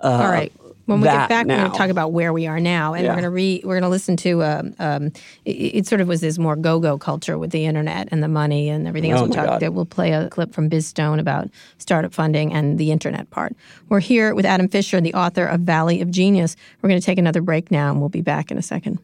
Uh, 0.00 0.08
All 0.22 0.28
right. 0.30 0.52
When 0.86 1.00
we 1.00 1.08
get 1.08 1.28
back, 1.28 1.46
now. 1.46 1.54
we're 1.54 1.60
going 1.60 1.72
to 1.72 1.78
talk 1.78 1.90
about 1.90 2.12
where 2.12 2.32
we 2.32 2.46
are 2.46 2.60
now, 2.60 2.94
and 2.94 3.04
Yeah. 3.04 3.10
we're 3.10 3.14
going 3.14 3.24
to 3.24 3.30
re 3.30 3.62
we're 3.64 3.74
going 3.74 3.82
to 3.82 3.88
listen 3.88 4.16
to. 4.18 4.42
Um, 4.42 4.74
um, 4.78 5.06
it, 5.44 5.50
it 5.50 5.86
sort 5.86 6.00
of 6.00 6.08
was 6.08 6.20
this 6.20 6.38
more 6.38 6.56
go 6.56 6.78
go 6.78 6.98
culture 6.98 7.38
with 7.38 7.50
the 7.50 7.64
internet 7.64 8.08
and 8.10 8.22
the 8.22 8.28
money 8.28 8.68
and 8.68 8.86
everything 8.86 9.10
else. 9.12 9.20
Oh 9.20 9.24
we'll 9.24 9.30
my 9.30 9.36
talk. 9.36 9.46
God. 9.46 9.60
That 9.60 9.72
we'll 9.74 9.86
play 9.86 10.12
a 10.12 10.28
clip 10.28 10.52
from 10.52 10.68
Biz 10.68 10.86
Stone 10.86 11.18
about 11.20 11.48
startup 11.78 12.12
funding 12.12 12.52
and 12.52 12.78
the 12.78 12.90
internet 12.90 13.30
part. 13.30 13.56
We're 13.88 14.00
here 14.00 14.34
with 14.34 14.44
Adam 14.44 14.68
Fisher, 14.68 15.00
the 15.00 15.14
author 15.14 15.46
of 15.46 15.60
Valley 15.60 16.00
of 16.00 16.10
Genius. 16.10 16.56
We're 16.82 16.88
going 16.90 17.00
to 17.00 17.04
take 17.06 17.18
another 17.18 17.40
break 17.40 17.70
now, 17.70 17.90
and 17.90 18.00
we'll 18.00 18.08
be 18.10 18.22
back 18.22 18.50
in 18.50 18.58
a 18.58 18.62
second. 18.62 18.98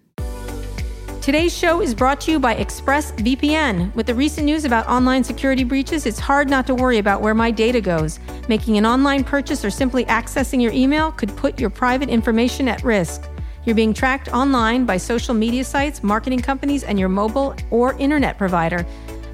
Today's 1.20 1.54
show 1.54 1.82
is 1.82 1.94
brought 1.94 2.18
to 2.22 2.30
you 2.30 2.40
by 2.40 2.54
ExpressVPN. 2.54 3.94
With 3.94 4.06
the 4.06 4.14
recent 4.14 4.46
news 4.46 4.64
about 4.64 4.88
online 4.88 5.22
security 5.22 5.64
breaches, 5.64 6.06
it's 6.06 6.18
hard 6.18 6.48
not 6.48 6.66
to 6.66 6.74
worry 6.74 6.96
about 6.96 7.20
where 7.20 7.34
my 7.34 7.50
data 7.50 7.82
goes. 7.82 8.18
Making 8.48 8.78
an 8.78 8.86
online 8.86 9.22
purchase 9.22 9.62
or 9.62 9.68
simply 9.68 10.06
accessing 10.06 10.62
your 10.62 10.72
email 10.72 11.12
could 11.12 11.36
put 11.36 11.60
your 11.60 11.68
private 11.68 12.08
information 12.08 12.68
at 12.68 12.82
risk. 12.82 13.28
You're 13.66 13.76
being 13.76 13.92
tracked 13.92 14.30
online 14.30 14.86
by 14.86 14.96
social 14.96 15.34
media 15.34 15.62
sites, 15.62 16.02
marketing 16.02 16.40
companies, 16.40 16.84
and 16.84 16.98
your 16.98 17.10
mobile 17.10 17.54
or 17.70 17.92
internet 17.98 18.38
provider. 18.38 18.86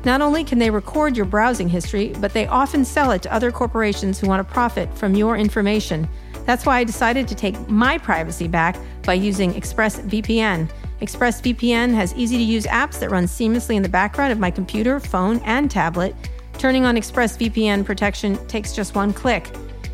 Not 0.05 0.21
only 0.21 0.43
can 0.43 0.59
they 0.59 0.71
record 0.71 1.17
your 1.17 1.27
browsing 1.27 1.69
history, 1.69 2.13
but 2.21 2.33
they 2.33 2.49
often 2.49 2.85
sell 2.85 3.13
it 3.13 3.23
to 3.23 3.33
other 3.33 3.53
corporations 3.53 4.19
who 4.19 4.27
want 4.27 4.47
to 4.47 4.53
profit 4.53 4.93
from 4.99 5.15
your 5.15 5.37
information. 5.37 6.09
That's 6.47 6.67
why 6.67 6.79
I 6.79 6.85
decided 6.85 7.29
to 7.29 7.37
take 7.37 7.69
my 7.69 7.97
privacy 7.97 8.49
back 8.49 8.77
by 9.05 9.15
using 9.15 9.55
ExpressVPN. 9.55 10.69
ExpressVPN 11.01 11.93
has 11.95 12.15
easy 12.15 12.39
to 12.39 12.43
use 12.43 12.65
apps 12.67 12.99
that 12.99 13.11
run 13.11 13.25
seamlessly 13.25 13.75
in 13.75 13.83
the 13.83 13.89
background 13.89 14.33
of 14.33 14.39
my 14.39 14.51
computer, 14.51 14.99
phone, 14.99 15.41
and 15.45 15.71
tablet. 15.71 16.15
Turning 16.59 16.87
on 16.87 16.97
ExpressVPN 16.97 17.85
protection 17.85 18.37
takes 18.47 18.73
just 18.73 18.95
one 18.95 19.13
click. 19.13 19.45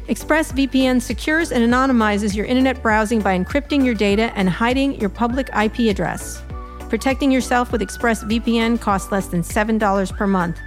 ExpressVPN 0.08 1.02
secures 1.02 1.50
and 1.50 1.64
anonymizes 1.64 2.36
your 2.36 2.46
internet 2.46 2.80
browsing 2.82 3.20
by 3.20 3.36
encrypting 3.36 3.84
your 3.84 3.94
data 3.94 4.32
and 4.36 4.48
hiding 4.48 5.00
your 5.00 5.08
public 5.08 5.48
IP 5.56 5.90
address. 5.90 6.42
Protecting 6.88 7.32
yourself 7.32 7.72
with 7.72 7.80
ExpressVPN 7.80 8.80
costs 8.80 9.10
less 9.10 9.26
than 9.26 9.42
$7 9.42 10.16
per 10.16 10.26
month. 10.26 10.60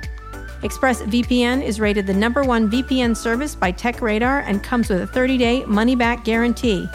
ExpressVPN 0.62 1.64
is 1.64 1.80
rated 1.80 2.08
the 2.08 2.14
number 2.14 2.44
one 2.44 2.70
VPN 2.70 3.16
service 3.16 3.56
by 3.56 3.72
TechRadar 3.72 4.44
and 4.48 4.64
comes 4.64 4.90
with 4.90 5.02
a 5.02 5.08
30 5.08 5.38
day 5.38 5.66
money 5.66 5.96
back 5.96 6.26
guarantee. 6.26 6.90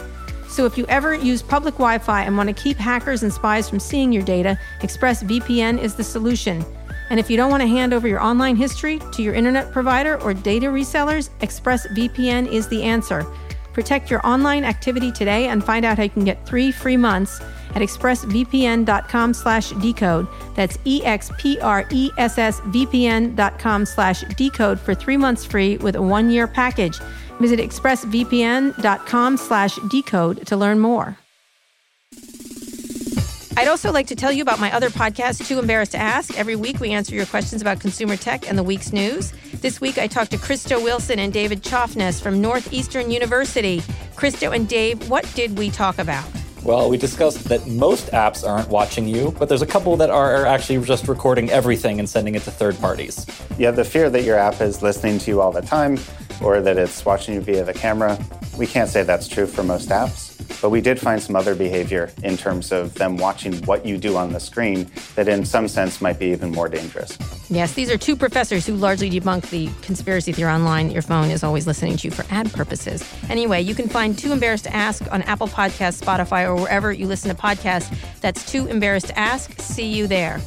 So 0.51 0.66
if 0.66 0.76
you 0.76 0.84
ever 0.88 1.14
use 1.14 1.42
public 1.42 1.74
Wi 1.74 1.98
Fi 1.98 2.24
and 2.24 2.36
want 2.36 2.48
to 2.48 2.62
keep 2.62 2.76
hackers 2.76 3.22
and 3.22 3.32
spies 3.32 3.70
from 3.70 3.78
seeing 3.78 4.12
your 4.12 4.24
data, 4.24 4.59
ExpressVPN 4.80 5.80
is 5.80 5.94
the 5.94 6.03
solution. 6.03 6.64
And 7.09 7.20
if 7.20 7.30
you 7.30 7.36
don't 7.36 7.53
want 7.53 7.62
to 7.62 7.68
hand 7.68 7.94
over 7.94 8.09
your 8.09 8.20
online 8.20 8.57
history 8.57 9.01
to 9.12 9.22
your 9.22 9.32
internet 9.32 9.70
provider 9.70 10.20
or 10.20 10.34
data 10.34 10.66
resellers, 10.66 11.30
ExpressVPN 11.38 12.51
is 12.51 12.66
the 12.66 12.82
answer. 12.82 13.24
Protect 13.80 14.10
your 14.10 14.20
online 14.26 14.64
activity 14.64 15.10
today 15.10 15.48
and 15.48 15.64
find 15.64 15.86
out 15.86 15.96
how 15.96 16.02
you 16.02 16.10
can 16.10 16.22
get 16.22 16.44
three 16.44 16.70
free 16.70 16.98
months 16.98 17.40
at 17.70 17.80
expressvpn.com 17.80 19.32
slash 19.32 19.70
decode. 19.70 20.28
That's 20.54 20.76
E 20.84 21.00
E-X-P-R-E-S-S-V-P-N 21.00 23.34
dot 23.34 23.58
com 23.58 23.86
slash 23.86 24.20
decode 24.36 24.78
for 24.78 24.94
three 24.94 25.16
months 25.16 25.46
free 25.46 25.78
with 25.78 25.96
a 25.96 26.02
one-year 26.02 26.46
package. 26.46 26.98
Visit 27.40 27.58
expressvpn.com 27.58 29.36
slash 29.38 29.78
decode 29.88 30.46
to 30.46 30.58
learn 30.58 30.78
more. 30.78 31.16
I'd 33.61 33.68
also 33.68 33.92
like 33.92 34.06
to 34.06 34.16
tell 34.16 34.32
you 34.32 34.40
about 34.40 34.58
my 34.58 34.74
other 34.74 34.88
podcast, 34.88 35.46
Too 35.46 35.58
Embarrassed 35.58 35.92
to 35.92 35.98
Ask. 35.98 36.38
Every 36.38 36.56
week 36.56 36.80
we 36.80 36.92
answer 36.92 37.14
your 37.14 37.26
questions 37.26 37.61
about 37.61 37.78
consumer 37.78 38.16
tech 38.16 38.48
and 38.48 38.56
the 38.56 38.62
week's 38.62 38.90
news. 38.90 39.34
This 39.61 39.82
week 39.82 39.98
I 39.98 40.06
talked 40.06 40.30
to 40.30 40.38
Christo 40.38 40.82
Wilson 40.82 41.18
and 41.18 41.30
David 41.30 41.62
Choffnes 41.62 42.22
from 42.22 42.40
Northeastern 42.40 43.11
University. 43.11 43.82
Christo 44.16 44.52
and 44.52 44.66
Dave, 44.66 45.11
what 45.11 45.30
did 45.34 45.58
we 45.58 45.68
talk 45.68 45.98
about? 45.98 46.24
Well, 46.62 46.90
we 46.90 46.98
discussed 46.98 47.44
that 47.44 47.66
most 47.66 48.08
apps 48.08 48.46
aren't 48.46 48.68
watching 48.68 49.08
you, 49.08 49.34
but 49.38 49.48
there's 49.48 49.62
a 49.62 49.66
couple 49.66 49.96
that 49.96 50.11
are 50.11 50.44
actually 50.44 50.84
just 50.84 51.08
recording 51.08 51.48
everything 51.50 51.98
and 51.98 52.08
sending 52.08 52.34
it 52.34 52.42
to 52.42 52.50
third 52.50 52.78
parties. 52.78 53.26
You 53.58 53.66
have 53.66 53.76
the 53.76 53.84
fear 53.84 54.11
that 54.11 54.24
your 54.24 54.36
app 54.36 54.61
is 54.61 54.82
listening 54.82 55.18
to 55.20 55.30
you 55.30 55.40
all 55.40 55.52
the 55.52 55.62
time 55.62 55.98
or 56.42 56.61
that 56.61 56.76
it's 56.76 57.04
watching 57.04 57.34
you 57.34 57.40
via 57.40 57.64
the 57.64 57.74
camera. 57.74 58.18
We 58.58 58.66
can't 58.66 58.90
say 58.90 59.02
that's 59.04 59.26
true 59.26 59.46
for 59.46 59.62
most 59.62 59.88
apps, 59.88 60.61
but 60.61 60.68
we 60.68 60.80
did 60.82 61.00
find 61.00 61.22
some 61.22 61.34
other 61.34 61.54
behavior 61.54 62.11
in 62.22 62.36
terms 62.36 62.72
of 62.72 62.92
them 62.94 63.16
watching 63.16 63.54
what 63.64 63.86
you 63.86 63.96
do 63.96 64.16
on 64.16 64.32
the 64.32 64.40
screen 64.40 64.90
that, 65.14 65.28
in 65.28 65.46
some 65.46 65.66
sense, 65.66 66.00
might 66.02 66.18
be 66.18 66.26
even 66.26 66.50
more 66.50 66.68
dangerous. 66.68 67.16
Yes, 67.48 67.72
these 67.72 67.90
are 67.90 67.96
two 67.96 68.16
professors 68.16 68.66
who 68.66 68.74
largely 68.76 69.11
debunk 69.11 69.48
the 69.50 69.70
conspiracy 69.82 70.32
theory 70.32 70.50
online. 70.50 70.88
that 70.88 70.92
Your 70.92 71.02
phone 71.02 71.30
is 71.30 71.42
always 71.42 71.66
listening 71.66 71.96
to 71.98 72.08
you 72.08 72.11
for 72.11 72.24
ad 72.30 72.52
purposes. 72.52 73.02
Anyway, 73.28 73.62
you 73.62 73.74
can 73.74 73.88
find 73.88 74.18
Too 74.18 74.32
Embarrassed 74.32 74.64
to 74.64 74.74
Ask 74.74 75.11
on 75.12 75.22
Apple 75.22 75.48
Podcasts, 75.48 76.02
Spotify, 76.02 76.46
or 76.51 76.57
wherever 76.62 76.92
you 76.92 77.07
listen 77.07 77.34
to 77.34 77.40
podcasts. 77.40 77.94
That's 78.20 78.51
Too 78.51 78.66
Embarrassed 78.66 79.09
to 79.09 79.18
Ask. 79.18 79.59
See 79.61 79.86
you 79.86 80.07
there. 80.07 80.40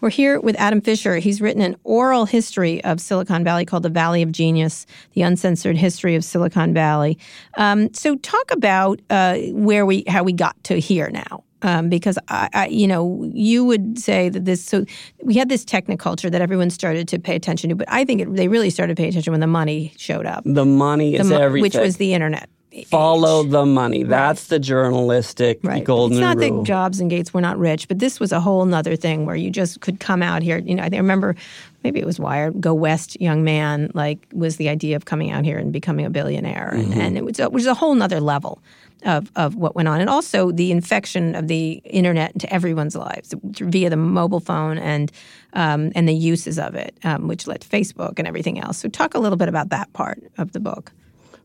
We're 0.00 0.08
here 0.08 0.40
with 0.40 0.56
Adam 0.58 0.80
Fisher. 0.80 1.18
He's 1.18 1.42
written 1.42 1.60
an 1.60 1.76
oral 1.84 2.24
history 2.24 2.82
of 2.84 3.02
Silicon 3.02 3.44
Valley 3.44 3.66
called 3.66 3.82
The 3.82 3.90
Valley 3.90 4.22
of 4.22 4.32
Genius, 4.32 4.86
the 5.12 5.20
uncensored 5.20 5.76
history 5.76 6.14
of 6.14 6.24
Silicon 6.24 6.72
Valley. 6.72 7.18
Um, 7.58 7.92
so, 7.92 8.16
talk 8.16 8.50
about 8.50 9.00
uh, 9.10 9.36
where 9.52 9.84
we, 9.84 10.04
how 10.08 10.22
we 10.22 10.32
got 10.32 10.56
to 10.64 10.80
here 10.80 11.10
now. 11.10 11.44
Um, 11.62 11.90
because 11.90 12.18
I, 12.28 12.48
I, 12.54 12.66
you 12.68 12.86
know, 12.86 13.30
you 13.34 13.62
would 13.66 13.98
say 13.98 14.30
that 14.30 14.46
this. 14.46 14.64
So 14.64 14.86
we 15.22 15.34
had 15.34 15.50
this 15.50 15.62
technoculture 15.66 16.30
that 16.30 16.40
everyone 16.40 16.70
started 16.70 17.06
to 17.08 17.18
pay 17.18 17.36
attention 17.36 17.68
to, 17.68 17.76
but 17.76 17.86
I 17.90 18.06
think 18.06 18.22
it, 18.22 18.34
they 18.34 18.48
really 18.48 18.70
started 18.70 18.96
to 18.96 19.02
pay 19.02 19.10
attention 19.10 19.30
when 19.34 19.40
the 19.40 19.46
money 19.46 19.92
showed 19.98 20.24
up, 20.24 20.42
The 20.46 20.64
money 20.64 21.16
is 21.16 21.28
The 21.28 21.34
mo- 21.34 21.42
everything. 21.42 21.60
which 21.64 21.74
was 21.76 21.98
the 21.98 22.14
internet. 22.14 22.48
Follow 22.86 23.42
the 23.42 23.66
money. 23.66 24.04
That's 24.04 24.46
the 24.46 24.58
journalistic 24.58 25.58
Right. 25.62 25.82
golden 25.82 26.18
it's 26.18 26.20
not 26.20 26.36
rule. 26.38 26.58
that 26.62 26.66
Jobs 26.66 27.00
and 27.00 27.10
Gates 27.10 27.34
were 27.34 27.40
not 27.40 27.58
rich, 27.58 27.88
but 27.88 27.98
this 27.98 28.20
was 28.20 28.30
a 28.32 28.38
whole 28.40 28.64
nother 28.64 28.94
thing 28.96 29.26
where 29.26 29.34
you 29.34 29.50
just 29.50 29.80
could 29.80 29.98
come 29.98 30.22
out 30.22 30.42
here. 30.42 30.58
You 30.58 30.76
know, 30.76 30.84
I 30.84 30.88
remember 30.92 31.34
maybe 31.82 31.98
it 31.98 32.06
was 32.06 32.20
Wired, 32.20 32.60
Go 32.60 32.72
West 32.72 33.20
young 33.20 33.42
man, 33.42 33.90
like 33.94 34.18
was 34.32 34.56
the 34.56 34.68
idea 34.68 34.94
of 34.94 35.04
coming 35.04 35.30
out 35.32 35.44
here 35.44 35.58
and 35.58 35.72
becoming 35.72 36.06
a 36.06 36.10
billionaire. 36.10 36.68
And, 36.74 36.88
Mm-hmm. 36.90 37.00
and 37.00 37.16
it 37.18 37.24
was, 37.24 37.40
it 37.40 37.52
was 37.52 37.66
a 37.66 37.74
whole 37.74 37.94
nother 37.94 38.20
level 38.20 38.60
of, 39.04 39.32
of 39.34 39.56
what 39.56 39.74
went 39.74 39.88
on. 39.88 40.00
And 40.00 40.08
also 40.08 40.52
the 40.52 40.70
infection 40.70 41.34
of 41.34 41.48
the 41.48 41.80
internet 41.84 42.32
into 42.34 42.52
everyone's 42.52 42.94
lives 42.94 43.34
via 43.42 43.90
the 43.90 43.96
mobile 43.96 44.40
phone 44.40 44.78
and, 44.78 45.10
um, 45.54 45.90
and 45.96 46.08
the 46.08 46.14
uses 46.14 46.58
of 46.58 46.74
it, 46.76 46.94
um, 47.02 47.26
which 47.26 47.46
led 47.48 47.62
to 47.62 47.68
Facebook 47.68 48.18
and 48.18 48.28
everything 48.28 48.60
else. 48.60 48.78
So 48.78 48.88
talk 48.88 49.14
a 49.14 49.18
little 49.18 49.38
bit 49.38 49.48
about 49.48 49.70
that 49.70 49.92
part 49.92 50.22
of 50.38 50.52
the 50.52 50.60
book. 50.60 50.92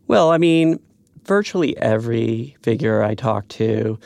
Well, 0.08 0.32
I 0.32 0.38
mean, 0.38 0.80
virtually 1.26 1.78
every 1.78 2.56
figure 2.62 3.04
I 3.04 3.16
talked 3.16 3.50
to 3.50 4.00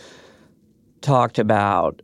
talked 1.02 1.40
about 1.40 2.02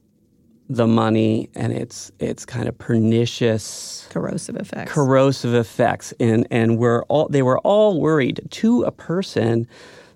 the 0.70 0.88
money 0.88 1.50
and 1.54 1.72
its 1.72 2.12
its 2.20 2.44
kind 2.46 2.68
of 2.68 2.78
pernicious 2.78 4.08
Corrosive 4.10 4.56
effects. 4.56 4.92
corrosive 4.92 5.54
effects 5.54 6.14
and 6.20 6.48
and 6.50 6.78
we're 6.80 7.04
all 7.04 7.28
they 7.30 7.44
were 7.44 7.60
all 7.60 8.02
worried 8.02 8.42
to 8.50 8.82
a 8.84 8.92
person 8.92 9.68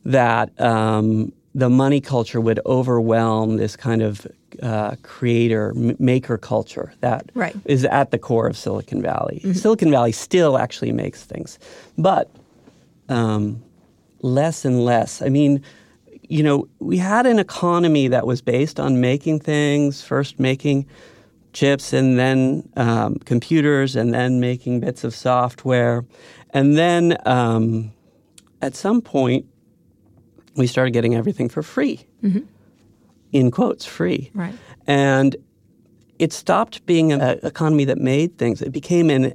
that 0.05 0.59
um, 0.59 1.31
the 1.53 1.69
money 1.69 2.01
culture 2.01 2.41
would 2.41 2.59
overwhelm 2.65 3.57
this 3.57 3.75
kind 3.75 4.01
of 4.01 4.25
uh, 4.63 4.95
creator 5.03 5.71
m- 5.75 5.95
maker 5.99 6.37
culture 6.37 6.91
that 7.01 7.25
is 7.25 7.35
Right. 7.35 7.55
Mm-hmm. 7.65 7.85
at 7.93 8.09
the 8.11 8.17
core 8.17 8.47
of 8.47 8.57
Silicon 8.57 9.01
Valley. 9.03 9.41
Silicon 9.53 9.91
Valley 9.91 10.11
still 10.13 10.57
actually 10.57 10.91
makes 10.91 11.23
things, 11.25 11.59
but 11.97 12.29
um, 13.07 13.61
less 14.21 14.65
and 14.65 14.83
less. 14.83 15.21
I 15.21 15.29
mean, 15.29 15.63
you 16.23 16.43
know, 16.43 16.67
we 16.79 16.97
had 16.97 17.25
an 17.25 17.39
economy 17.39 18.07
that 18.07 18.27
was 18.27 18.41
based 18.41 18.79
on 18.79 19.01
making 19.01 19.39
things, 19.39 20.01
first 20.01 20.39
making 20.39 20.85
chips 21.53 21.93
and 21.93 22.19
then 22.19 22.69
um, 22.75 23.15
computers 23.25 23.95
and 23.95 24.13
then 24.13 24.39
making 24.39 24.79
bits 24.79 25.03
of 25.03 25.15
software. 25.15 26.05
And 26.51 26.77
then 26.77 27.17
um, 27.25 27.91
at 28.61 28.75
some 28.75 29.01
point, 29.01 29.45
we 30.55 30.67
started 30.67 30.91
getting 30.91 31.15
everything 31.15 31.49
for 31.49 31.63
free. 31.63 32.05
In 33.31 33.51
quotes, 33.51 33.85
free. 33.85 34.31
Right. 34.33 34.53
And 34.87 35.35
it 36.19 36.33
stopped 36.33 36.85
being 36.85 37.11
an 37.11 37.21
economy 37.43 37.85
that 37.85 37.97
made 37.97 38.37
things. 38.37 38.61
It 38.61 38.71
became 38.71 39.09
an 39.09 39.33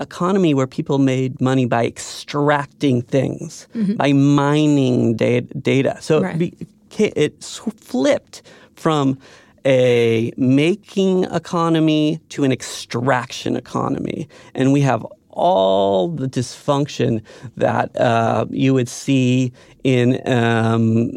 economy 0.00 0.54
where 0.54 0.66
people 0.66 0.98
made 0.98 1.40
money 1.40 1.66
by 1.66 1.86
extracting 1.86 3.02
things, 3.02 3.66
by 3.96 4.12
mining 4.12 5.16
da- 5.16 5.40
data. 5.60 5.96
So 6.00 6.22
Right. 6.22 6.40
it, 6.42 6.68
beca- 6.90 7.12
it 7.16 7.42
flipped 7.80 8.42
from 8.74 9.18
a 9.64 10.32
making 10.36 11.24
economy 11.24 12.20
to 12.28 12.44
an 12.44 12.52
extraction 12.52 13.56
economy. 13.56 14.28
And 14.54 14.72
we 14.72 14.80
have 14.82 15.04
all 15.30 16.08
the 16.08 16.28
dysfunction 16.28 17.20
that 17.56 17.94
uh, 18.00 18.46
you 18.50 18.72
would 18.74 18.88
see 18.88 19.52
in 19.84 20.20
um, 20.26 21.10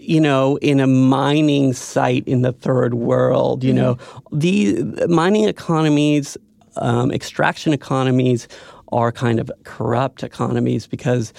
you 0.00 0.20
know, 0.20 0.56
in 0.58 0.80
a 0.80 0.86
mining 0.86 1.72
site 1.74 2.26
in 2.26 2.40
the 2.42 2.52
third 2.52 2.94
world, 2.94 3.62
you 3.62 3.72
know, 3.74 3.98
the 4.32 5.06
mining 5.08 5.44
economies, 5.44 6.36
um, 6.78 7.10
extraction 7.10 7.72
economies 7.72 8.48
are 8.90 9.12
kind 9.12 9.38
of 9.38 9.50
corrupt 9.64 10.22
economies 10.22 10.86
because 10.86 11.32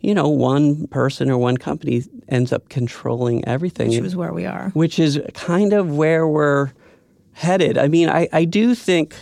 you 0.00 0.14
know, 0.14 0.28
one 0.28 0.86
person 0.88 1.30
or 1.30 1.38
one 1.38 1.56
company 1.56 2.04
ends 2.28 2.52
up 2.52 2.68
controlling 2.68 3.44
everything. 3.46 3.88
Which 3.88 3.98
is 3.98 4.16
where 4.16 4.32
we 4.32 4.46
are. 4.46 4.70
Which 4.70 4.98
is 4.98 5.20
kind 5.34 5.72
of 5.72 5.96
where 5.96 6.26
we're 6.26 6.72
headed. 7.32 7.78
I 7.78 7.88
mean, 7.88 8.08
I, 8.08 8.28
I 8.32 8.44
do 8.44 8.74
think 8.74 9.14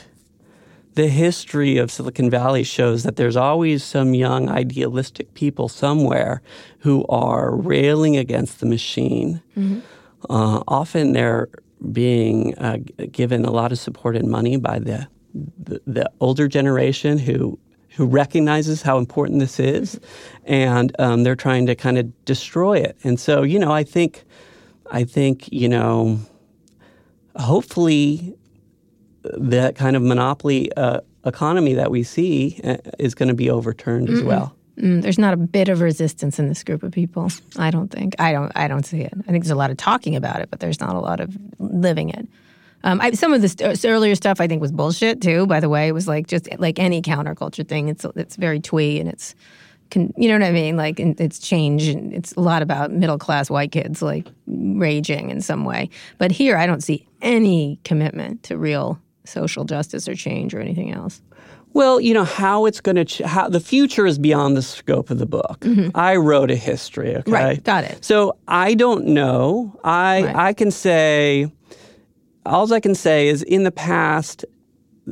the 0.94 1.08
history 1.08 1.76
of 1.76 1.90
Silicon 1.90 2.30
Valley 2.30 2.62
shows 2.62 3.02
that 3.02 3.16
there's 3.16 3.36
always 3.36 3.84
some 3.84 4.14
young, 4.14 4.48
idealistic 4.48 5.32
people 5.34 5.68
somewhere 5.68 6.42
who 6.80 7.06
are 7.08 7.54
railing 7.54 8.16
against 8.16 8.60
the 8.60 8.66
machine. 8.66 9.42
Mm-hmm. 9.56 9.80
Uh, 10.30 10.62
often 10.66 11.12
they're 11.12 11.48
being 11.92 12.56
uh, 12.56 12.78
given 13.12 13.44
a 13.44 13.50
lot 13.50 13.72
of 13.72 13.78
support 13.78 14.16
and 14.16 14.30
money 14.30 14.56
by 14.56 14.78
the, 14.78 15.06
the, 15.58 15.80
the 15.86 16.10
older 16.20 16.48
generation 16.48 17.18
who 17.18 17.58
who 17.96 18.04
recognizes 18.04 18.82
how 18.82 18.98
important 18.98 19.40
this 19.40 19.58
is, 19.58 19.98
and 20.44 20.94
um, 20.98 21.22
they're 21.22 21.34
trying 21.34 21.64
to 21.66 21.74
kind 21.74 21.96
of 21.96 22.24
destroy 22.26 22.76
it. 22.76 22.96
And 23.04 23.18
so, 23.18 23.42
you 23.42 23.58
know, 23.58 23.72
I 23.72 23.84
think, 23.84 24.24
I 24.90 25.04
think, 25.04 25.50
you 25.50 25.66
know, 25.66 26.20
hopefully, 27.36 28.36
that 29.22 29.76
kind 29.76 29.96
of 29.96 30.02
monopoly 30.02 30.70
uh, 30.76 31.00
economy 31.24 31.72
that 31.72 31.90
we 31.90 32.02
see 32.02 32.60
uh, 32.64 32.76
is 32.98 33.14
going 33.14 33.28
to 33.28 33.34
be 33.34 33.48
overturned 33.48 34.08
mm-hmm. 34.08 34.18
as 34.18 34.22
well. 34.22 34.54
Mm, 34.78 35.00
there's 35.00 35.18
not 35.18 35.32
a 35.32 35.38
bit 35.38 35.70
of 35.70 35.80
resistance 35.80 36.38
in 36.38 36.48
this 36.48 36.62
group 36.62 36.82
of 36.82 36.92
people. 36.92 37.30
I 37.56 37.70
don't 37.70 37.88
think. 37.88 38.14
I 38.18 38.32
don't. 38.32 38.52
I 38.54 38.68
don't 38.68 38.84
see 38.84 39.00
it. 39.00 39.14
I 39.26 39.32
think 39.32 39.44
there's 39.44 39.50
a 39.50 39.54
lot 39.56 39.70
of 39.70 39.78
talking 39.78 40.16
about 40.16 40.42
it, 40.42 40.50
but 40.50 40.60
there's 40.60 40.80
not 40.80 40.94
a 40.94 41.00
lot 41.00 41.20
of 41.20 41.34
living 41.58 42.10
it. 42.10 42.28
Um, 42.84 43.00
I, 43.00 43.10
some 43.12 43.32
of 43.32 43.42
this 43.42 43.56
earlier 43.84 44.14
stuff 44.14 44.40
I 44.40 44.46
think 44.46 44.60
was 44.60 44.70
bullshit 44.70 45.20
too. 45.20 45.46
By 45.46 45.60
the 45.60 45.68
way, 45.68 45.88
it 45.88 45.92
was 45.92 46.06
like 46.06 46.26
just 46.28 46.48
like 46.58 46.78
any 46.78 47.02
counterculture 47.02 47.66
thing. 47.66 47.88
It's 47.88 48.04
it's 48.14 48.36
very 48.36 48.60
twee 48.60 49.00
and 49.00 49.08
it's, 49.08 49.34
can, 49.90 50.12
you 50.16 50.28
know 50.28 50.34
what 50.34 50.44
I 50.44 50.52
mean? 50.52 50.76
Like 50.76 51.00
it's 51.00 51.38
change 51.38 51.88
and 51.88 52.12
it's 52.12 52.32
a 52.34 52.40
lot 52.40 52.62
about 52.62 52.92
middle 52.92 53.18
class 53.18 53.50
white 53.50 53.72
kids 53.72 54.02
like 54.02 54.26
raging 54.46 55.30
in 55.30 55.40
some 55.40 55.64
way. 55.64 55.90
But 56.18 56.30
here, 56.30 56.56
I 56.56 56.66
don't 56.66 56.82
see 56.82 57.06
any 57.22 57.80
commitment 57.84 58.42
to 58.44 58.56
real 58.56 59.00
social 59.24 59.64
justice 59.64 60.06
or 60.08 60.14
change 60.14 60.54
or 60.54 60.60
anything 60.60 60.92
else. 60.92 61.20
Well, 61.72 62.00
you 62.00 62.14
know 62.14 62.24
how 62.24 62.64
it's 62.64 62.80
going 62.80 62.96
to 62.96 63.04
ch- 63.04 63.18
how 63.18 63.50
the 63.50 63.60
future 63.60 64.06
is 64.06 64.18
beyond 64.18 64.56
the 64.56 64.62
scope 64.62 65.10
of 65.10 65.18
the 65.18 65.26
book. 65.26 65.58
Mm-hmm. 65.60 65.90
I 65.94 66.16
wrote 66.16 66.50
a 66.50 66.56
history, 66.56 67.14
okay? 67.16 67.30
Right, 67.30 67.62
got 67.62 67.84
it. 67.84 68.02
So 68.02 68.38
I 68.48 68.72
don't 68.72 69.08
know. 69.08 69.78
I 69.84 70.22
right. 70.24 70.36
I 70.36 70.52
can 70.54 70.70
say 70.70 71.52
all 72.46 72.72
I 72.72 72.80
can 72.80 72.94
say 72.94 73.28
is 73.28 73.42
in 73.42 73.64
the 73.64 73.70
past 73.70 74.44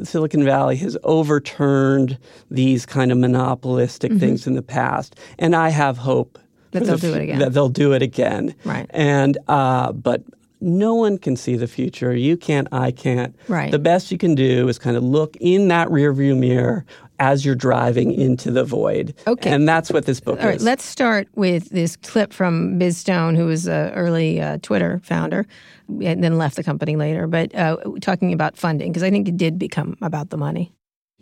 Silicon 0.02 0.44
Valley 0.44 0.76
has 0.76 0.96
overturned 1.04 2.18
these 2.50 2.84
kind 2.84 3.12
of 3.12 3.18
monopolistic 3.18 4.10
mm-hmm. 4.10 4.20
things 4.20 4.46
in 4.46 4.54
the 4.54 4.62
past, 4.62 5.16
and 5.38 5.54
I 5.54 5.68
have 5.68 5.98
hope 5.98 6.38
that 6.72 6.84
they'll 6.84 6.96
the, 6.96 7.08
do 7.08 7.14
it 7.14 7.22
again. 7.22 7.38
That 7.38 7.52
they'll 7.52 7.68
do 7.68 7.92
it 7.92 8.02
again. 8.02 8.54
Right. 8.64 8.90
And 8.90 9.38
uh, 9.46 9.92
but 9.92 10.22
no 10.60 10.94
one 10.94 11.18
can 11.18 11.36
see 11.36 11.56
the 11.56 11.66
future. 11.66 12.14
You 12.14 12.36
can't, 12.36 12.66
I 12.72 12.90
can't. 12.90 13.36
Right. 13.48 13.70
The 13.70 13.78
best 13.78 14.10
you 14.10 14.18
can 14.18 14.34
do 14.34 14.66
is 14.68 14.78
kind 14.78 14.96
of 14.96 15.04
look 15.04 15.36
in 15.36 15.68
that 15.68 15.88
rearview 15.88 16.36
mirror 16.36 16.84
as 17.20 17.44
you're 17.44 17.54
driving 17.54 18.12
into 18.12 18.50
the 18.50 18.64
void. 18.64 19.14
Okay. 19.26 19.50
And 19.50 19.68
that's 19.68 19.90
what 19.90 20.06
this 20.06 20.20
book 20.20 20.40
All 20.40 20.48
is. 20.48 20.52
right, 20.52 20.60
let's 20.60 20.84
start 20.84 21.28
with 21.34 21.68
this 21.70 21.96
clip 21.96 22.32
from 22.32 22.78
Biz 22.78 22.98
Stone, 22.98 23.36
who 23.36 23.46
was 23.46 23.66
an 23.66 23.92
early 23.92 24.40
uh, 24.40 24.58
Twitter 24.62 25.00
founder 25.04 25.46
and 25.88 26.24
then 26.24 26.38
left 26.38 26.56
the 26.56 26.64
company 26.64 26.96
later, 26.96 27.26
but 27.26 27.54
uh, 27.54 27.76
talking 28.00 28.32
about 28.32 28.56
funding, 28.56 28.90
because 28.90 29.02
I 29.02 29.10
think 29.10 29.28
it 29.28 29.36
did 29.36 29.58
become 29.58 29.96
about 30.00 30.30
the 30.30 30.36
money. 30.36 30.72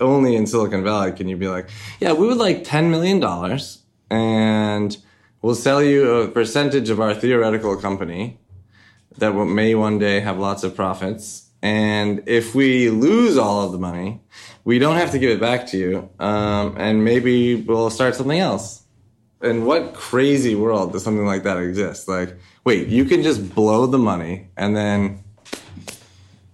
Only 0.00 0.36
in 0.36 0.46
Silicon 0.46 0.82
Valley 0.82 1.12
can 1.12 1.28
you 1.28 1.36
be 1.36 1.48
like, 1.48 1.68
yeah, 2.00 2.12
we 2.12 2.26
would 2.26 2.38
like 2.38 2.64
$10 2.64 2.90
million 2.90 3.22
and 4.10 4.96
we'll 5.42 5.54
sell 5.54 5.82
you 5.82 6.10
a 6.10 6.28
percentage 6.28 6.90
of 6.90 7.00
our 7.00 7.14
theoretical 7.14 7.76
company 7.76 8.38
that 9.18 9.32
may 9.32 9.74
one 9.74 9.98
day 9.98 10.20
have 10.20 10.38
lots 10.38 10.64
of 10.64 10.74
profits. 10.74 11.41
And 11.62 12.24
if 12.26 12.54
we 12.54 12.90
lose 12.90 13.38
all 13.38 13.62
of 13.62 13.72
the 13.72 13.78
money, 13.78 14.20
we 14.64 14.78
don't 14.78 14.96
have 14.96 15.12
to 15.12 15.18
give 15.18 15.30
it 15.30 15.40
back 15.40 15.68
to 15.68 15.78
you. 15.78 16.10
Um, 16.18 16.74
and 16.76 17.04
maybe 17.04 17.54
we'll 17.54 17.90
start 17.90 18.16
something 18.16 18.38
else. 18.38 18.82
In 19.40 19.64
what 19.64 19.94
crazy 19.94 20.54
world 20.54 20.92
does 20.92 21.04
something 21.04 21.26
like 21.26 21.44
that 21.44 21.58
exist? 21.58 22.08
Like, 22.08 22.36
wait, 22.64 22.88
you 22.88 23.04
can 23.04 23.22
just 23.22 23.54
blow 23.54 23.86
the 23.86 23.98
money 23.98 24.48
and 24.56 24.76
then 24.76 25.22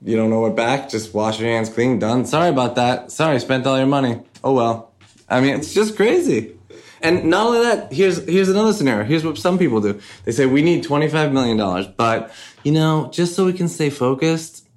you 0.02 0.16
don't 0.16 0.30
know 0.30 0.46
it 0.46 0.54
back, 0.54 0.88
just 0.88 1.12
wash 1.12 1.40
your 1.40 1.50
hands 1.50 1.68
clean, 1.68 1.98
done. 1.98 2.24
Sorry 2.24 2.48
about 2.48 2.76
that. 2.76 3.10
Sorry, 3.10 3.38
spent 3.40 3.66
all 3.66 3.76
your 3.76 3.86
money. 3.86 4.22
Oh 4.44 4.52
well. 4.52 4.92
I 5.28 5.40
mean, 5.40 5.56
it's 5.56 5.74
just 5.74 5.96
crazy. 5.96 6.54
And 7.00 7.24
not 7.24 7.46
only 7.46 7.60
that, 7.60 7.92
here's 7.92 8.24
here's 8.26 8.48
another 8.48 8.72
scenario. 8.72 9.04
Here's 9.04 9.24
what 9.24 9.38
some 9.38 9.58
people 9.58 9.80
do. 9.80 10.00
They 10.24 10.32
say 10.32 10.46
we 10.46 10.62
need 10.62 10.82
twenty 10.84 11.08
five 11.08 11.32
million 11.32 11.56
dollars, 11.56 11.86
but 11.86 12.32
you 12.64 12.72
know, 12.72 13.10
just 13.12 13.34
so 13.34 13.44
we 13.46 13.52
can 13.52 13.68
stay 13.68 13.90
focused, 13.90 14.67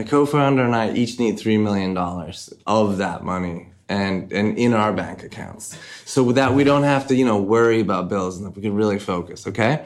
my 0.00 0.08
co-founder 0.08 0.64
and 0.64 0.74
I 0.74 0.92
each 0.92 1.18
need 1.18 1.38
three 1.38 1.58
million 1.58 1.92
dollars 1.92 2.52
of 2.66 2.96
that 2.98 3.22
money 3.22 3.68
and 3.86 4.32
and 4.32 4.56
in 4.56 4.72
our 4.72 4.94
bank 4.94 5.22
accounts, 5.22 5.76
so 6.06 6.32
that 6.32 6.54
we 6.54 6.64
don't 6.64 6.84
have 6.84 7.08
to 7.08 7.14
you 7.14 7.26
know 7.26 7.38
worry 7.38 7.80
about 7.80 8.08
bills 8.08 8.38
and 8.38 8.46
that 8.46 8.56
we 8.56 8.62
can 8.62 8.74
really 8.74 8.98
focus. 8.98 9.46
Okay. 9.46 9.84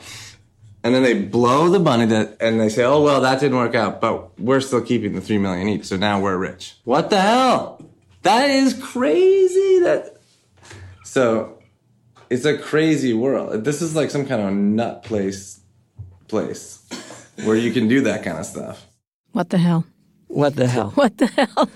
And 0.84 0.94
then 0.94 1.02
they 1.02 1.14
blow 1.14 1.70
the 1.70 1.78
money 1.78 2.04
that, 2.06 2.36
and 2.40 2.60
they 2.60 2.68
say, 2.68 2.84
"Oh 2.84 3.02
well, 3.02 3.22
that 3.22 3.40
didn't 3.40 3.56
work 3.56 3.74
out, 3.74 4.00
but 4.02 4.38
we're 4.38 4.60
still 4.60 4.82
keeping 4.82 5.14
the 5.14 5.20
three 5.20 5.38
million 5.38 5.66
each, 5.68 5.86
so 5.86 5.96
now 5.96 6.20
we're 6.20 6.36
rich." 6.36 6.76
What 6.84 7.10
the 7.10 7.20
hell? 7.20 7.82
That 8.22 8.50
is 8.50 8.74
crazy. 8.74 9.80
That 9.80 10.18
so 11.02 11.58
it's 12.30 12.44
a 12.44 12.56
crazy 12.56 13.14
world. 13.14 13.64
This 13.64 13.82
is 13.82 13.96
like 13.96 14.10
some 14.10 14.26
kind 14.26 14.42
of 14.42 14.52
nut 14.52 15.02
place 15.02 15.60
place 16.28 16.86
where 17.42 17.56
you 17.56 17.72
can 17.72 17.88
do 17.88 18.02
that 18.02 18.22
kind 18.22 18.38
of 18.38 18.46
stuff. 18.46 18.86
What 19.32 19.50
the 19.50 19.58
hell? 19.58 19.84
What 20.34 20.56
the 20.56 20.66
hell? 20.66 20.90
What 20.96 21.16
the 21.16 21.26
hell? 21.26 21.70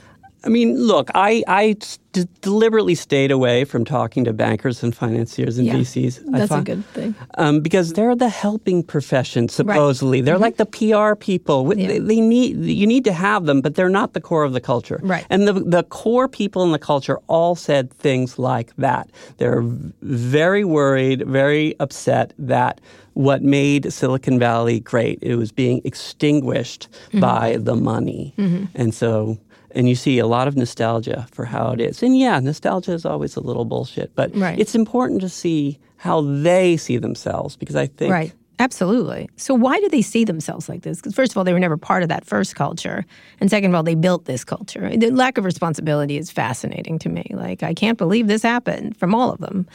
I 0.48 0.50
mean, 0.50 0.78
look, 0.78 1.10
I, 1.14 1.44
I 1.46 1.76
d- 2.12 2.26
deliberately 2.40 2.94
stayed 2.94 3.30
away 3.30 3.66
from 3.66 3.84
talking 3.84 4.24
to 4.24 4.32
bankers 4.32 4.82
and 4.82 4.96
financiers 4.96 5.58
and 5.58 5.66
yeah, 5.66 5.74
VCs. 5.74 6.22
That's 6.24 6.50
a 6.50 6.62
good 6.62 6.86
thing. 6.86 7.14
Um, 7.34 7.60
because 7.60 7.92
they're 7.92 8.16
the 8.16 8.30
helping 8.30 8.82
profession, 8.82 9.50
supposedly. 9.50 10.20
Right. 10.20 10.24
They're 10.24 10.36
mm-hmm. 10.36 10.42
like 10.42 10.56
the 10.56 10.64
PR 10.64 11.16
people. 11.16 11.76
Yeah. 11.76 11.86
They, 11.86 11.98
they, 11.98 12.20
need 12.22 12.56
you 12.64 12.86
need 12.86 13.04
to 13.04 13.12
have 13.12 13.44
them, 13.44 13.60
but 13.60 13.74
they're 13.74 13.90
not 13.90 14.14
the 14.14 14.22
core 14.22 14.42
of 14.42 14.54
the 14.54 14.60
culture. 14.62 15.00
Right. 15.02 15.26
And 15.28 15.46
the 15.46 15.52
the 15.52 15.82
core 15.82 16.28
people 16.28 16.62
in 16.62 16.72
the 16.72 16.78
culture 16.78 17.18
all 17.26 17.54
said 17.54 17.92
things 17.92 18.38
like 18.38 18.74
that. 18.76 19.10
They're 19.36 19.60
very 20.00 20.64
worried, 20.64 21.26
very 21.26 21.78
upset 21.78 22.32
that 22.38 22.80
what 23.12 23.42
made 23.42 23.92
Silicon 23.92 24.38
Valley 24.38 24.80
great 24.80 25.18
it 25.20 25.36
was 25.36 25.52
being 25.52 25.82
extinguished 25.84 26.88
mm-hmm. 27.08 27.20
by 27.20 27.58
the 27.60 27.76
money, 27.76 28.32
mm-hmm. 28.38 28.64
and 28.74 28.94
so 28.94 29.36
and 29.72 29.88
you 29.88 29.94
see 29.94 30.18
a 30.18 30.26
lot 30.26 30.48
of 30.48 30.56
nostalgia 30.56 31.26
for 31.30 31.44
how 31.44 31.72
it 31.72 31.80
is. 31.80 32.02
And 32.02 32.16
yeah, 32.16 32.38
nostalgia 32.40 32.92
is 32.92 33.04
always 33.04 33.36
a 33.36 33.40
little 33.40 33.64
bullshit, 33.64 34.14
but 34.14 34.34
right. 34.34 34.58
it's 34.58 34.74
important 34.74 35.20
to 35.20 35.28
see 35.28 35.78
how 35.96 36.20
they 36.20 36.76
see 36.76 36.96
themselves 36.96 37.56
because 37.56 37.76
I 37.76 37.86
think 37.86 38.12
right. 38.12 38.32
Absolutely. 38.60 39.30
So 39.36 39.54
why 39.54 39.78
do 39.78 39.88
they 39.88 40.02
see 40.02 40.24
themselves 40.24 40.68
like 40.68 40.82
this? 40.82 40.98
Because 40.98 41.14
first 41.14 41.30
of 41.30 41.38
all, 41.38 41.44
they 41.44 41.52
were 41.52 41.60
never 41.60 41.76
part 41.76 42.02
of 42.02 42.08
that 42.08 42.24
first 42.24 42.56
culture, 42.56 43.06
and 43.40 43.48
second 43.48 43.70
of 43.70 43.76
all, 43.76 43.84
they 43.84 43.94
built 43.94 44.24
this 44.24 44.44
culture. 44.44 44.96
The 44.96 45.10
lack 45.10 45.38
of 45.38 45.44
responsibility 45.44 46.18
is 46.18 46.30
fascinating 46.32 46.98
to 47.00 47.08
me. 47.08 47.30
Like 47.30 47.62
I 47.62 47.72
can't 47.72 47.98
believe 47.98 48.26
this 48.26 48.42
happened 48.42 48.96
from 48.96 49.14
all 49.14 49.30
of 49.30 49.38
them, 49.38 49.66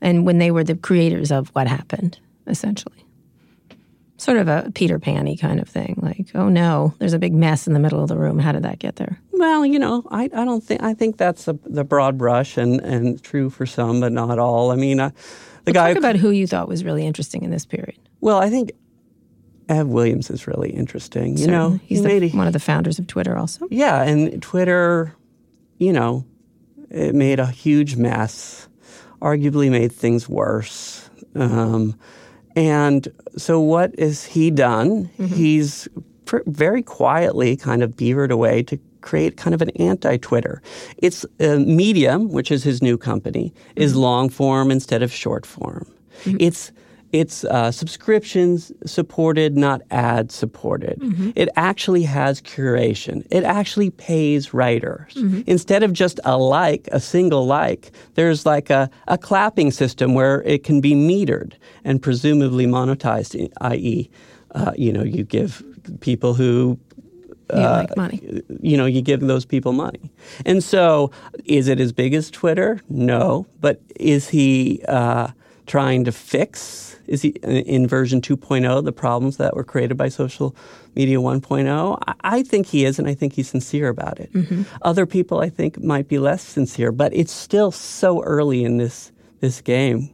and 0.00 0.24
when 0.24 0.38
they 0.38 0.52
were 0.52 0.62
the 0.62 0.76
creators 0.76 1.32
of 1.32 1.48
what 1.50 1.66
happened, 1.66 2.20
essentially 2.46 3.04
sort 4.20 4.36
of 4.36 4.48
a 4.48 4.70
Peter 4.74 4.98
Panny 4.98 5.36
kind 5.36 5.60
of 5.60 5.68
thing. 5.68 5.98
Like, 6.02 6.30
oh 6.34 6.48
no, 6.48 6.94
there's 6.98 7.12
a 7.12 7.18
big 7.18 7.32
mess 7.32 7.66
in 7.66 7.72
the 7.72 7.80
middle 7.80 8.02
of 8.02 8.08
the 8.08 8.16
room. 8.16 8.38
How 8.38 8.52
did 8.52 8.62
that 8.64 8.78
get 8.78 8.96
there? 8.96 9.20
Well, 9.32 9.64
you 9.64 9.78
know, 9.78 10.04
I, 10.10 10.24
I 10.24 10.44
don't 10.44 10.62
think 10.62 10.82
I 10.82 10.94
think 10.94 11.16
that's 11.16 11.48
a, 11.48 11.58
the 11.64 11.84
broad 11.84 12.18
brush 12.18 12.56
and, 12.56 12.80
and 12.80 13.22
true 13.22 13.50
for 13.50 13.66
some, 13.66 14.00
but 14.00 14.12
not 14.12 14.38
all. 14.38 14.70
I 14.70 14.76
mean, 14.76 15.00
uh, 15.00 15.10
the 15.64 15.72
well, 15.72 15.74
guy. 15.74 15.88
Talk 15.94 15.98
about 15.98 16.16
who 16.16 16.30
you 16.30 16.46
thought 16.46 16.68
was 16.68 16.84
really 16.84 17.06
interesting 17.06 17.42
in 17.42 17.50
this 17.50 17.64
period. 17.64 17.98
Well, 18.20 18.38
I 18.38 18.50
think 18.50 18.72
Ev 19.68 19.86
Williams 19.86 20.30
is 20.30 20.46
really 20.46 20.70
interesting. 20.70 21.32
You 21.32 21.44
Certainly. 21.44 21.58
know, 21.58 21.80
he's 21.84 22.04
he 22.04 22.18
the, 22.18 22.28
one 22.36 22.46
of 22.46 22.52
the 22.52 22.60
founders 22.60 22.98
of 22.98 23.06
Twitter, 23.06 23.38
also. 23.38 23.66
Yeah, 23.70 24.02
and 24.02 24.42
Twitter, 24.42 25.14
you 25.78 25.92
know, 25.92 26.26
it 26.90 27.14
made 27.14 27.40
a 27.40 27.46
huge 27.46 27.96
mess. 27.96 28.68
Arguably, 29.22 29.70
made 29.70 29.92
things 29.92 30.28
worse. 30.28 31.08
Um, 31.34 31.98
and 32.60 33.08
so, 33.38 33.58
what 33.58 33.98
has 33.98 34.26
he 34.26 34.50
done? 34.50 35.06
Mm-hmm. 35.18 35.34
He's 35.34 35.88
pr- 36.26 36.42
very 36.46 36.82
quietly 36.82 37.56
kind 37.56 37.82
of 37.82 37.96
beavered 37.96 38.30
away 38.30 38.62
to 38.64 38.78
create 39.00 39.38
kind 39.38 39.54
of 39.54 39.62
an 39.62 39.70
anti 39.70 40.18
Twitter. 40.18 40.60
It's 40.98 41.24
uh, 41.40 41.56
Medium, 41.56 42.28
which 42.28 42.50
is 42.50 42.62
his 42.62 42.82
new 42.82 42.98
company, 42.98 43.54
mm-hmm. 43.70 43.80
is 43.80 43.96
long 43.96 44.28
form 44.28 44.70
instead 44.70 45.02
of 45.02 45.10
short 45.10 45.46
form. 45.46 45.86
Mm-hmm. 46.24 46.36
It's 46.38 46.70
it's 47.12 47.44
uh, 47.44 47.72
subscriptions 47.72 48.70
supported, 48.86 49.56
not 49.56 49.82
ad 49.90 50.30
supported. 50.30 51.00
It 51.34 51.48
actually 51.56 52.02
has 52.04 52.40
curation. 52.40 53.26
It 53.30 53.42
actually 53.44 53.90
pays 53.90 54.54
writers. 54.54 55.16
Instead 55.46 55.82
of 55.82 55.92
just 55.92 56.20
a 56.24 56.36
like, 56.38 56.88
a 56.92 57.00
single 57.00 57.46
like, 57.46 57.90
there's 58.14 58.46
like 58.46 58.70
a, 58.70 58.88
a 59.08 59.18
clapping 59.18 59.70
system 59.72 60.14
where 60.14 60.42
it 60.42 60.62
can 60.64 60.80
be 60.80 60.94
metered 60.94 61.54
and 61.84 62.00
presumably 62.00 62.66
monetized, 62.66 63.50
i.e., 63.60 64.08
uh, 64.54 64.72
you 64.76 64.92
know, 64.92 65.02
you 65.02 65.24
give 65.24 65.62
people 66.00 66.34
who 66.34 66.78
You 67.52 67.58
like 67.58 67.96
money. 67.96 68.42
you 68.60 68.76
know, 68.76 68.86
you 68.86 69.02
give 69.02 69.20
those 69.20 69.44
people 69.44 69.72
money. 69.72 70.10
And 70.46 70.62
so, 70.62 71.10
is 71.44 71.66
it 71.66 71.80
as 71.80 71.92
big 71.92 72.14
as 72.14 72.30
Twitter? 72.30 72.80
No. 72.88 73.46
But 73.60 73.80
is 73.98 74.28
he 74.28 74.82
uh, 74.88 75.28
trying 75.70 76.04
to 76.04 76.12
fix? 76.12 76.96
Is 77.06 77.22
he 77.22 77.28
in 77.76 77.86
version 77.86 78.20
2.0 78.20 78.84
the 78.84 78.92
problems 78.92 79.36
that 79.38 79.54
were 79.56 79.64
created 79.64 79.96
by 79.96 80.08
social 80.08 80.54
media 80.96 81.18
1.0? 81.18 81.98
I- 82.06 82.14
I 82.38 82.42
think 82.42 82.66
he 82.66 82.84
is, 82.84 82.98
and 82.98 83.08
I 83.08 83.14
think 83.14 83.32
he's 83.34 83.48
sincere 83.48 83.88
about 83.88 84.20
it. 84.20 84.32
Mm-hmm. 84.32 84.62
Other 84.82 85.06
people, 85.06 85.40
I 85.40 85.48
think, 85.48 85.80
might 85.82 86.08
be 86.08 86.18
less 86.18 86.42
sincere, 86.42 86.92
but 86.92 87.12
it's 87.14 87.32
still 87.32 87.70
so 87.72 88.22
early 88.22 88.64
in 88.64 88.76
this 88.78 89.12
this 89.40 89.60
game. 89.62 90.10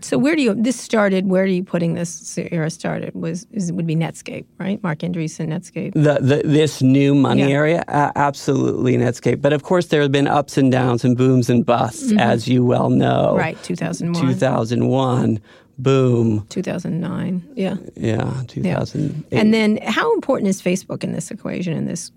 So 0.00 0.16
where 0.18 0.34
do 0.36 0.42
you 0.42 0.54
this 0.54 0.80
started? 0.80 1.26
Where 1.26 1.42
are 1.42 1.46
you 1.46 1.62
putting 1.62 1.94
this 1.94 2.38
era 2.38 2.70
started? 2.70 3.14
Was 3.14 3.46
is, 3.52 3.72
would 3.72 3.86
be 3.86 3.94
Netscape, 3.94 4.46
right? 4.58 4.82
Marc 4.82 5.00
Andreessen, 5.00 5.48
Netscape. 5.48 5.92
The, 5.92 6.18
the 6.20 6.42
this 6.44 6.80
new 6.80 7.14
money 7.14 7.42
Yeah. 7.42 7.48
area, 7.48 7.84
uh, 7.88 8.10
absolutely 8.16 8.96
Netscape. 8.96 9.42
But 9.42 9.52
of 9.52 9.62
course, 9.62 9.86
there 9.88 10.00
have 10.00 10.12
been 10.12 10.26
ups 10.28 10.56
and 10.56 10.72
downs 10.72 11.04
and 11.04 11.16
booms 11.16 11.50
and 11.50 11.64
busts, 11.66 12.12
as 12.18 12.48
you 12.48 12.64
well 12.64 12.88
know. 12.88 13.36
Right, 13.36 13.62
2001. 13.62 14.14
2001, 14.28 15.40
boom. 15.78 16.46
2009. 16.48 17.42
Yeah. 17.54 17.76
Yeah, 17.96 18.42
Yeah. 18.56 18.84
And 19.32 19.52
then 19.52 19.78
how 19.86 20.12
important 20.14 20.48
is 20.48 20.62
Facebook 20.62 21.04
in 21.04 21.12
this 21.12 21.30
equation, 21.30 21.74
in 21.76 21.84
this 21.86 22.10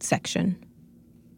section? 0.00 0.56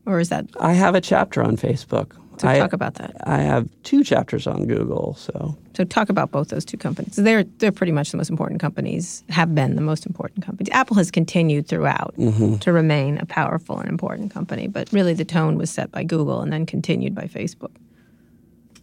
Or 0.07 0.21
is 0.21 0.29
that, 0.31 0.47
I 0.61 0.73
have 0.73 0.95
a 0.95 1.01
chapter 1.01 1.43
on 1.43 1.57
Facebook. 1.57 2.13
So 2.41 2.49
I, 2.49 2.59
talk 2.59 2.73
about 2.73 2.95
that. 2.95 3.17
I 3.25 3.39
have 3.39 3.69
two 3.83 4.05
chapters 4.05 4.47
on 4.47 4.67
Google. 4.67 5.15
So 5.15 5.57
So 5.75 5.85
talk 5.85 6.09
about 6.09 6.31
both 6.31 6.49
those 6.49 6.65
two 6.65 6.77
companies. 6.77 7.17
They're, 7.17 7.45
they're 7.59 7.73
pretty 7.73 7.93
much 7.93 8.11
the 8.11 8.17
most 8.17 8.31
important 8.31 8.61
companies, 8.61 9.25
have 9.29 9.55
been 9.55 9.75
the 9.75 9.83
most 9.83 10.07
important 10.07 10.45
companies. 10.45 10.69
Apple 10.73 10.97
has 10.97 11.11
continued 11.11 11.67
throughout 11.67 12.15
to 12.61 12.73
remain 12.73 13.19
a 13.19 13.27
powerful 13.27 13.79
and 13.79 13.89
important 13.89 14.33
company, 14.33 14.69
but 14.69 14.93
really 14.93 15.15
the 15.15 15.25
tone 15.25 15.59
was 15.59 15.71
set 15.71 15.91
by 15.91 16.05
Google 16.05 16.41
and 16.41 16.53
then 16.53 16.67
continued 16.67 17.15
by 17.15 17.25
Facebook. 17.25 17.73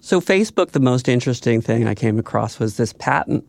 So 0.02 0.22
Facebook, 0.22 0.72
the 0.72 0.80
most 0.80 1.10
interesting 1.10 1.62
thing 1.62 1.88
I 1.88 1.96
came 1.96 2.20
across 2.20 2.60
was 2.60 2.78
this 2.78 2.94
patent 2.94 3.44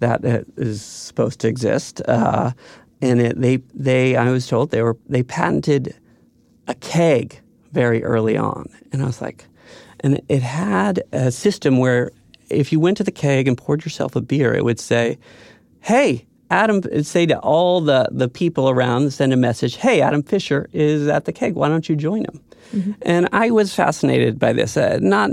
that 0.00 0.24
uh, 0.24 0.74
supposed 0.74 1.40
to 1.40 1.48
exist, 1.48 2.02
uh, 2.06 2.50
and 3.00 3.20
it, 3.20 3.40
they 3.40 3.56
they 3.74 4.14
I 4.14 4.30
was 4.30 4.46
told 4.46 4.70
they 4.70 4.82
were 4.82 4.98
they 5.08 5.22
patented 5.22 5.94
a 6.66 6.74
keg 6.74 7.40
very 7.76 8.00
early 8.12 8.36
on, 8.36 8.64
and 8.90 9.02
I 9.02 9.06
was 9.06 9.20
like, 9.20 9.44
and 10.00 10.20
it 10.28 10.42
had 10.42 10.94
a 11.12 11.30
system 11.30 11.78
where 11.78 12.10
if 12.48 12.72
you 12.72 12.80
went 12.80 12.96
to 12.96 13.04
the 13.04 13.16
keg 13.24 13.48
and 13.48 13.56
poured 13.56 13.84
yourself 13.84 14.16
a 14.16 14.20
beer, 14.20 14.54
it 14.54 14.64
would 14.64 14.80
say, 14.80 15.18
"Hey." 15.80 16.26
Adam, 16.48 16.76
it'd 16.76 17.06
say 17.06 17.26
to 17.26 17.36
all 17.40 17.80
the, 17.80 18.08
the 18.12 18.28
people 18.28 18.70
around, 18.70 19.12
send 19.12 19.32
a 19.32 19.36
message, 19.36 19.74
hey, 19.74 20.00
Adam 20.00 20.22
Fisher 20.22 20.68
is 20.72 21.08
at 21.08 21.24
the 21.24 21.32
keg. 21.32 21.56
Why 21.56 21.68
don't 21.68 21.88
you 21.88 21.96
join 21.96 22.20
him? 22.20 22.40
Mm-hmm. 22.72 22.92
And 23.02 23.28
I 23.32 23.50
was 23.50 23.74
fascinated 23.74 24.38
by 24.38 24.52
this, 24.52 24.76
uh, 24.76 25.00
not 25.02 25.30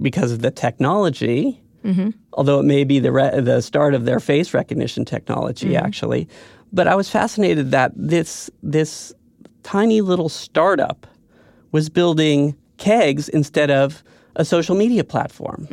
because 0.00 0.32
of 0.32 0.40
the 0.40 0.50
technology, 0.50 1.60
mm-hmm. 1.84 2.10
although 2.32 2.60
it 2.60 2.62
may 2.62 2.84
be 2.84 2.98
the, 2.98 3.12
re- 3.12 3.40
the 3.40 3.60
start 3.60 3.92
of 3.92 4.06
their 4.06 4.20
face 4.20 4.54
recognition 4.54 5.04
technology, 5.04 5.72
mm-hmm. 5.72 5.84
actually. 5.84 6.28
But 6.72 6.88
I 6.88 6.94
was 6.94 7.10
fascinated 7.10 7.70
that 7.72 7.92
this, 7.94 8.48
this 8.62 9.12
tiny 9.64 10.00
little 10.00 10.30
startup 10.30 11.06
was 11.74 11.88
building 11.88 12.56
kegs 12.76 13.28
instead 13.28 13.68
of 13.68 14.04
a 14.36 14.44
social 14.44 14.76
media 14.76 15.02
platform. 15.02 15.66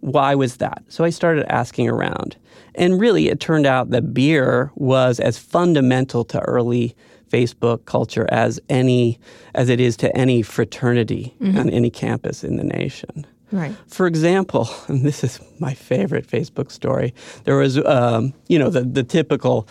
Why 0.00 0.34
was 0.34 0.58
that? 0.58 0.82
So 0.88 1.02
I 1.02 1.08
started 1.08 1.50
asking 1.50 1.88
around. 1.88 2.36
And 2.74 3.00
really, 3.00 3.28
it 3.28 3.40
turned 3.40 3.64
out 3.64 3.88
that 3.88 4.12
beer 4.12 4.70
was 4.74 5.18
as 5.18 5.38
fundamental 5.38 6.24
to 6.26 6.40
early 6.40 6.94
Facebook 7.30 7.86
culture 7.86 8.26
as 8.30 8.60
any 8.68 9.18
as 9.54 9.70
it 9.70 9.80
is 9.80 9.96
to 9.96 10.14
any 10.14 10.42
fraternity 10.42 11.34
on 11.58 11.70
any 11.70 11.88
campus 11.88 12.44
in 12.44 12.58
the 12.58 12.64
nation. 12.64 13.26
Right. 13.50 13.74
For 13.86 14.06
example, 14.06 14.68
and 14.88 15.06
this 15.06 15.24
is 15.24 15.40
my 15.58 15.72
favorite 15.72 16.26
Facebook 16.26 16.70
story, 16.70 17.14
there 17.44 17.56
was, 17.56 17.78
um, 17.86 18.34
you 18.48 18.58
know, 18.58 18.68
the, 18.68 18.82
the 18.82 19.04
typical 19.04 19.66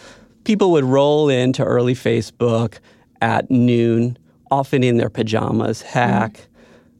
people 0.45 0.71
would 0.71 0.85
roll 0.85 1.29
into 1.29 1.63
early 1.63 1.93
Facebook 1.93 2.79
at 3.21 3.51
noon, 3.51 4.17
often 4.51 4.83
in 4.83 4.97
their 4.97 5.09
pajamas, 5.09 5.81
hack, 5.81 6.47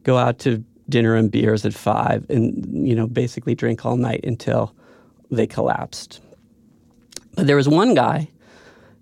go 0.04 0.18
out 0.18 0.40
to 0.40 0.64
dinner 0.88 1.16
and 1.16 1.32
beers 1.32 1.66
at 1.66 1.74
five, 1.74 2.26
and, 2.30 2.88
you 2.88 2.96
know, 2.96 3.08
basically 3.08 3.56
drink 3.56 3.86
all 3.86 3.98
night 3.98 4.22
until 4.24 4.74
they 5.30 5.46
collapsed. 5.46 6.22
But 7.36 7.48
there 7.48 7.56
was 7.56 7.70
one 7.70 7.94
guy 7.94 8.30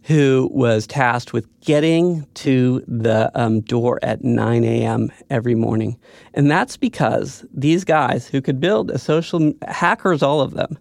who 0.07 0.49
was 0.53 0.87
tasked 0.87 1.33
with 1.33 1.47
getting 1.59 2.25
to 2.33 2.81
the 2.87 3.29
um, 3.35 3.59
door 3.59 3.99
at 4.01 4.23
9 4.23 4.63
a.m. 4.63 5.11
every 5.29 5.55
morning. 5.55 5.97
And 6.33 6.49
that's 6.49 6.77
because 6.77 7.45
these 7.53 7.83
guys 7.83 8.25
who 8.25 8.41
could 8.41 8.61
build 8.61 8.89
a 8.89 8.97
social, 8.99 9.53
hackers, 9.67 10.23
all 10.23 10.39
of 10.39 10.53
them, 10.53 10.77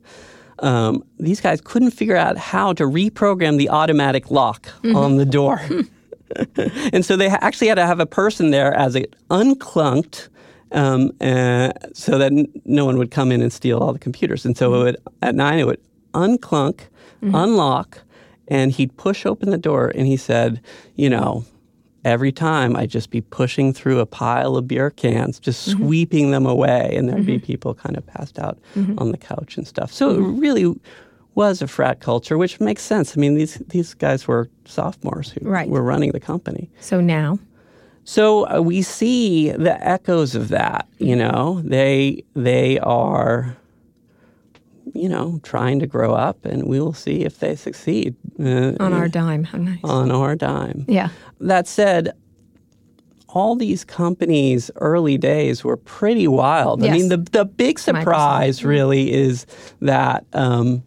um, 0.61 1.05
these 1.19 1.41
guys 1.41 1.61
couldn't 1.61 1.91
figure 1.91 2.17
out 2.17 2.39
how 2.39 2.73
to 2.75 2.85
reprogram 2.85 3.59
the 3.59 3.69
automatic 3.69 4.31
lock 4.31 4.69
on 4.95 5.17
the 5.17 5.27
door. 5.27 5.61
and 6.93 7.05
so 7.05 7.17
they 7.17 7.29
actually 7.29 7.69
had 7.69 7.77
to 7.77 7.87
have 7.87 8.01
a 8.01 8.07
person 8.07 8.51
there 8.51 8.75
as 8.75 8.95
it 8.95 9.15
unclunked 9.31 10.29
um, 10.73 11.13
uh, 11.21 11.73
so 11.93 12.19
that 12.19 12.33
n- 12.33 12.49
no 12.65 12.85
one 12.85 12.99
would 12.99 13.11
come 13.11 13.31
in 13.31 13.41
and 13.41 13.53
steal 13.53 13.79
all 13.79 13.93
the 13.93 13.99
computers. 13.99 14.45
And 14.45 14.57
so 14.57 14.73
it 14.73 14.77
mm-hmm. 14.77 14.85
would, 14.85 14.97
at 15.23 15.35
nine, 15.35 15.59
it 15.59 15.67
would 15.67 15.81
unclunk, 16.13 16.81
mm-hmm. 17.23 17.35
unlock, 17.35 18.01
and 18.49 18.73
he'd 18.73 18.97
push 18.97 19.27
open 19.27 19.51
the 19.51 19.59
door 19.59 19.93
and 19.95 20.07
he 20.07 20.17
said, 20.17 20.61
you 20.97 21.11
know, 21.11 21.45
every 22.05 22.31
time 22.31 22.77
I'd 22.77 22.91
just 22.91 23.11
be 23.11 23.21
pushing 23.21 23.73
through 23.73 23.99
a 23.99 24.07
pile 24.07 24.57
of 24.57 24.69
beer 24.69 24.91
cans, 24.91 25.41
just 25.41 25.69
mm-hmm. 25.69 25.79
sweeping 25.79 26.31
them 26.31 26.47
away, 26.47 26.95
and 26.97 27.09
there'd 27.09 27.27
be 27.27 27.39
people 27.41 27.75
kind 27.75 27.97
of 27.97 28.07
passed 28.07 28.39
out 28.39 28.59
on 28.99 29.11
the 29.11 29.19
couch 29.19 29.57
and 29.57 29.67
stuff. 29.67 29.93
So 29.93 30.11
it 30.11 30.21
really 30.21 30.73
was 31.37 31.63
a 31.63 31.69
frat 31.69 32.01
culture, 32.01 32.37
which 32.37 32.59
makes 32.61 32.83
sense. 32.83 33.17
I 33.17 33.21
mean, 33.21 33.35
these 33.37 33.63
these 33.69 33.95
guys 33.95 34.27
were 34.27 34.49
sophomores 34.65 35.31
who 35.31 35.49
Right. 35.49 35.69
were 35.69 35.83
running 35.83 36.11
the 36.13 36.19
company. 36.21 36.69
So 36.81 37.01
now, 37.01 37.39
So 38.05 38.49
uh, 38.49 38.61
we 38.61 38.83
see 38.83 39.51
the 39.53 39.77
echoes 39.87 40.35
of 40.35 40.49
that. 40.49 40.87
You 40.99 41.15
know, 41.17 41.61
they 41.65 42.25
they 42.35 42.79
are, 42.81 43.57
you 44.95 45.09
know, 45.09 45.39
trying 45.43 45.79
to 45.81 45.87
grow 45.87 46.15
up, 46.15 46.45
and 46.45 46.67
we 46.67 46.81
will 46.81 46.95
see 46.95 47.25
if 47.25 47.39
they 47.39 47.55
succeed 47.57 48.15
uh, 48.41 48.73
on 48.81 48.93
our 48.93 49.09
dime. 49.09 49.45
How 49.45 49.59
nice. 49.59 49.79
on 49.85 50.11
our 50.11 50.37
dime. 50.37 50.85
yeah. 50.89 51.09
That 51.41 51.67
said, 51.69 52.13
all 53.29 53.57
these 53.57 53.85
companies' 53.85 54.71
early 54.77 55.19
days 55.19 55.65
were 55.65 55.77
pretty 55.77 56.29
wild. 56.29 56.83
I 56.83 56.91
mean, 56.91 57.09
the 57.11 57.19
the 57.19 57.45
big 57.45 57.79
surprise 57.79 58.65
really 58.65 59.13
is 59.13 59.47
that 59.83 60.25
um, 60.33 60.83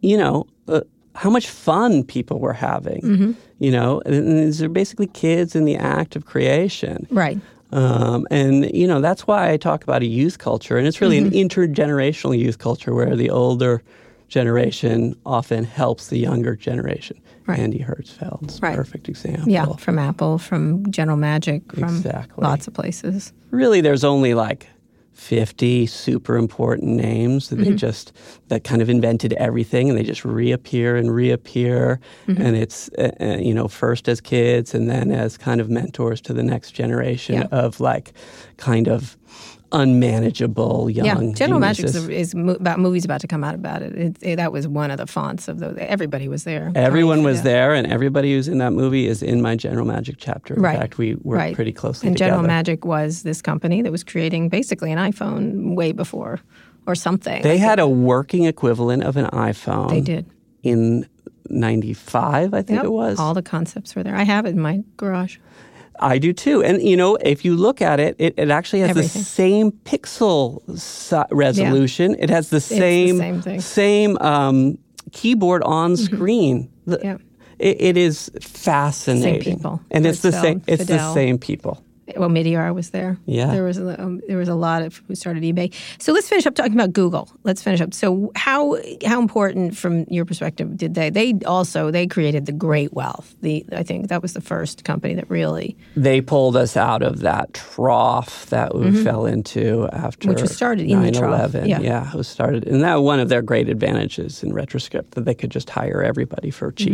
you 0.00 0.16
know 0.16 0.46
uh, 0.68 0.80
how 1.14 1.30
much 1.30 1.48
fun 1.48 2.02
people 2.04 2.38
were 2.40 2.52
having. 2.52 3.00
Mm-hmm. 3.02 3.32
You 3.58 3.70
know, 3.72 4.00
and 4.06 4.38
these 4.38 4.62
are 4.62 4.68
basically 4.70 5.06
kids 5.08 5.54
in 5.54 5.64
the 5.66 5.76
act 5.76 6.16
of 6.16 6.24
creation. 6.24 7.06
Right. 7.10 7.38
Um, 7.72 8.26
and 8.30 8.70
you 8.74 8.86
know 8.86 9.00
that's 9.00 9.26
why 9.26 9.50
I 9.52 9.56
talk 9.56 9.82
about 9.84 10.02
a 10.02 10.06
youth 10.06 10.38
culture, 10.38 10.76
and 10.78 10.86
it's 10.88 11.00
really 11.00 11.20
Mm-hmm. 11.20 11.26
an 11.38 11.48
intergenerational 11.48 12.38
youth 12.38 12.58
culture 12.58 12.94
where 12.94 13.14
the 13.16 13.30
older 13.30 13.82
generation 14.28 15.14
often 15.26 15.64
helps 15.64 16.08
the 16.08 16.18
younger 16.18 16.54
generation. 16.56 17.20
Right. 17.46 17.58
Andy 17.58 17.80
Hertzfeld's 17.80 18.62
Right. 18.62 18.76
perfect 18.76 19.08
example. 19.08 19.48
Yeah. 19.50 19.66
From 19.76 19.98
Apple, 19.98 20.38
from 20.38 20.90
General 20.90 21.16
Magic, 21.16 21.62
from 21.72 21.84
Exactly. 21.96 22.42
lots 22.42 22.66
of 22.68 22.74
places. 22.74 23.32
Really, 23.50 23.80
there's 23.80 24.04
only 24.04 24.34
like 24.34 24.68
50 25.20 25.86
super 25.86 26.36
important 26.36 26.96
names 26.96 27.48
that 27.50 27.56
Mm-hmm. 27.58 27.70
they 27.70 27.76
just 27.76 28.12
that 28.48 28.64
kind 28.64 28.80
of 28.82 28.88
invented 28.88 29.32
everything, 29.34 29.90
and 29.90 29.98
they 29.98 30.02
just 30.02 30.24
reappear 30.24 30.96
and 30.96 31.14
reappear, 31.14 32.00
Mm-hmm. 32.26 32.42
and 32.42 32.56
it's 32.56 32.88
uh, 32.98 33.10
uh, 33.20 33.36
you 33.38 33.52
know 33.54 33.68
first 33.68 34.08
as 34.08 34.20
kids 34.20 34.74
and 34.74 34.88
then 34.88 35.10
as 35.12 35.36
kind 35.36 35.60
of 35.60 35.68
mentors 35.68 36.20
to 36.22 36.32
the 36.32 36.42
next 36.42 36.70
generation 36.72 37.34
Yeah. 37.34 37.48
of 37.64 37.80
like 37.80 38.12
kind 38.56 38.88
of 38.88 39.16
unmanageable 39.72 40.90
young. 40.90 41.06
yeah. 41.06 41.32
General 41.34 41.60
Magic 41.60 41.84
is, 41.86 42.08
is 42.08 42.34
mo- 42.34 42.52
about 42.54 42.78
movies 42.80 43.04
about 43.04 43.20
to 43.20 43.26
come 43.26 43.44
out 43.44 43.54
about 43.54 43.82
it. 43.82 43.94
It, 43.94 44.16
it. 44.20 44.36
That 44.36 44.52
was 44.52 44.66
one 44.68 44.90
of 44.90 44.98
the 44.98 45.06
fonts 45.06 45.48
of 45.48 45.58
those. 45.58 45.76
Everybody 45.78 46.28
was 46.28 46.44
there. 46.44 46.72
Everyone 46.74 47.22
was 47.22 47.42
there, 47.42 47.74
and 47.74 47.86
everybody 47.86 48.34
who's 48.34 48.48
in 48.48 48.58
that 48.58 48.72
movie 48.72 49.06
is 49.06 49.22
in 49.22 49.40
my 49.42 49.56
General 49.56 49.86
Magic 49.86 50.16
chapter. 50.18 50.54
In 50.54 50.62
Right. 50.62 50.78
fact, 50.78 50.98
we 50.98 51.14
worked 51.16 51.38
Right. 51.38 51.54
pretty 51.54 51.72
closely 51.72 52.08
And 52.08 52.16
together. 52.16 52.30
General 52.32 52.46
Magic 52.46 52.84
was 52.84 53.22
this 53.22 53.40
company 53.42 53.82
that 53.82 53.92
was 53.92 54.04
creating 54.04 54.48
basically 54.48 54.92
an 54.92 54.98
iPhone 54.98 55.74
way 55.76 55.92
before, 55.92 56.40
or 56.86 56.94
something. 56.94 57.42
They 57.42 57.58
had 57.58 57.78
a 57.78 57.86
working 57.88 58.44
equivalent 58.44 59.04
of 59.04 59.16
an 59.16 59.26
iPhone. 59.26 59.90
They 59.90 60.00
did. 60.00 60.26
in 60.62 61.06
'95, 61.48 62.54
I 62.54 62.62
think 62.62 62.76
Yep. 62.78 62.84
it 62.84 62.92
was. 62.92 63.18
All 63.18 63.34
the 63.34 63.42
concepts 63.42 63.94
were 63.96 64.02
there. 64.02 64.14
I 64.16 64.22
have 64.24 64.46
it 64.46 64.50
in 64.50 64.60
my 64.60 64.82
garage. 64.96 65.38
I 66.00 66.18
do 66.18 66.32
too. 66.32 66.62
And 66.64 66.82
you 66.82 66.96
know, 66.96 67.16
if 67.16 67.44
you 67.44 67.54
look 67.56 67.80
at 67.82 68.00
it, 68.00 68.16
it, 68.18 68.34
it 68.36 68.50
actually 68.50 68.80
has 68.80 68.90
Everything. 68.90 69.20
the 69.20 69.24
same 69.24 69.72
pixel 69.72 70.62
si- 70.78 71.22
resolution. 71.30 72.16
It 72.18 72.30
has 72.30 72.48
the 72.50 72.56
the 72.56 72.60
same 72.60 73.18
same 73.18 73.42
thing. 73.42 73.52
Mm-hmm. 73.58 73.60
same, 73.60 74.18
um, 74.20 74.78
keyboard 75.12 75.62
on 75.64 75.96
screen. 75.96 76.70
The- 76.86 77.00
Yeah. 77.02 77.16
It, 77.58 77.76
it 77.80 77.96
is 77.98 78.30
fascinating. 78.40 79.42
Same 79.42 79.56
people. 79.56 79.80
and 79.90 80.06
it's 80.06 80.20
the 80.20 80.32
same. 80.32 80.62
It's 80.66 80.86
the 80.86 81.12
same 81.12 81.36
people. 81.38 81.84
Well, 82.16 82.28
Meteor 82.28 82.72
was 82.72 82.90
there. 82.90 83.18
Yeah. 83.26 83.46
there 83.52 83.64
was 83.64 83.78
a, 83.78 84.00
um, 84.00 84.20
there 84.28 84.38
was 84.38 84.48
a 84.48 84.54
lot 84.54 84.82
of 84.82 85.02
who 85.08 85.14
started 85.14 85.42
eBay. 85.42 85.72
So 85.98 86.12
let's 86.12 86.28
finish 86.28 86.46
up 86.46 86.54
talking 86.54 86.74
about 86.74 86.92
Google. 86.92 87.30
Let's 87.44 87.62
finish 87.62 87.80
up. 87.80 87.94
So 87.94 88.32
how 88.36 88.78
how 89.06 89.20
important 89.20 89.76
from 89.76 90.04
your 90.08 90.24
perspective 90.24 90.76
did 90.76 90.94
they? 90.94 91.10
They 91.10 91.34
also 91.46 91.90
they 91.90 92.06
created 92.06 92.46
the 92.46 92.52
great 92.52 92.92
wealth. 92.92 93.34
The 93.40 93.64
I 93.72 93.82
think 93.82 94.08
that 94.08 94.22
was 94.22 94.32
the 94.32 94.40
first 94.40 94.84
company 94.84 95.14
that 95.14 95.28
really, 95.30 95.76
They 95.96 96.20
pulled 96.20 96.56
us 96.56 96.76
out 96.76 97.02
of 97.02 97.20
that 97.20 97.54
trough 97.54 98.46
that 98.46 98.74
we 98.74 99.02
fell 99.04 99.26
into 99.26 99.88
after 99.92 100.20
Mm-hmm. 100.20 100.28
Which 100.30 100.42
was 100.42 100.54
started 100.54 100.90
in 100.90 101.02
the 101.02 101.12
trough, 101.12 101.54
yeah. 101.54 101.80
yeah, 101.80 102.10
it 102.10 102.14
was 102.14 102.28
started, 102.28 102.66
and 102.66 102.82
that 102.82 102.96
one 102.96 103.20
of 103.20 103.28
their 103.28 103.42
great 103.42 103.68
advantages 103.68 104.42
in 104.42 104.52
retrospect 104.52 105.12
that 105.12 105.24
they 105.24 105.34
could 105.34 105.50
just 105.50 105.70
hire 105.70 106.02
everybody 106.02 106.50
for 106.50 106.70
Mm-hmm. 106.70 106.84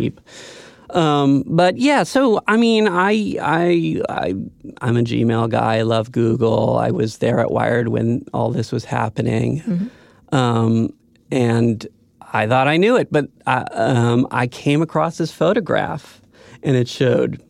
Um, 0.91 1.43
but 1.47 1.77
yeah, 1.79 2.05
so 2.05 2.41
I 2.47 2.57
mean, 2.57 2.87
I 2.89 3.37
I 3.43 4.03
I 4.09 4.35
I'm 4.81 4.97
a 4.97 5.03
Gmail 5.03 5.51
guy. 5.51 5.79
I 5.79 5.83
love 5.83 6.13
Google. 6.13 6.77
I 6.79 6.91
was 6.91 7.19
there 7.19 7.41
at 7.41 7.51
Wired 7.51 7.89
when 7.89 8.25
all 8.33 8.51
this 8.51 8.71
was 8.73 8.85
happening, 8.85 9.61
Mm-hmm. 9.63 10.35
um, 10.35 10.93
and 11.31 11.87
I 12.33 12.47
thought 12.47 12.69
I 12.69 12.77
knew 12.77 12.97
it, 12.97 13.09
but 13.11 13.29
I, 13.47 13.63
um, 13.73 14.27
I 14.31 14.47
came 14.47 14.83
across 14.83 15.19
this 15.19 15.33
photograph, 15.33 16.21
and 16.63 16.77
it 16.77 16.89
showed 16.89 17.43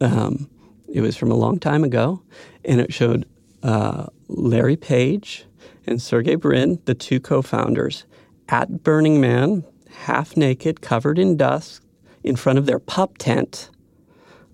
um, 0.00 0.48
it 0.92 1.00
was 1.00 1.16
from 1.16 1.30
a 1.30 1.34
long 1.36 1.58
time 1.58 1.84
ago, 1.84 2.22
and 2.64 2.80
it 2.80 2.92
showed 2.92 3.26
uh, 3.62 4.06
Larry 4.28 4.76
Page 4.76 5.44
and 5.86 6.00
Sergey 6.00 6.34
Brin, 6.36 6.78
the 6.86 6.94
two 6.94 7.20
co-founders, 7.20 8.04
at 8.48 8.82
Burning 8.82 9.20
Man, 9.20 9.64
half 9.90 10.36
naked, 10.36 10.80
covered 10.80 11.18
in 11.18 11.36
dust, 11.36 11.82
in 12.24 12.36
front 12.36 12.58
of 12.58 12.66
their 12.66 12.78
pup 12.78 13.18
tent. 13.18 13.70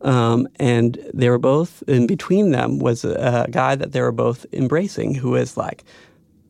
Um, 0.02 0.48
and 0.56 0.98
they 1.12 1.28
were 1.28 1.38
both, 1.38 1.82
in 1.86 2.06
between 2.06 2.50
them 2.50 2.78
was 2.78 3.04
a, 3.04 3.44
a 3.46 3.50
guy 3.50 3.74
that 3.74 3.92
they 3.92 4.00
were 4.00 4.12
both 4.12 4.46
embracing 4.52 5.14
who 5.14 5.30
was 5.30 5.56
like 5.56 5.84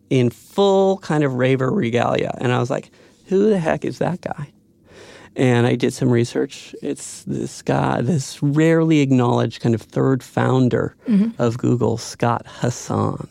in 0.09 0.31
full 0.31 0.99
kind 0.99 1.25
of 1.25 1.35
raver 1.35 1.71
regalia. 1.71 2.35
And 2.39 2.53
I 2.53 2.59
was 2.59 2.71
like, 2.71 2.91
who 3.27 3.51
the 3.51 3.59
heck 3.59 3.85
is 3.85 3.99
that 3.99 4.21
guy? 4.21 4.53
And 5.37 5.67
I 5.67 5.77
did 5.77 5.93
some 5.93 6.11
research. 6.11 6.75
It's 6.83 7.23
this 7.25 7.63
guy, 7.63 8.01
this 8.03 8.43
rarely 8.43 9.01
acknowledged 9.01 9.61
kind 9.61 9.75
of 9.75 9.83
third 9.83 10.23
founder 10.23 10.97
of 11.39 11.59
Google, 11.59 11.99
Scott 11.99 12.45
Hassan. 12.47 13.29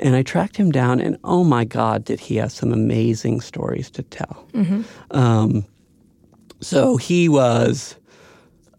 And 0.00 0.16
I 0.16 0.22
tracked 0.24 0.56
him 0.56 0.72
down, 0.72 1.00
and 1.00 1.16
oh 1.22 1.44
my 1.44 1.64
God, 1.64 2.04
did 2.04 2.18
he 2.18 2.36
have 2.36 2.50
some 2.50 2.72
amazing 2.72 3.40
stories 3.40 3.90
to 3.92 4.02
tell. 4.02 4.44
Um, 5.12 5.64
so 6.64 6.96
he 6.96 7.28
was 7.28 7.96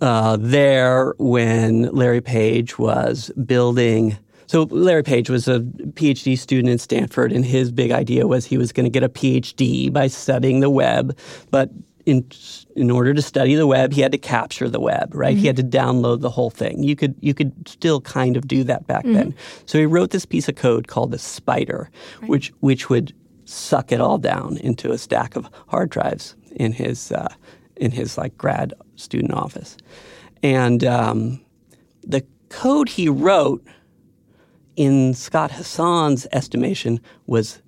uh, 0.01 0.37
there 0.39 1.13
when 1.17 1.83
Larry 1.93 2.21
Page 2.21 2.77
was 2.77 3.31
building. 3.45 4.17
So 4.47 4.63
Larry 4.63 5.03
Page 5.03 5.29
was 5.29 5.47
a 5.47 5.59
PhD 5.59 6.37
student 6.37 6.69
in 6.69 6.77
Stanford, 6.77 7.31
and 7.31 7.45
his 7.45 7.71
big 7.71 7.91
idea 7.91 8.27
was 8.27 8.45
he 8.45 8.57
was 8.57 8.71
going 8.71 8.85
to 8.85 8.89
get 8.89 9.03
a 9.03 9.09
PhD 9.09 9.91
by 9.91 10.07
studying 10.07 10.59
the 10.59 10.69
web. 10.69 11.17
But 11.51 11.69
in 12.05 12.27
in 12.75 12.91
order 12.91 13.13
to 13.13 13.21
study 13.21 13.55
the 13.55 13.67
web, 13.67 13.93
he 13.93 14.01
had 14.01 14.11
to 14.11 14.17
capture 14.17 14.69
the 14.69 14.79
web, 14.79 15.13
right? 15.15 15.35
He 15.37 15.47
had 15.47 15.55
to 15.55 15.63
download 15.63 16.21
the 16.21 16.29
whole 16.29 16.51
thing. 16.51 16.83
You 16.83 16.95
could 16.95 17.15
you 17.19 17.33
could 17.33 17.67
still 17.67 18.01
kind 18.01 18.37
of 18.37 18.47
do 18.47 18.63
that 18.65 18.85
back 18.85 19.05
then. 19.05 19.35
So 19.65 19.79
he 19.79 19.85
wrote 19.85 20.11
this 20.11 20.25
piece 20.25 20.47
of 20.47 20.55
code 20.55 20.87
called 20.87 21.11
the 21.11 21.19
Spider, 21.19 21.89
which 22.27 22.53
which 22.59 22.89
would 22.89 23.13
suck 23.45 23.91
it 23.91 24.01
all 24.01 24.17
down 24.17 24.57
into 24.57 24.91
a 24.91 24.97
stack 24.97 25.35
of 25.35 25.49
hard 25.67 25.89
drives 25.89 26.35
in 26.55 26.71
his 26.73 27.11
uh, 27.11 27.33
in 27.77 27.91
his 27.91 28.17
like 28.17 28.37
grad 28.37 28.73
student 28.95 29.33
office, 29.33 29.77
and 30.43 30.83
um, 30.83 31.41
the 32.05 32.23
code 32.49 32.89
he 32.89 33.09
wrote, 33.09 33.65
in 34.75 35.13
Scott 35.13 35.51
Hassan's 35.51 36.27
estimation, 36.31 36.99
was 37.27 37.61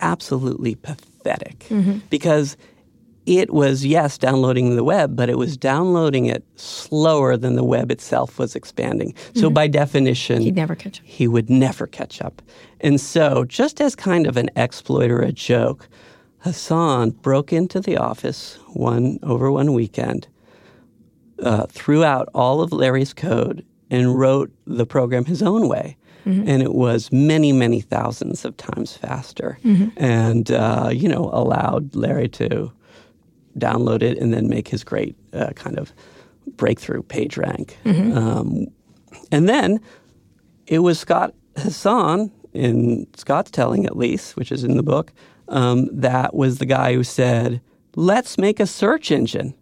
absolutely 0.00 0.74
pathetic 0.76 1.66
because 2.10 2.56
it 3.26 3.52
was 3.54 3.86
yes 3.86 4.18
downloading 4.18 4.76
the 4.76 4.84
web, 4.84 5.16
but 5.16 5.30
it 5.30 5.38
was 5.38 5.56
downloading 5.56 6.26
it 6.26 6.44
slower 6.56 7.36
than 7.38 7.54
the 7.56 7.64
web 7.64 7.90
itself 7.90 8.38
was 8.38 8.54
expanding. 8.54 9.14
So 9.34 9.48
by 9.48 9.66
definition, 9.66 10.42
he'd 10.42 10.54
never 10.54 10.74
catch 10.74 11.00
up. 11.00 11.06
he 11.06 11.26
would 11.26 11.48
never 11.48 11.86
catch 11.86 12.20
up. 12.20 12.42
And 12.80 13.00
so, 13.00 13.44
just 13.44 13.80
as 13.80 13.96
kind 13.96 14.26
of 14.26 14.36
an 14.36 14.50
exploit 14.56 15.10
or 15.10 15.20
a 15.20 15.32
joke, 15.32 15.88
Hassan 16.44 17.10
broke 17.10 17.52
into 17.52 17.80
the 17.80 17.96
office 17.96 18.58
one 18.74 19.18
over 19.22 19.50
one 19.50 19.72
weekend, 19.72 20.28
uh, 21.42 21.66
threw 21.66 22.04
out 22.04 22.28
all 22.34 22.60
of 22.60 22.70
Larry's 22.70 23.14
code, 23.14 23.64
and 23.90 24.18
wrote 24.18 24.50
the 24.66 24.84
program 24.86 25.24
his 25.24 25.42
own 25.42 25.68
way. 25.68 25.96
And 26.26 26.62
it 26.62 26.72
was 26.72 27.12
many, 27.12 27.52
many 27.52 27.80
thousands 27.82 28.46
of 28.46 28.56
times 28.56 28.96
faster, 28.96 29.58
and 29.96 30.50
uh, 30.50 30.88
you 30.92 31.06
know 31.08 31.28
allowed 31.34 31.94
Larry 31.94 32.28
to 32.30 32.72
download 33.58 34.02
it 34.02 34.16
and 34.18 34.32
then 34.32 34.48
make 34.48 34.68
his 34.68 34.84
great 34.84 35.14
uh, 35.34 35.50
kind 35.54 35.78
of 35.78 35.92
breakthrough 36.56 37.02
page 37.02 37.36
rank. 37.36 37.76
Um, 38.16 38.66
and 39.30 39.48
then 39.48 39.80
it 40.66 40.78
was 40.80 40.98
Scott 40.98 41.34
Hassan, 41.58 42.30
in 42.54 43.06
Scott's 43.16 43.50
telling 43.50 43.84
at 43.84 43.96
least, 43.96 44.34
which 44.36 44.50
is 44.50 44.64
in 44.64 44.76
the 44.78 44.82
book, 44.82 45.12
um, 45.48 45.88
that 45.92 46.34
was 46.34 46.58
the 46.58 46.66
guy 46.66 46.94
who 46.94 47.04
said, 47.04 47.60
let's 47.96 48.38
make 48.38 48.60
a 48.60 48.66
search 48.66 49.10
engine. 49.10 49.54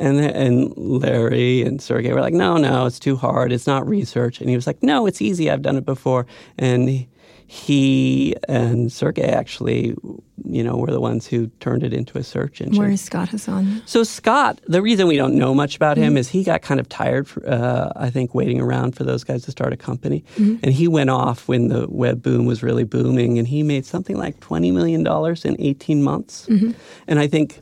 And, 0.00 0.20
and 0.20 0.72
Larry 0.76 1.62
and 1.62 1.82
Sergey 1.82 2.12
were 2.12 2.20
like, 2.20 2.34
no, 2.34 2.56
no, 2.56 2.86
it's 2.86 3.00
too 3.00 3.16
hard. 3.16 3.50
It's 3.52 3.66
not 3.66 3.86
research. 3.88 4.40
And 4.40 4.48
he 4.48 4.54
was 4.54 4.66
like, 4.66 4.82
no, 4.82 5.06
it's 5.06 5.20
easy. 5.20 5.50
I've 5.50 5.62
done 5.62 5.76
it 5.76 5.84
before. 5.84 6.24
And 6.56 6.88
he 6.88 7.08
and 8.48 8.92
Sergey 8.92 9.22
actually, 9.22 9.96
you 10.44 10.62
know, 10.62 10.76
were 10.76 10.90
the 10.90 11.00
ones 11.00 11.26
who 11.26 11.46
turned 11.60 11.82
it 11.82 11.92
into 11.92 12.18
a 12.18 12.22
search 12.22 12.60
engine. 12.60 12.78
Where 12.78 12.90
is 12.90 13.00
Scott 13.00 13.30
Hassan? 13.30 13.82
So 13.86 14.04
Scott, 14.04 14.60
the 14.66 14.82
reason 14.82 15.06
we 15.06 15.16
don't 15.16 15.34
know 15.34 15.54
much 15.54 15.74
about 15.74 15.96
him 15.96 16.10
mm-hmm. 16.10 16.18
is 16.18 16.28
he 16.28 16.44
got 16.44 16.62
kind 16.62 16.78
of 16.78 16.88
tired, 16.88 17.26
uh, 17.46 17.90
I 17.96 18.10
think, 18.10 18.34
waiting 18.34 18.60
around 18.60 18.96
for 18.96 19.04
those 19.04 19.24
guys 19.24 19.44
to 19.44 19.50
start 19.50 19.72
a 19.72 19.76
company, 19.76 20.24
mm-hmm. 20.36 20.56
and 20.62 20.72
he 20.72 20.88
went 20.88 21.10
off 21.10 21.48
when 21.48 21.68
the 21.68 21.86
web 21.88 22.22
boom 22.22 22.46
was 22.46 22.62
really 22.62 22.84
booming, 22.84 23.38
and 23.38 23.48
he 23.48 23.62
made 23.62 23.86
something 23.86 24.16
like 24.16 24.40
twenty 24.40 24.70
million 24.70 25.02
dollars 25.02 25.44
in 25.44 25.56
eighteen 25.58 26.02
months, 26.02 26.46
mm-hmm. 26.46 26.72
and 27.06 27.18
I 27.18 27.28
think. 27.28 27.60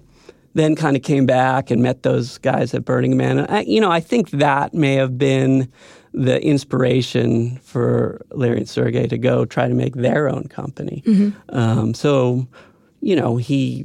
Then 0.54 0.74
kind 0.74 0.96
of 0.96 1.02
came 1.02 1.26
back 1.26 1.70
and 1.70 1.82
met 1.82 2.02
those 2.02 2.38
guys 2.38 2.72
at 2.72 2.82
Burning 2.82 3.14
Man. 3.14 3.36
And 3.36 3.50
I, 3.50 3.60
you 3.60 3.78
know, 3.78 3.90
I 3.90 4.00
think 4.00 4.30
that 4.30 4.72
may 4.72 4.94
have 4.94 5.18
been 5.18 5.70
the 6.16 6.42
inspiration 6.42 7.58
for 7.58 8.24
Larry 8.30 8.56
and 8.56 8.68
Sergey 8.68 9.06
to 9.06 9.18
go 9.18 9.44
try 9.44 9.68
to 9.68 9.74
make 9.74 9.94
their 9.94 10.28
own 10.28 10.44
company. 10.48 11.02
Um, 11.50 11.92
so, 11.92 12.48
you 13.02 13.14
know, 13.14 13.36
he 13.36 13.84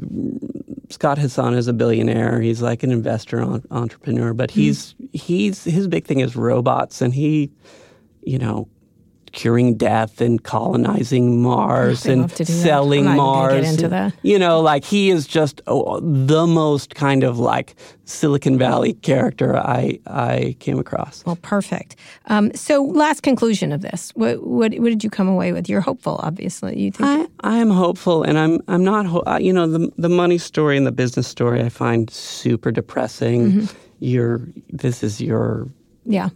Scott 0.89 1.17
Hassan 1.17 1.53
is 1.55 1.67
a 1.67 1.73
billionaire. 1.73 2.41
He's 2.41 2.61
like 2.61 2.83
an 2.83 2.91
investor 2.91 3.41
on, 3.41 3.63
entrepreneur, 3.69 4.33
but 4.33 4.49
he's 4.49 4.95
he's 5.11 5.65
his 5.65 5.87
big 5.87 6.05
thing 6.05 6.21
is 6.21 6.35
robots, 6.35 7.01
and 7.01 7.13
he, 7.13 7.51
you 8.23 8.39
know, 8.39 8.67
curing 9.31 9.75
death 9.75 10.21
and 10.21 10.43
colonizing 10.43 11.41
Mars 11.41 12.05
and 12.05 12.29
selling 12.31 13.07
I'm 13.07 13.17
not 13.17 13.53
even 13.53 13.75
gonna 13.75 13.89
Mars. 13.89 14.13
and-. 14.13 14.13
You 14.23 14.39
know, 14.39 14.61
like 14.61 14.83
he 14.83 15.09
is 15.09 15.27
just 15.27 15.61
oh, 15.67 15.99
the 15.99 16.47
most 16.47 16.95
kind 16.95 17.23
of 17.23 17.39
like 17.39 17.75
Silicon 18.05 18.57
Valley 18.57 18.93
character 18.93 19.57
I 19.57 19.99
I 20.07 20.55
came 20.59 20.79
across. 20.79 21.23
Well, 21.25 21.37
perfect. 21.37 21.95
Um, 22.27 22.53
so, 22.53 22.83
last 22.83 23.23
conclusion 23.23 23.71
of 23.71 23.81
this. 23.81 24.11
What, 24.15 24.45
what 24.45 24.73
what 24.75 24.89
did 24.89 25.03
you 25.03 25.09
come 25.09 25.27
away 25.27 25.53
with? 25.53 25.69
You're 25.69 25.81
hopeful, 25.81 26.19
obviously. 26.21 26.79
You 26.79 26.91
think 26.91 27.29
I, 27.41 27.59
I'm 27.59 27.69
hopeful, 27.69 28.23
and 28.23 28.37
I'm 28.37 28.61
I'm 28.67 28.83
not. 28.83 29.05
Ho- 29.05 29.37
you 29.37 29.53
know, 29.53 29.67
the 29.67 29.91
the 29.97 30.09
money 30.09 30.37
story 30.37 30.77
and 30.77 30.85
the 30.85 30.91
business 30.91 31.27
story 31.27 31.61
I 31.61 31.69
find 31.69 32.09
super 32.09 32.71
depressing. 32.71 33.51
Mm-hmm. 33.51 33.77
You're 33.99 34.41
this 34.69 35.03
is 35.03 35.21
your 35.21 35.67
yeah. 36.05 36.29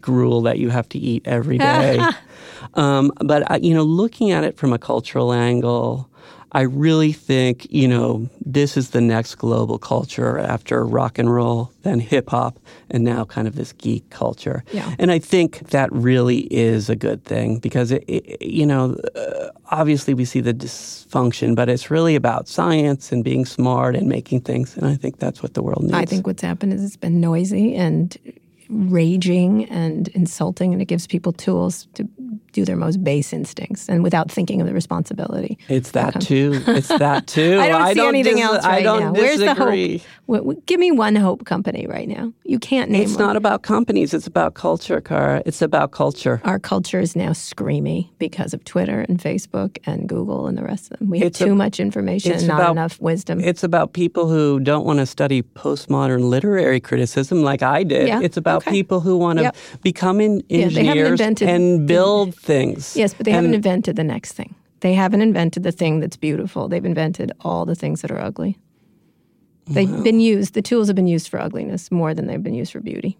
Gruel 0.00 0.42
that 0.42 0.58
you 0.58 0.70
have 0.70 0.88
to 0.90 0.98
eat 0.98 1.22
every 1.26 1.58
day. 1.58 2.00
um, 2.74 3.12
but 3.24 3.50
uh, 3.50 3.58
you 3.60 3.74
know, 3.74 3.82
looking 3.82 4.30
at 4.30 4.44
it 4.44 4.56
from 4.56 4.72
a 4.72 4.78
cultural 4.78 5.32
angle, 5.32 6.08
I 6.54 6.62
really 6.62 7.12
think, 7.12 7.66
you 7.70 7.88
know, 7.88 8.28
this 8.44 8.76
is 8.76 8.90
the 8.90 9.00
next 9.00 9.36
global 9.36 9.78
culture 9.78 10.38
after 10.38 10.84
rock 10.84 11.18
and 11.18 11.32
roll, 11.32 11.72
then 11.82 11.98
hip 11.98 12.28
hop, 12.28 12.58
and 12.90 13.04
now 13.04 13.24
kind 13.24 13.48
of 13.48 13.56
this 13.56 13.72
geek 13.72 14.08
culture. 14.10 14.62
Yeah. 14.70 14.94
And 14.98 15.10
I 15.10 15.18
think 15.18 15.70
that 15.70 15.90
really 15.90 16.40
is 16.52 16.90
a 16.90 16.96
good 16.96 17.24
thing 17.24 17.58
because, 17.58 17.90
it, 17.90 18.04
it, 18.06 18.42
you 18.42 18.66
know, 18.66 18.96
uh, 19.16 19.48
obviously 19.70 20.12
we 20.12 20.26
see 20.26 20.40
the 20.40 20.52
dysfunction, 20.52 21.54
but 21.56 21.70
it's 21.70 21.90
really 21.90 22.16
about 22.16 22.48
science 22.48 23.12
and 23.12 23.24
being 23.24 23.46
smart 23.46 23.96
and 23.96 24.06
making 24.06 24.42
things. 24.42 24.76
And 24.76 24.86
I 24.86 24.94
think 24.94 25.18
that's 25.18 25.42
what 25.42 25.54
the 25.54 25.62
world 25.62 25.84
needs. 25.84 25.94
I 25.94 26.04
think 26.04 26.26
what's 26.26 26.42
happened 26.42 26.74
is 26.74 26.84
it's 26.84 26.98
been 26.98 27.18
noisy 27.18 27.74
and 27.74 28.14
raging 28.72 29.64
and 29.66 30.08
insulting, 30.08 30.72
and 30.72 30.80
it 30.82 30.86
gives 30.86 31.06
people 31.06 31.32
tools 31.32 31.86
to 31.94 32.08
do 32.52 32.64
their 32.66 32.76
most 32.76 33.02
base 33.02 33.32
instincts 33.32 33.88
and 33.88 34.02
without 34.02 34.30
thinking 34.30 34.60
of 34.60 34.66
the 34.66 34.74
responsibility. 34.74 35.58
It's 35.68 35.92
that 35.92 36.20
too. 36.20 36.62
It's 36.66 36.88
that 36.88 37.26
too. 37.36 37.58
I 37.60 37.68
don't 37.68 37.94
see 37.94 38.06
anything 38.06 38.36
dis- 38.36 38.44
else 38.44 38.64
right 38.64 38.80
I 38.80 38.82
don't 38.82 39.00
now. 39.00 39.12
Where's 39.12 39.38
the 39.38 39.46
disagree. 39.46 39.98
hope? 39.98 40.06
W- 40.26 40.42
w- 40.44 40.62
give 40.66 40.78
me 40.78 40.90
one 40.90 41.14
hope 41.16 41.44
company 41.46 41.86
right 41.86 42.06
now. 42.08 42.32
You 42.44 42.58
can't 42.58 42.90
name 42.90 43.02
It's 43.04 43.16
one. 43.16 43.26
not 43.26 43.36
about 43.36 43.62
companies. 43.62 44.12
It's 44.12 44.26
about 44.26 44.52
culture, 44.54 45.00
Kara. 45.00 45.42
It's 45.46 45.62
about 45.62 45.92
culture. 45.92 46.40
Our 46.44 46.58
culture 46.58 47.00
is 47.00 47.16
now 47.16 47.30
screamy 47.30 48.10
because 48.18 48.52
of 48.52 48.64
Twitter 48.64 49.00
and 49.08 49.18
Facebook 49.18 49.78
and 49.86 50.06
Google 50.08 50.46
and 50.46 50.56
the 50.58 50.62
rest 50.64 50.90
of 50.92 50.98
them. 50.98 51.08
We 51.08 51.20
have 51.20 51.28
It's 51.28 51.40
a- 51.40 51.46
too 51.46 51.54
much 51.54 51.80
information 51.80 52.32
not 52.46 52.60
about- 52.60 52.72
enough 52.72 53.00
wisdom. 53.00 53.40
It's 53.40 53.62
about 53.64 53.94
people 53.94 54.28
who 54.28 54.60
don't 54.60 54.84
want 54.84 54.98
to 54.98 55.06
study 55.06 55.42
postmodern 55.42 56.28
literary 56.28 56.80
criticism 56.80 57.42
like 57.42 57.62
I 57.62 57.82
did. 57.82 58.08
Yeah, 58.08 58.20
It's 58.22 58.36
about 58.36 58.61
okay. 58.62 58.70
people 58.70 59.00
who 59.00 59.16
want 59.16 59.38
to 59.38 59.44
Yep. 59.44 59.56
become 59.82 60.20
in- 60.20 60.42
Yeah, 60.48 60.64
engineers 60.66 61.10
invented- 61.20 61.48
and 61.48 61.86
build 61.86 62.34
things. 62.34 62.96
yes, 62.96 63.14
but 63.14 63.24
they 63.26 63.32
And 63.32 63.36
haven't 63.36 63.54
invented 63.54 63.96
the 63.96 64.04
next 64.04 64.32
thing. 64.32 64.54
They 64.80 64.94
haven't 64.94 65.22
invented 65.22 65.62
the 65.62 65.72
thing 65.72 66.00
that's 66.00 66.16
beautiful. 66.16 66.68
They've 66.68 66.84
invented 66.84 67.30
all 67.40 67.64
the 67.66 67.74
things 67.76 68.00
that 68.02 68.10
are 68.10 68.20
ugly. 68.20 68.58
They've 69.68 70.02
been 70.02 70.18
used, 70.18 70.54
the 70.54 70.62
tools 70.62 70.88
have 70.88 70.96
been 70.96 71.06
used 71.06 71.28
for 71.28 71.40
ugliness 71.40 71.90
more 71.92 72.14
than 72.14 72.26
they've 72.26 72.42
been 72.42 72.54
used 72.54 72.72
for 72.72 72.80
beauty. 72.80 73.16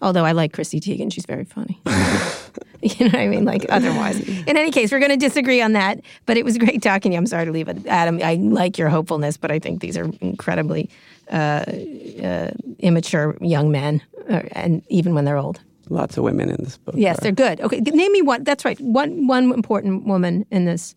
Although 0.00 0.24
I 0.24 0.32
like 0.32 0.52
Chrissy 0.52 0.80
Teigen, 0.80 1.12
she's 1.12 1.26
very 1.26 1.44
funny. 1.44 1.78
you 2.82 3.06
know 3.06 3.12
what 3.12 3.20
I 3.20 3.28
mean? 3.28 3.44
Like 3.44 3.66
otherwise. 3.68 4.18
In 4.28 4.56
any 4.56 4.70
case, 4.72 4.90
we're 4.90 4.98
going 4.98 5.10
to 5.12 5.16
disagree 5.16 5.60
on 5.62 5.72
that. 5.72 6.00
But 6.26 6.36
it 6.36 6.44
was 6.44 6.58
great 6.58 6.82
talking 6.82 7.10
to 7.10 7.14
you. 7.14 7.18
I'm 7.18 7.26
sorry 7.26 7.44
to 7.46 7.52
leave 7.52 7.68
it, 7.68 7.86
Adam. 7.86 8.18
I 8.22 8.34
like 8.34 8.78
your 8.78 8.88
hopefulness, 8.88 9.36
but 9.36 9.50
I 9.52 9.58
think 9.58 9.80
these 9.80 9.96
are 9.96 10.10
incredibly 10.20 10.90
uh, 11.30 11.64
uh, 12.22 12.50
immature 12.78 13.36
young 13.40 13.70
men, 13.70 14.02
uh, 14.28 14.42
and 14.52 14.82
even 14.88 15.14
when 15.14 15.24
they're 15.24 15.38
old. 15.38 15.60
Lots 15.88 16.16
of 16.16 16.24
women 16.24 16.48
in 16.50 16.62
this 16.64 16.78
book. 16.78 16.94
Yes, 16.96 17.18
are- 17.18 17.22
they're 17.22 17.32
good. 17.32 17.60
Okay, 17.60 17.80
name 17.80 18.12
me 18.12 18.22
one. 18.22 18.44
That's 18.44 18.64
right. 18.64 18.80
One 18.80 19.26
one 19.26 19.52
important 19.52 20.06
woman 20.06 20.46
in 20.50 20.64
this 20.64 20.94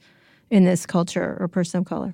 in 0.49 0.63
this 0.65 0.85
culture 0.85 1.37
or 1.39 1.47
person 1.47 1.79
of 1.79 1.85
color. 1.85 2.13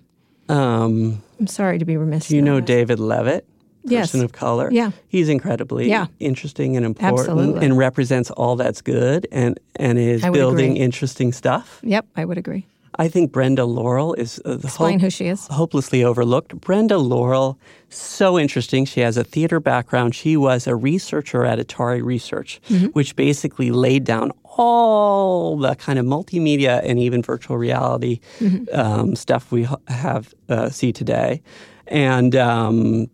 Um, 0.50 1.22
I'm 1.40 1.48
sorry 1.48 1.80
to 1.80 1.86
be 1.86 1.98
remiss. 1.98 2.28
do 2.28 2.36
you 2.36 2.42
know. 2.42 2.60
David 2.60 3.00
Levitt? 3.00 3.46
Yes. 3.84 4.12
Person 4.12 4.24
of 4.24 4.32
color. 4.32 4.70
Yeah. 4.72 4.92
He's 5.08 5.28
incredibly 5.28 5.90
Yeah. 5.90 6.06
interesting 6.20 6.78
and 6.78 6.86
important 6.86 7.20
Absolutely. 7.30 7.66
and 7.66 7.78
represents 7.78 8.30
all 8.32 8.56
that's 8.56 8.80
good 8.82 9.28
and, 9.32 9.60
and 9.76 9.98
is 9.98 10.24
I 10.24 10.30
building 10.30 10.72
agree. 10.72 10.82
interesting 10.82 11.34
stuff. 11.34 11.80
Yep, 11.84 12.06
I 12.16 12.26
would 12.26 12.38
agree. 12.38 12.68
I 13.00 13.08
think 13.08 13.32
Brenda 13.32 13.66
Laurel 13.66 14.14
is 14.16 14.42
uh, 14.46 14.56
the 14.56 14.68
Explain 14.68 15.00
hope- 15.00 15.02
who 15.04 15.10
she 15.10 15.28
is. 15.28 15.48
hopelessly 15.48 16.04
overlooked. 16.04 16.60
Brenda 16.60 16.98
Laurel, 16.98 17.58
so 17.90 18.38
interesting. 18.38 18.86
She 18.86 19.00
has 19.00 19.18
a 19.18 19.24
theater 19.24 19.60
background. 19.60 20.14
She 20.14 20.36
was 20.38 20.68
a 20.68 20.76
researcher 20.76 21.46
at 21.46 21.58
Atari 21.60 22.04
Research, 22.04 22.60
Mm-hmm. 22.70 22.88
which 22.88 23.16
basically 23.16 23.72
laid 23.72 24.04
down 24.04 24.32
all 24.44 25.58
the 25.58 25.76
kind 25.76 25.98
of 26.00 26.06
multimedia 26.06 26.82
and 26.84 27.00
even 27.00 27.22
virtual 27.24 27.58
reality 27.58 28.20
Mm-hmm. 28.40 28.78
um, 28.80 29.16
stuff 29.16 29.52
we 29.52 29.68
have 29.88 30.34
uh, 30.50 30.70
see 30.70 30.92
today. 30.92 31.42
And 31.88 32.36
um, 32.36 33.08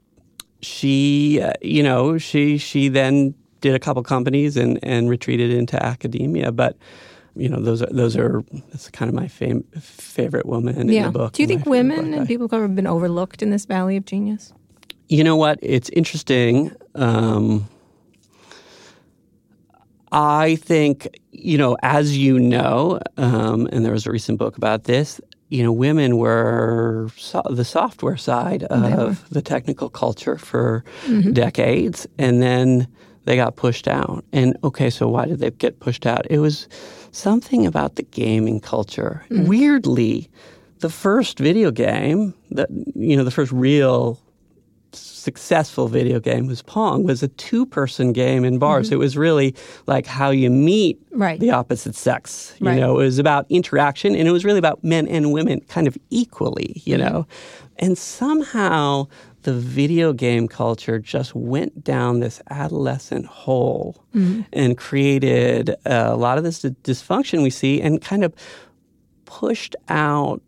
she, 0.61 1.39
uh, 1.41 1.53
you 1.61 1.83
know, 1.83 2.17
she 2.17 2.57
she 2.57 2.89
then 2.89 3.35
did 3.61 3.75
a 3.75 3.79
couple 3.79 4.01
companies 4.03 4.57
and 4.57 4.79
and 4.83 5.09
retreated 5.09 5.51
into 5.51 5.81
academia, 5.81 6.51
but. 6.51 6.75
You 7.39 7.49
know, 7.49 7.59
those 7.61 7.81
are 7.81 7.87
those 7.91 8.15
are 8.17 8.43
that's 8.71 8.89
kind 8.89 9.09
of 9.09 9.15
my 9.15 9.27
fam- 9.27 9.63
favorite 9.79 10.45
woman 10.45 10.75
in 10.79 10.87
the 10.87 10.93
book. 11.11 11.33
Do 11.33 11.43
you 11.43 11.47
think 11.47 11.65
women 11.65 12.13
and 12.13 12.27
people 12.27 12.45
of 12.45 12.51
color 12.51 12.63
have 12.63 12.75
been 12.75 12.87
overlooked 12.87 13.41
in 13.41 13.49
this 13.51 13.65
valley 13.65 13.97
of 13.97 14.05
genius? 14.05 14.53
You 15.09 15.23
know 15.23 15.35
what? 15.35 15.59
It's 15.61 15.89
interesting. 15.89 16.71
Um, 16.95 17.67
I 20.11 20.55
think, 20.55 21.19
you 21.31 21.57
know, 21.57 21.77
as 21.83 22.17
you 22.17 22.39
know, 22.39 22.99
um, 23.17 23.67
and 23.71 23.83
there 23.85 23.91
was 23.91 24.05
a 24.07 24.11
recent 24.11 24.39
book 24.39 24.57
about 24.57 24.85
this, 24.85 25.19
you 25.49 25.63
know, 25.63 25.71
women 25.71 26.17
were 26.17 27.09
so- 27.17 27.41
the 27.49 27.65
software 27.65 28.17
side 28.17 28.63
of 28.63 29.29
the 29.29 29.41
technical 29.41 29.89
culture 29.89 30.37
for 30.37 30.83
decades. 31.33 32.07
And 32.17 32.41
then 32.41 32.87
they 33.25 33.35
got 33.35 33.55
pushed 33.57 33.87
out. 33.87 34.23
And 34.31 34.57
okay, 34.63 34.89
so 34.89 35.09
why 35.09 35.25
did 35.25 35.39
they 35.39 35.51
get 35.51 35.79
pushed 35.81 36.05
out? 36.05 36.25
It 36.29 36.39
was 36.39 36.67
something 37.11 37.65
about 37.65 37.95
the 37.95 38.03
gaming 38.03 38.59
culture. 38.59 39.25
Weirdly, 39.29 40.29
the 40.79 40.89
first 40.89 41.39
video 41.39 41.71
game 41.71 42.33
that, 42.51 42.69
you 42.95 43.15
know, 43.17 43.23
the 43.23 43.31
first 43.31 43.51
real 43.51 44.19
successful 44.93 45.87
video 45.87 46.19
game 46.19 46.47
was 46.47 46.61
Pong 46.61 47.03
was 47.03 47.21
a 47.21 47.27
two-person 47.27 48.13
game 48.13 48.43
in 48.45 48.57
bars. 48.57 48.91
It 48.91 48.97
was 48.97 49.17
really 49.17 49.53
like 49.85 50.05
how 50.05 50.29
you 50.29 50.49
meet 50.49 50.97
Mm-hmm. 51.07 51.21
Right. 51.23 51.39
the 51.39 51.49
opposite 51.49 51.95
sex. 51.95 52.53
You 52.59 52.67
Right. 52.67 52.79
know, 52.79 52.99
it 52.99 53.03
was 53.05 53.17
about 53.17 53.47
interaction 53.49 54.15
and 54.15 54.27
it 54.27 54.31
was 54.31 54.45
really 54.45 54.59
about 54.59 54.83
men 54.83 55.07
and 55.07 55.31
women 55.33 55.61
kind 55.61 55.87
of 55.87 55.97
equally, 56.11 56.81
you 56.85 56.95
Mm-hmm. 56.95 57.13
know. 57.13 57.27
And 57.79 57.97
somehow 57.97 59.07
the 59.43 59.53
video 59.53 60.13
game 60.13 60.47
culture 60.47 60.99
just 60.99 61.33
went 61.35 61.83
down 61.83 62.19
this 62.19 62.41
adolescent 62.49 63.25
hole 63.25 64.03
Mm-hmm. 64.15 64.41
and 64.51 64.77
created 64.77 65.75
a 65.85 66.15
lot 66.15 66.37
of 66.39 66.43
this 66.43 66.63
dysfunction 66.63 67.43
we 67.43 67.49
see 67.51 67.79
and 67.81 68.01
kind 68.01 68.23
of 68.23 68.33
pushed 69.25 69.75
out 69.89 70.41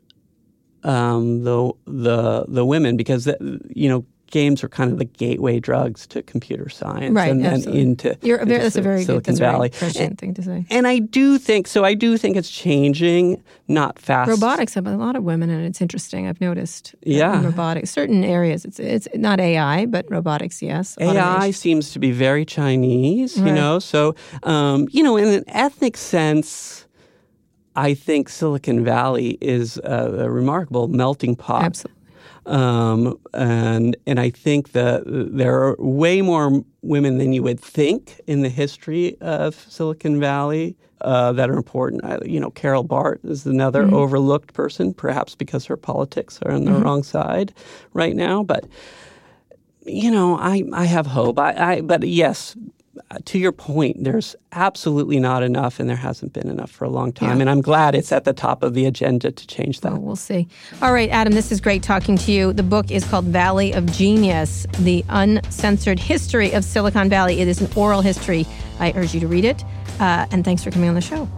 um, 0.84 1.44
the 1.44 1.72
the 1.86 2.46
the 2.48 2.66
women 2.66 2.98
because 2.98 3.28
you 3.76 3.88
know 3.90 4.06
games 4.32 4.64
are 4.64 4.70
kind 4.70 4.92
of 4.92 4.98
the 4.98 5.06
gateway 5.06 5.60
drugs 5.60 6.06
to 6.08 6.22
computer 6.24 6.70
science 6.70 7.14
Right, 7.16 7.32
and 7.32 7.44
then 7.44 7.68
into 7.70 8.18
You're, 8.22 8.38
into 8.40 8.58
that's 8.58 8.76
a 8.76 8.82
very 8.82 9.04
Silicon 9.04 9.34
good, 9.36 9.40
that's 9.40 9.40
a 9.40 9.42
very 9.42 9.52
Valley. 9.54 9.70
prescient 9.70 10.20
thing 10.20 10.34
to 10.36 10.42
say. 10.44 10.66
And 10.70 10.88
I 10.88 11.00
do 11.00 11.38
think 11.38 11.68
so. 11.68 11.84
I 11.84 11.94
do 11.94 12.18
think 12.18 12.38
it's 12.38 12.50
changing, 12.50 13.44
not 13.68 14.00
fast. 14.00 14.30
Robotics 14.30 14.74
have 14.76 14.88
a 14.88 14.96
lot 14.96 15.16
of 15.16 15.24
women, 15.24 15.50
and 15.50 15.66
it's 15.66 15.82
interesting. 15.82 16.28
I've 16.28 16.42
noticed. 16.42 16.94
uh, 16.96 17.00
Yeah. 17.04 17.38
in 17.40 17.46
robotics, 17.46 17.90
certain 17.92 18.24
areas. 18.24 18.66
It's 18.66 18.80
it's 18.80 19.08
not 19.16 19.40
AI, 19.40 19.86
but 19.86 20.06
robotics. 20.10 20.62
Yes, 20.62 20.96
AI 21.00 21.08
Automation. 21.10 21.54
seems 21.54 21.92
to 21.94 22.00
be 22.00 22.12
very 22.12 22.46
Chinese, 22.46 23.38
you 23.38 23.52
know. 23.52 23.80
So, 23.80 24.16
um, 24.44 24.88
you 24.92 25.04
know, 25.04 25.18
in 25.18 25.28
an 25.28 25.44
ethnic 25.48 25.98
sense, 25.98 26.86
I 27.76 27.94
think 27.94 28.30
Silicon 28.30 28.84
Valley 28.84 29.38
is 29.42 29.78
a, 29.84 30.26
a 30.26 30.30
remarkable 30.30 30.88
melting 30.88 31.36
pot. 31.36 31.64
Absolutely. 31.66 31.99
Um, 32.50 33.20
and 33.34 33.96
and 34.08 34.20
I 34.20 34.32
think 34.32 34.72
that 34.72 35.04
there 35.06 35.64
are 35.64 35.76
way 35.78 36.22
more 36.22 36.64
women 36.82 37.20
than 37.20 37.32
you 37.32 37.44
would 37.44 37.60
think 37.60 38.20
in 38.26 38.42
the 38.42 38.50
history 38.50 39.16
of 39.22 39.54
Silicon 39.70 40.20
Valley 40.20 40.76
uh, 41.02 41.32
that 41.34 41.50
are 41.50 41.58
important. 41.58 42.04
I, 42.04 42.18
you 42.26 42.40
know, 42.40 42.50
Carol 42.50 42.84
Bartz 42.84 43.24
is 43.24 43.46
another 43.46 43.86
overlooked 43.94 44.54
person, 44.54 44.94
perhaps 44.94 45.36
because 45.36 45.66
her 45.66 45.78
politics 45.78 46.40
are 46.42 46.52
on 46.52 46.66
the 46.66 46.72
wrong 46.72 47.04
side 47.04 47.54
right 47.94 48.16
now. 48.16 48.44
But 48.44 48.66
you 49.86 50.10
know, 50.10 50.36
I 50.38 50.64
I 50.74 50.86
have 50.86 51.06
hope. 51.06 51.38
I, 51.38 51.54
I 51.54 51.82
but 51.82 52.04
yes. 52.04 52.56
To 53.26 53.40
your 53.40 53.52
point, 53.52 54.04
there's 54.04 54.36
absolutely 54.52 55.20
not 55.20 55.44
enough, 55.44 55.80
and 55.80 55.90
there 55.90 55.96
hasn't 55.96 56.34
been 56.34 56.50
enough 56.50 56.70
for 56.70 56.86
a 56.86 56.90
long 56.90 57.12
time. 57.12 57.38
Yeah. 57.38 57.42
And 57.42 57.50
I'm 57.50 57.62
glad 57.62 57.96
it's 57.96 58.12
at 58.12 58.24
the 58.24 58.34
top 58.34 58.62
of 58.64 58.74
the 58.74 58.86
agenda 58.86 59.32
to 59.32 59.48
change 59.48 59.82
that. 59.82 59.94
Well, 59.94 60.02
we'll 60.02 60.16
see. 60.16 60.48
All 60.82 60.92
right, 60.94 61.10
Adam, 61.10 61.34
this 61.34 61.52
is 61.52 61.62
great 61.62 61.82
talking 61.84 62.18
to 62.18 62.32
you. 62.32 62.52
The 62.52 62.64
book 62.64 62.92
is 62.92 63.06
called 63.06 63.26
Valley 63.26 63.72
of 63.72 63.86
Genius 63.92 64.66
The 64.80 65.06
Uncensored 65.10 66.00
History 66.00 66.52
of 66.52 66.64
Silicon 66.64 67.10
Valley. 67.10 67.40
It 67.40 67.48
is 67.48 67.62
an 67.62 67.72
oral 67.76 68.02
history. 68.02 68.46
I 68.80 68.92
urge 68.96 69.14
you 69.14 69.20
to 69.22 69.28
read 69.28 69.46
it. 69.46 69.64
Uh, 70.00 70.26
and 70.32 70.44
thanks 70.44 70.64
for 70.64 70.72
coming 70.72 70.90
on 70.90 70.96
the 70.96 71.02
show. 71.02 71.30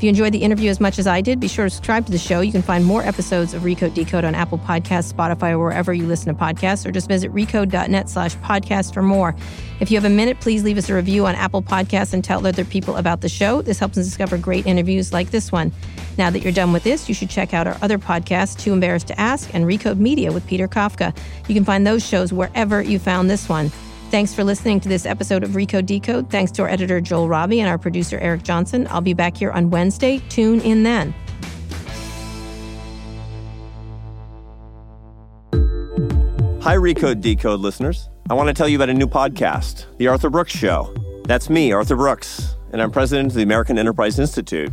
If 0.00 0.04
you 0.04 0.08
enjoyed 0.08 0.32
the 0.32 0.38
interview 0.38 0.70
as 0.70 0.80
much 0.80 0.98
as 0.98 1.06
I 1.06 1.20
did, 1.20 1.40
be 1.40 1.46
sure 1.46 1.66
to 1.66 1.70
subscribe 1.70 2.06
to 2.06 2.10
the 2.10 2.16
show. 2.16 2.40
You 2.40 2.52
can 2.52 2.62
find 2.62 2.86
more 2.86 3.02
episodes 3.02 3.52
of 3.52 3.64
Recode 3.64 3.92
Decode 3.92 4.24
on 4.24 4.34
Apple 4.34 4.56
Podcasts, 4.56 5.12
Spotify, 5.12 5.50
or 5.50 5.58
wherever 5.58 5.92
you 5.92 6.06
listen 6.06 6.34
to 6.34 6.40
podcasts, 6.42 6.86
or 6.86 6.90
just 6.90 7.06
visit 7.06 7.30
recode.net 7.34 8.08
slash 8.08 8.34
podcast 8.36 8.94
for 8.94 9.02
more. 9.02 9.36
If 9.78 9.90
you 9.90 9.98
have 9.98 10.06
a 10.06 10.14
minute, 10.14 10.40
please 10.40 10.64
leave 10.64 10.78
us 10.78 10.88
a 10.88 10.94
review 10.94 11.26
on 11.26 11.34
Apple 11.34 11.60
Podcasts 11.60 12.14
and 12.14 12.24
tell 12.24 12.46
other 12.46 12.64
people 12.64 12.96
about 12.96 13.20
the 13.20 13.28
show. 13.28 13.60
This 13.60 13.78
helps 13.78 13.98
us 13.98 14.06
discover 14.06 14.38
great 14.38 14.64
interviews 14.64 15.12
like 15.12 15.32
this 15.32 15.52
one. 15.52 15.70
Now 16.16 16.30
that 16.30 16.40
you're 16.40 16.50
done 16.50 16.72
with 16.72 16.82
this, 16.82 17.06
you 17.06 17.14
should 17.14 17.28
check 17.28 17.52
out 17.52 17.66
our 17.66 17.76
other 17.82 17.98
podcasts, 17.98 18.58
Too 18.58 18.72
Embarrassed 18.72 19.08
to 19.08 19.20
Ask 19.20 19.54
and 19.54 19.66
Recode 19.66 19.98
Media 19.98 20.32
with 20.32 20.46
Peter 20.46 20.66
Kafka. 20.66 21.14
You 21.46 21.54
can 21.54 21.66
find 21.66 21.86
those 21.86 22.08
shows 22.08 22.32
wherever 22.32 22.80
you 22.80 22.98
found 22.98 23.28
this 23.28 23.50
one. 23.50 23.70
Thanks 24.10 24.34
for 24.34 24.42
listening 24.42 24.80
to 24.80 24.88
this 24.88 25.06
episode 25.06 25.44
of 25.44 25.50
Recode 25.50 25.86
Decode. 25.86 26.30
Thanks 26.30 26.50
to 26.52 26.62
our 26.62 26.68
editor, 26.68 27.00
Joel 27.00 27.28
Robbie, 27.28 27.60
and 27.60 27.68
our 27.68 27.78
producer, 27.78 28.18
Eric 28.18 28.42
Johnson. 28.42 28.88
I'll 28.90 29.00
be 29.00 29.14
back 29.14 29.36
here 29.36 29.52
on 29.52 29.70
Wednesday. 29.70 30.18
Tune 30.28 30.60
in 30.62 30.82
then. 30.82 31.14
Hi, 36.60 36.74
Recode 36.76 37.20
Decode 37.20 37.60
listeners. 37.60 38.10
I 38.28 38.34
want 38.34 38.48
to 38.48 38.52
tell 38.52 38.68
you 38.68 38.76
about 38.76 38.90
a 38.90 38.94
new 38.94 39.06
podcast, 39.06 39.86
The 39.98 40.08
Arthur 40.08 40.28
Brooks 40.28 40.52
Show. 40.52 40.92
That's 41.26 41.48
me, 41.48 41.70
Arthur 41.70 41.94
Brooks, 41.94 42.56
and 42.72 42.82
I'm 42.82 42.90
president 42.90 43.28
of 43.28 43.34
the 43.36 43.42
American 43.42 43.78
Enterprise 43.78 44.18
Institute. 44.18 44.72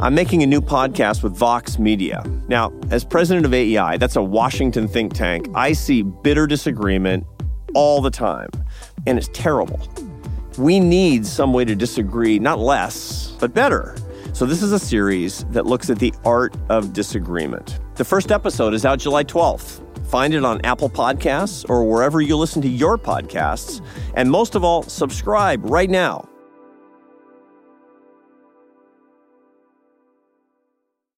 I'm 0.00 0.16
making 0.16 0.42
a 0.42 0.46
new 0.46 0.60
podcast 0.60 1.22
with 1.22 1.36
Vox 1.36 1.78
Media. 1.78 2.24
Now, 2.48 2.72
as 2.90 3.04
president 3.04 3.46
of 3.46 3.54
AEI, 3.54 3.98
that's 3.98 4.16
a 4.16 4.22
Washington 4.22 4.88
think 4.88 5.14
tank, 5.14 5.48
I 5.54 5.72
see 5.72 6.02
bitter 6.02 6.48
disagreement 6.48 7.24
all 7.74 8.00
the 8.00 8.10
time, 8.10 8.50
and 9.06 9.18
it's 9.18 9.28
terrible. 9.32 9.80
We 10.58 10.80
need 10.80 11.26
some 11.26 11.52
way 11.52 11.64
to 11.64 11.74
disagree, 11.74 12.38
not 12.38 12.58
less, 12.58 13.32
but 13.40 13.54
better. 13.54 13.96
So, 14.34 14.46
this 14.46 14.62
is 14.62 14.72
a 14.72 14.78
series 14.78 15.44
that 15.50 15.66
looks 15.66 15.90
at 15.90 15.98
the 15.98 16.12
art 16.24 16.56
of 16.68 16.92
disagreement. 16.92 17.80
The 17.96 18.04
first 18.04 18.32
episode 18.32 18.74
is 18.74 18.84
out 18.84 18.98
July 18.98 19.24
12th. 19.24 19.80
Find 20.06 20.34
it 20.34 20.44
on 20.44 20.60
Apple 20.62 20.90
Podcasts 20.90 21.68
or 21.68 21.84
wherever 21.84 22.20
you 22.20 22.36
listen 22.36 22.60
to 22.62 22.68
your 22.68 22.98
podcasts. 22.98 23.84
And 24.14 24.30
most 24.30 24.54
of 24.54 24.64
all, 24.64 24.82
subscribe 24.82 25.64
right 25.64 25.88
now 25.88 26.28